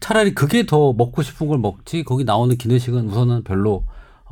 차라리 0.00 0.34
그게 0.34 0.66
더 0.66 0.92
먹고 0.92 1.22
싶은 1.22 1.46
걸 1.46 1.58
먹지 1.58 2.02
거기 2.02 2.24
나오는 2.24 2.56
기내식은 2.56 3.08
우선은 3.08 3.44
별로 3.44 3.84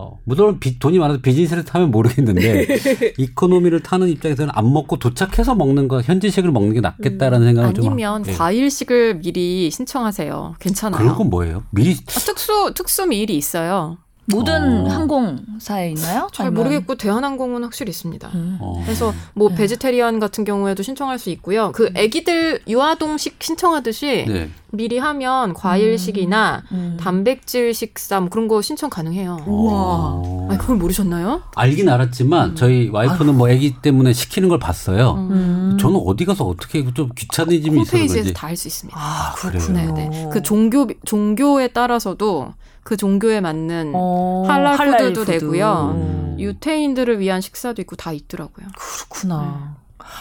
어, 0.03 0.19
물론 0.25 0.59
비- 0.59 0.79
돈이 0.81 0.99
많아서 0.99 1.21
비즈니스를 1.21 1.65
타면 1.65 1.91
모르겠는데 1.93 2.67
이코노미를 3.19 3.81
타는 3.81 4.09
입장에서는 4.09 4.53
안 4.55 4.73
먹고 4.73 4.97
도착해서 4.99 5.55
먹는 5.55 5.87
거 5.87 6.01
현지식을 6.03 6.51
먹는 6.51 6.75
게 6.75 6.81
낫겠다라는 6.81 7.47
생각을 7.47 7.75
좀 7.75 7.87
아니면 7.87 8.25
하- 8.25 8.29
예. 8.29 8.33
과일식을 8.33 9.21
미리 9.21 9.71
신청하세요. 9.71 10.57
괜찮아요. 10.59 11.01
그런 11.01 11.17
건 11.17 11.31
뭐예요? 11.31 11.63
미리 11.71 11.93
아, 11.93 11.95
특수 12.21 12.73
특수 12.75 13.07
미일이 13.07 13.37
있어요. 13.37 13.99
모든 14.27 14.87
어. 14.87 14.89
항공사에 14.89 15.91
있나요? 15.91 16.29
잘 16.33 16.47
아니면- 16.47 16.55
모르겠고 16.63 16.95
대한항공은 16.95 17.65
확실히 17.65 17.91
있습니다. 17.91 18.29
음. 18.35 18.57
어. 18.61 18.81
그래서 18.85 19.13
뭐 19.35 19.49
네. 19.49 19.57
베지테리안 19.57 20.21
같은 20.21 20.45
경우에도 20.45 20.83
신청할 20.85 21.19
수 21.19 21.29
있고요. 21.31 21.73
그 21.73 21.91
아기들 21.97 22.61
유아동식 22.69 23.37
신청하듯이 23.43 24.25
네. 24.29 24.49
미리 24.71 24.99
하면 24.99 25.53
과일식이나 25.55 26.63
음. 26.73 26.97
단백질 27.01 27.75
식사 27.75 28.21
뭐 28.21 28.29
그런 28.31 28.47
거 28.49 28.63
신청 28.63 28.89
가능해요. 28.91 29.39
어. 29.47 30.49
아 30.51 30.57
그걸 30.57 30.77
모르셨나요? 30.77 31.43
알긴 31.57 31.89
알았지만 31.89 32.51
음. 32.51 32.55
저희 32.55 32.89
와이프는 32.91 33.37
뭐 33.37 33.51
아기 33.51 33.75
때문에 33.83 34.13
시키는 34.13 34.49
걸 34.49 34.59
봤어요. 34.61 35.15
음. 35.31 35.77
저는 35.81 36.01
어디 36.07 36.25
가서 36.25 36.45
어떻게 36.45 36.85
좀 36.95 37.11
귀차니즘이 37.17 37.83
있어서 37.83 37.97
홈페이지에서. 37.99 38.33
다 38.35 38.47
할 38.47 38.57
수 38.57 38.69
있습니다. 38.69 38.99
아, 38.99 39.35
그래요? 39.37 39.67
네, 39.73 39.87
네. 40.09 40.29
그 40.33 40.43
종교 40.43 40.87
종교에 41.05 41.69
따라서도 41.69 42.53
그 42.83 42.97
종교에 42.97 43.41
맞는 43.41 43.93
어, 43.95 44.45
할랄 44.47 44.79
할랄 44.79 44.99
푸드도 44.99 45.25
되고요. 45.25 45.93
음. 45.97 46.37
유태인들을 46.39 47.21
위한 47.21 47.41
식사도 47.41 47.81
있고 47.83 47.97
다 47.97 48.13
있더라고요. 48.13 48.67
그렇구나. 48.77 49.77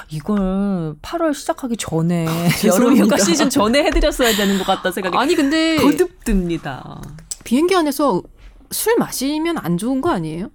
이걸 0.09 0.95
8월 1.01 1.33
시작하기 1.33 1.77
전에 1.77 2.25
여름 2.65 2.95
죄송합니다. 2.95 3.03
휴가 3.05 3.17
시즌 3.17 3.49
전에 3.49 3.83
해드렸어야 3.85 4.35
되는 4.35 4.57
것 4.57 4.65
같다 4.65 4.91
생각이 4.91 5.17
아니 5.17 5.35
근데 5.35 5.77
거듭 5.77 6.23
듭니다. 6.23 7.01
비행기 7.43 7.75
안에서 7.75 8.21
술 8.69 8.95
마시면 8.97 9.57
안 9.57 9.77
좋은 9.77 10.01
거 10.01 10.11
아니에요? 10.11 10.49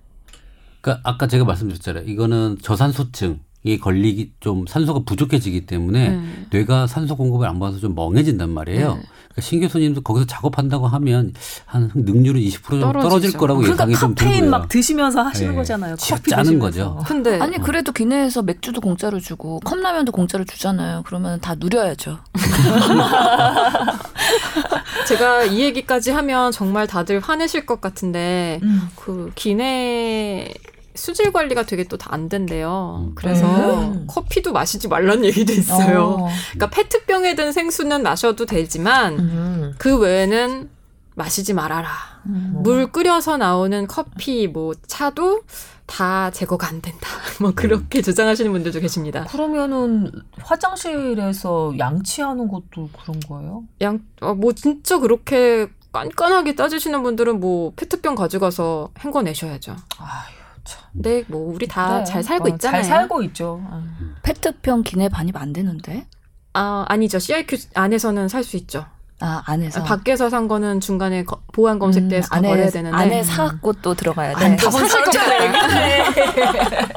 그러니까 0.81 1.09
아까 1.09 1.27
제가 1.27 1.45
말씀드렸잖아요. 1.45 2.05
이거는 2.05 2.59
저산소증 2.63 3.41
이 3.67 3.79
걸리기 3.79 4.31
좀 4.39 4.65
산소가 4.69 5.01
부족해지기 5.05 5.67
때문에 5.67 6.11
네. 6.11 6.23
뇌가 6.51 6.87
산소 6.87 7.17
공급을 7.17 7.49
안 7.49 7.59
받아서 7.59 7.81
좀 7.81 7.97
멍해진단 7.97 8.49
말이에요. 8.51 8.95
네. 8.95 9.01
그러니까 9.03 9.41
신 9.43 9.61
교수님도 9.61 10.03
거기서 10.03 10.25
작업한다고 10.27 10.87
하면 10.87 11.35
한 11.65 11.91
능률은 11.93 12.41
20% 12.41 12.81
정도 12.81 13.01
떨어질. 13.01 13.33
거라고 13.33 13.59
그러니까 13.61 13.91
예상이 13.91 13.97
좀 13.97 14.15
카페인. 14.15 14.51
막 14.51 14.69
드시면서 14.69 15.23
하시는 15.23 15.51
네. 15.51 15.57
거잖아요. 15.57 15.97
커피 15.99 16.31
짜는 16.31 16.45
드시면서. 16.45 16.95
거죠. 16.95 17.05
근데 17.09 17.41
아니 17.41 17.59
그래도 17.59 17.91
기내에서 17.91 18.43
맥주도 18.43 18.81
공짜로 18.81 19.19
주고 19.19 19.59
컵라면도 19.61 20.13
공짜로 20.13 20.45
주잖아요. 20.45 21.03
그러면 21.05 21.41
다 21.41 21.57
누려야죠. 21.59 22.19
제가 25.09 25.45
이 25.45 25.61
얘기까지 25.61 26.13
하면 26.13 26.53
정말 26.53 26.87
다들 26.87 27.19
화내실 27.21 27.67
것 27.67 27.81
같은데 27.81 28.61
음. 28.63 28.89
그 28.95 29.33
기내 29.35 30.53
수질 30.97 31.33
관리가 31.33 31.65
되게 31.65 31.85
또 31.85 31.97
다 31.97 32.13
안 32.13 32.29
된대요. 32.29 33.07
음. 33.09 33.15
그래서 33.15 33.47
음. 33.83 34.07
커피도 34.09 34.53
마시지 34.53 34.89
말라는 34.89 35.25
얘기도 35.27 35.53
있어요. 35.53 36.17
어. 36.21 36.29
그러니까 36.53 36.71
페트병에 36.71 37.35
든 37.37 37.53
생수는 37.53 38.03
마셔도 38.03 38.47
되지만 38.47 39.19
음. 39.19 39.75
그 39.79 39.99
외에는 39.99 40.71
마시지 41.15 41.53
말아라. 41.55 41.89
음. 42.27 42.61
물 42.63 42.93
끓여서 42.93 43.37
나오는 43.39 43.87
커피, 43.87 44.47
뭐 44.49 44.75
차도 44.87 45.43
다 45.87 46.31
제거가 46.31 46.67
안 46.69 46.83
된다. 46.83 47.09
뭐 47.41 47.53
그렇게 47.55 48.03
주장하시는 48.03 48.51
분들도 48.53 48.81
계십니다. 48.81 49.25
그러면은 49.31 50.11
화장실에서 50.41 51.75
양치하는 51.79 52.49
것도 52.49 52.91
그런 53.01 53.21
거예요? 53.29 53.65
양, 53.81 54.01
어, 54.21 54.35
뭐 54.35 54.53
진짜 54.53 54.99
그렇게 54.99 55.69
깐깐하게 55.93 56.55
따지시는 56.57 57.03
분들은 57.03 57.41
뭐 57.41 57.73
페트병 57.77 58.17
가져가서 58.17 58.91
헹궈내셔야죠. 59.03 59.77
아유 59.99 60.36
참. 60.67 60.83
근데 60.93 61.25
뭐 61.29 61.53
우리 61.55 61.67
다잘 61.67 62.05
그래. 62.15 62.23
살고 62.23 62.45
어, 62.45 62.49
있잖아요. 62.49 62.83
잘 62.83 62.85
살고 62.85 63.23
있죠. 63.25 63.63
아. 63.71 63.83
페트병 64.23 64.83
기내 64.83 65.09
반입 65.09 65.37
안 65.37 65.53
되는데? 65.53 66.07
아 66.55 66.85
아니죠. 66.89 67.19
CIQ 67.19 67.57
안에서는 67.75 68.29
살 68.29 68.43
수 68.45 68.57
있죠. 68.57 68.87
아 69.21 69.43
안에서 69.47 69.83
밖에서 69.83 70.29
산 70.29 70.47
거는 70.47 70.81
중간에 70.81 71.25
거- 71.25 71.41
보안 71.53 71.79
검색대에서 71.79 72.29
다 72.29 72.37
안에 72.37 72.49
버려야 72.51 72.69
되는데 72.71 72.97
안에 72.97 73.23
사갖고 73.25 73.73
또 73.75 73.95
들어가야 73.95 74.35
돼. 74.37 74.45
안다 74.45 74.71
사실 74.71 75.05
것 75.05 75.11
같아요. 75.11 76.77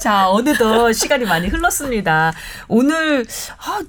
자, 0.00 0.30
어느덧 0.30 0.92
시간이 0.92 1.24
많이 1.24 1.48
흘렀습니다. 1.48 2.32
오늘 2.68 3.26
아, 3.58 3.80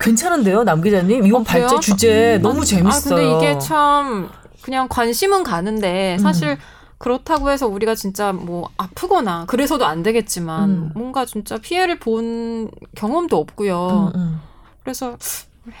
괜찮은데요, 0.00 0.64
남 0.64 0.82
기자님? 0.82 1.24
이번 1.26 1.40
어? 1.42 1.44
발제 1.44 1.80
주제 1.80 2.38
너무 2.42 2.62
아, 2.62 2.64
재밌어요. 2.64 3.14
근데 3.16 3.48
이게 3.48 3.58
참 3.58 4.28
그냥 4.62 4.88
관심은 4.88 5.42
가는데 5.44 6.18
사실 6.20 6.58
그렇다고 7.04 7.50
해서 7.50 7.66
우리가 7.68 7.94
진짜 7.94 8.32
뭐 8.32 8.70
아프거나 8.78 9.44
그래서도 9.46 9.84
안 9.84 10.02
되겠지만 10.02 10.70
음. 10.70 10.90
뭔가 10.94 11.26
진짜 11.26 11.58
피해를 11.58 11.98
본 11.98 12.70
경험도 12.94 13.36
없고요. 13.36 14.12
음, 14.14 14.18
음. 14.18 14.40
그래서 14.82 15.18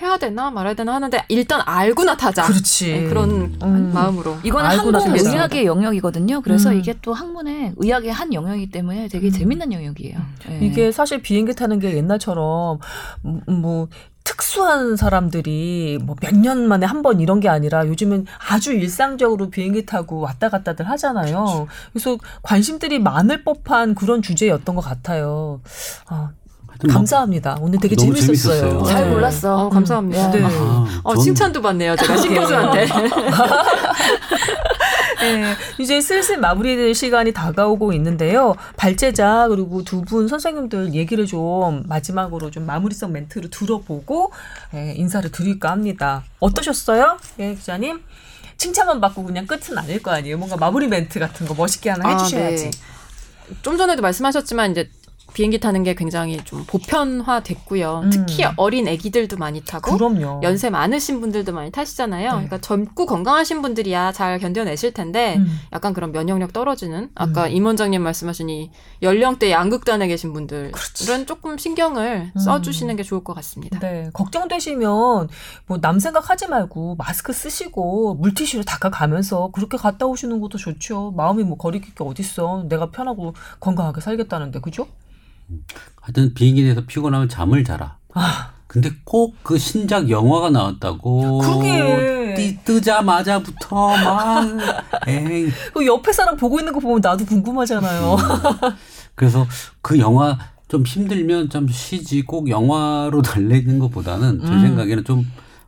해야 0.02 0.18
되나 0.18 0.50
말아야 0.50 0.74
되나 0.74 0.94
하는데 0.96 1.24
일단 1.30 1.62
알고 1.64 2.04
나 2.04 2.18
타자. 2.18 2.42
그렇지. 2.42 2.92
네, 2.92 3.08
그런 3.08 3.56
음. 3.62 3.90
마음으로. 3.94 4.36
이거는 4.42 4.68
알고 4.68 4.92
됐어요. 4.92 5.14
의학의 5.14 5.64
영역이거든요. 5.64 6.42
그래서 6.42 6.72
음. 6.72 6.78
이게 6.78 6.94
또 7.00 7.14
학문의 7.14 7.72
의학의 7.76 8.12
한 8.12 8.34
영역이기 8.34 8.70
때문에 8.70 9.08
되게 9.08 9.30
재밌는 9.30 9.72
영역이에요. 9.72 10.18
네. 10.46 10.58
이게 10.60 10.92
사실 10.92 11.22
비행기 11.22 11.54
타는 11.54 11.78
게 11.78 11.96
옛날처럼 11.96 12.80
음, 13.24 13.40
뭐 13.46 13.88
특수한 14.24 14.96
사람들이 14.96 15.98
뭐 16.02 16.16
몇 16.22 16.34
년 16.34 16.66
만에 16.66 16.86
한 16.86 17.02
번 17.02 17.20
이런 17.20 17.40
게 17.40 17.48
아니라 17.50 17.86
요즘은 17.86 18.24
아주 18.50 18.72
일상적으로 18.72 19.50
비행기 19.50 19.84
타고 19.84 20.20
왔다 20.20 20.48
갔다들 20.48 20.88
하잖아요. 20.88 21.66
그래서 21.92 22.16
관심들이 22.42 22.98
많을 22.98 23.44
법한 23.44 23.94
그런 23.94 24.22
주제였던 24.22 24.74
것 24.74 24.80
같아요. 24.80 25.60
아, 26.06 26.30
뭐- 26.82 26.92
감사합니다. 26.94 27.58
오늘 27.60 27.78
되게 27.78 27.94
너무 27.94 28.14
재밌었어요. 28.14 28.60
재밌었어요. 28.60 28.84
잘 28.84 29.04
네. 29.04 29.10
몰랐어. 29.10 29.66
어, 29.66 29.68
감사합니다. 29.68 30.30
네. 30.30 30.42
아, 30.42 30.86
어, 31.04 31.14
전- 31.14 31.22
칭찬도 31.24 31.60
받네요. 31.60 31.94
제가 31.96 32.16
신 32.16 32.34
교수한테. 32.34 32.86
네, 35.32 35.54
이제 35.78 36.00
슬슬 36.00 36.38
마무리될 36.38 36.94
시간이 36.94 37.32
다가오고 37.32 37.92
있는데요. 37.94 38.54
발제자 38.76 39.48
그리고 39.48 39.82
두 39.82 40.04
분 40.04 40.28
선생님들 40.28 40.92
얘기를 40.94 41.24
좀 41.26 41.82
마지막으로 41.86 42.50
좀 42.50 42.66
마무리성 42.66 43.12
멘트로 43.12 43.48
들어보고 43.48 44.32
예, 44.74 44.92
인사를 44.96 45.30
드릴까 45.30 45.70
합니다. 45.70 46.24
어떠셨어요, 46.40 47.18
예, 47.38 47.54
기자님? 47.54 48.02
칭찬만 48.58 49.00
받고 49.00 49.24
그냥 49.24 49.46
끝은 49.46 49.76
아닐 49.78 50.02
거 50.02 50.10
아니에요. 50.10 50.36
뭔가 50.38 50.56
마무리 50.56 50.86
멘트 50.88 51.18
같은 51.18 51.46
거 51.46 51.54
멋있게 51.54 51.90
하나 51.90 52.08
아, 52.08 52.12
해주셔야지. 52.12 52.70
네. 52.70 52.70
좀 53.62 53.76
전에도 53.76 54.02
말씀하셨지만 54.02 54.70
이제 54.72 54.90
비행기 55.34 55.60
타는 55.60 55.82
게 55.82 55.94
굉장히 55.94 56.38
좀 56.44 56.64
보편화됐고요. 56.66 58.00
음. 58.04 58.10
특히 58.10 58.44
어린 58.56 58.88
아기들도 58.88 59.36
많이 59.36 59.60
타고 59.62 59.96
그럼요. 59.96 60.40
연세 60.42 60.70
많으신 60.70 61.20
분들도 61.20 61.52
많이 61.52 61.70
타시잖아요. 61.70 62.24
네. 62.24 62.30
그러니까 62.30 62.60
젊고 62.60 63.06
건강하신 63.06 63.60
분들이야 63.62 64.12
잘 64.12 64.38
견뎌내실 64.38 64.92
텐데 64.94 65.36
음. 65.36 65.60
약간 65.72 65.92
그런 65.92 66.12
면역력 66.12 66.52
떨어지는 66.52 67.10
아까 67.14 67.48
임 67.48 67.66
원장님 67.66 68.02
말씀하신 68.02 68.48
이 68.48 68.70
연령대 69.02 69.50
양극단에 69.50 70.06
계신 70.06 70.32
분들은 70.32 70.72
조금 71.26 71.58
신경을 71.58 72.32
음. 72.34 72.38
써주시는 72.40 72.96
게 72.96 73.02
좋을 73.02 73.22
것 73.22 73.34
같습니다. 73.34 73.78
네, 73.80 74.08
걱정되시면 74.12 75.28
뭐 75.66 75.78
남 75.84 75.98
생각하지 75.98 76.48
말고 76.48 76.94
마스크 76.96 77.32
쓰시고 77.34 78.14
물티슈로 78.14 78.62
닦아가면서 78.64 79.50
그렇게 79.52 79.76
갔다 79.76 80.06
오시는 80.06 80.40
것도 80.40 80.56
좋죠. 80.56 81.12
마음이 81.16 81.42
뭐 81.44 81.58
거리낄 81.58 81.94
게 81.94 82.04
어딨어. 82.04 82.64
내가 82.68 82.90
편하고 82.90 83.34
건강하게 83.60 84.00
살겠다는데, 84.00 84.60
그죠? 84.60 84.86
하여튼 86.00 86.34
비행기 86.34 86.62
내에서 86.62 86.82
피곤하면 86.86 87.28
잠을 87.28 87.64
자라. 87.64 87.96
아, 88.14 88.50
근데 88.66 88.90
꼭 89.04 89.36
그 89.42 89.58
신작 89.58 90.10
영화가 90.10 90.50
나왔다고. 90.50 91.38
그러게. 91.38 92.34
뜨, 92.34 92.56
뜨자마자부터 92.64 93.96
막. 93.96 94.44
에이. 95.06 95.48
그 95.72 95.86
옆에 95.86 96.12
사람 96.12 96.36
보고 96.36 96.58
있는 96.58 96.72
거 96.72 96.80
보면 96.80 97.00
나도 97.02 97.24
궁금하잖아요. 97.24 98.16
그래서 99.14 99.46
그 99.80 99.98
영화 99.98 100.36
좀 100.68 100.84
힘들면 100.84 101.50
좀 101.50 101.68
쉬지 101.68 102.22
꼭 102.22 102.48
영화로 102.48 103.22
달래는 103.22 103.78
것보다는 103.78 104.40
제 104.44 104.52
음. 104.52 104.60
생각에는 104.62 105.04
좀 105.04 105.24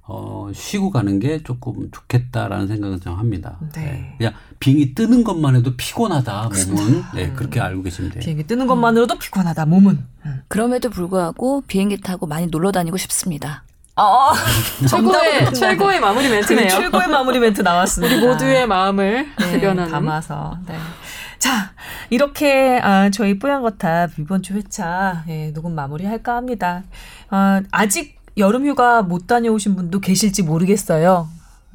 어, 0.08 0.48
쉬고 0.54 0.90
가는 0.90 1.18
게 1.18 1.42
조금 1.42 1.90
좋겠다라는 1.90 2.68
생각을 2.68 3.00
좀 3.00 3.14
합니다. 3.14 3.56
네. 3.74 4.14
그냥 4.16 4.34
비행기 4.60 4.94
뜨는 4.94 5.24
것만 5.24 5.56
해도 5.56 5.76
피곤하다 5.76 6.50
몸은 6.68 7.04
네, 7.14 7.32
그렇게 7.32 7.60
알고 7.60 7.82
계시면 7.82 8.12
돼요. 8.12 8.22
비행기 8.22 8.46
뜨는 8.46 8.68
것만으로도 8.68 9.18
피곤하다, 9.18 9.66
몸은. 9.66 10.04
그럼에도 10.48 10.90
불구하고 10.90 11.62
비행기 11.66 12.00
타고 12.00 12.26
많이 12.26 12.46
놀러 12.46 12.70
다니고 12.70 12.96
싶습니다. 12.98 13.64
아, 13.96 14.32
최고의 14.88 15.54
최고의 15.54 16.00
마무리 16.00 16.28
멘트네요. 16.28 16.68
최고의 16.68 17.08
마무리 17.08 17.40
멘트 17.40 17.62
나왔습니다. 17.62 18.14
우리 18.14 18.26
모두의 18.26 18.66
마음을 18.66 19.26
네, 19.38 19.52
대변하는 19.52 19.90
담아서. 19.90 20.58
네. 20.66 20.76
자, 21.38 21.72
이렇게 22.10 22.78
아, 22.82 23.10
저희 23.10 23.38
뽀얀거탑 23.38 24.18
이번 24.18 24.42
주 24.42 24.54
회차 24.54 25.24
예, 25.28 25.50
녹음 25.52 25.74
마무리할까 25.74 26.36
합니다. 26.36 26.84
아, 27.30 27.62
아직 27.70 28.16
여름 28.36 28.66
휴가 28.66 29.02
못 29.02 29.26
다녀오신 29.26 29.76
분도 29.76 30.00
계실지 30.00 30.42
모르겠어요. 30.42 31.28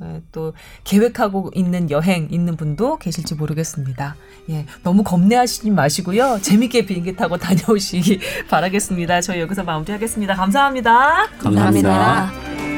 예, 0.04 0.22
또 0.32 0.54
계획하고 0.84 1.52
있는 1.54 1.92
여행 1.92 2.28
있는 2.32 2.56
분도 2.56 2.98
계실지 2.98 3.36
모르겠습니다. 3.36 4.16
예, 4.50 4.66
너무 4.84 5.04
겁내하시지 5.04 5.70
마시고요. 5.70 6.40
재밌게 6.42 6.86
비행기 6.86 7.16
타고 7.16 7.38
다녀오시기 7.38 8.20
바라겠습니다. 8.50 9.22
저희 9.22 9.42
여기서 9.42 9.64
마무리하겠습니다. 9.64 10.36
감사합니다. 10.36 11.28
감사합니다. 11.40 11.92
감사합니다. 11.92 12.71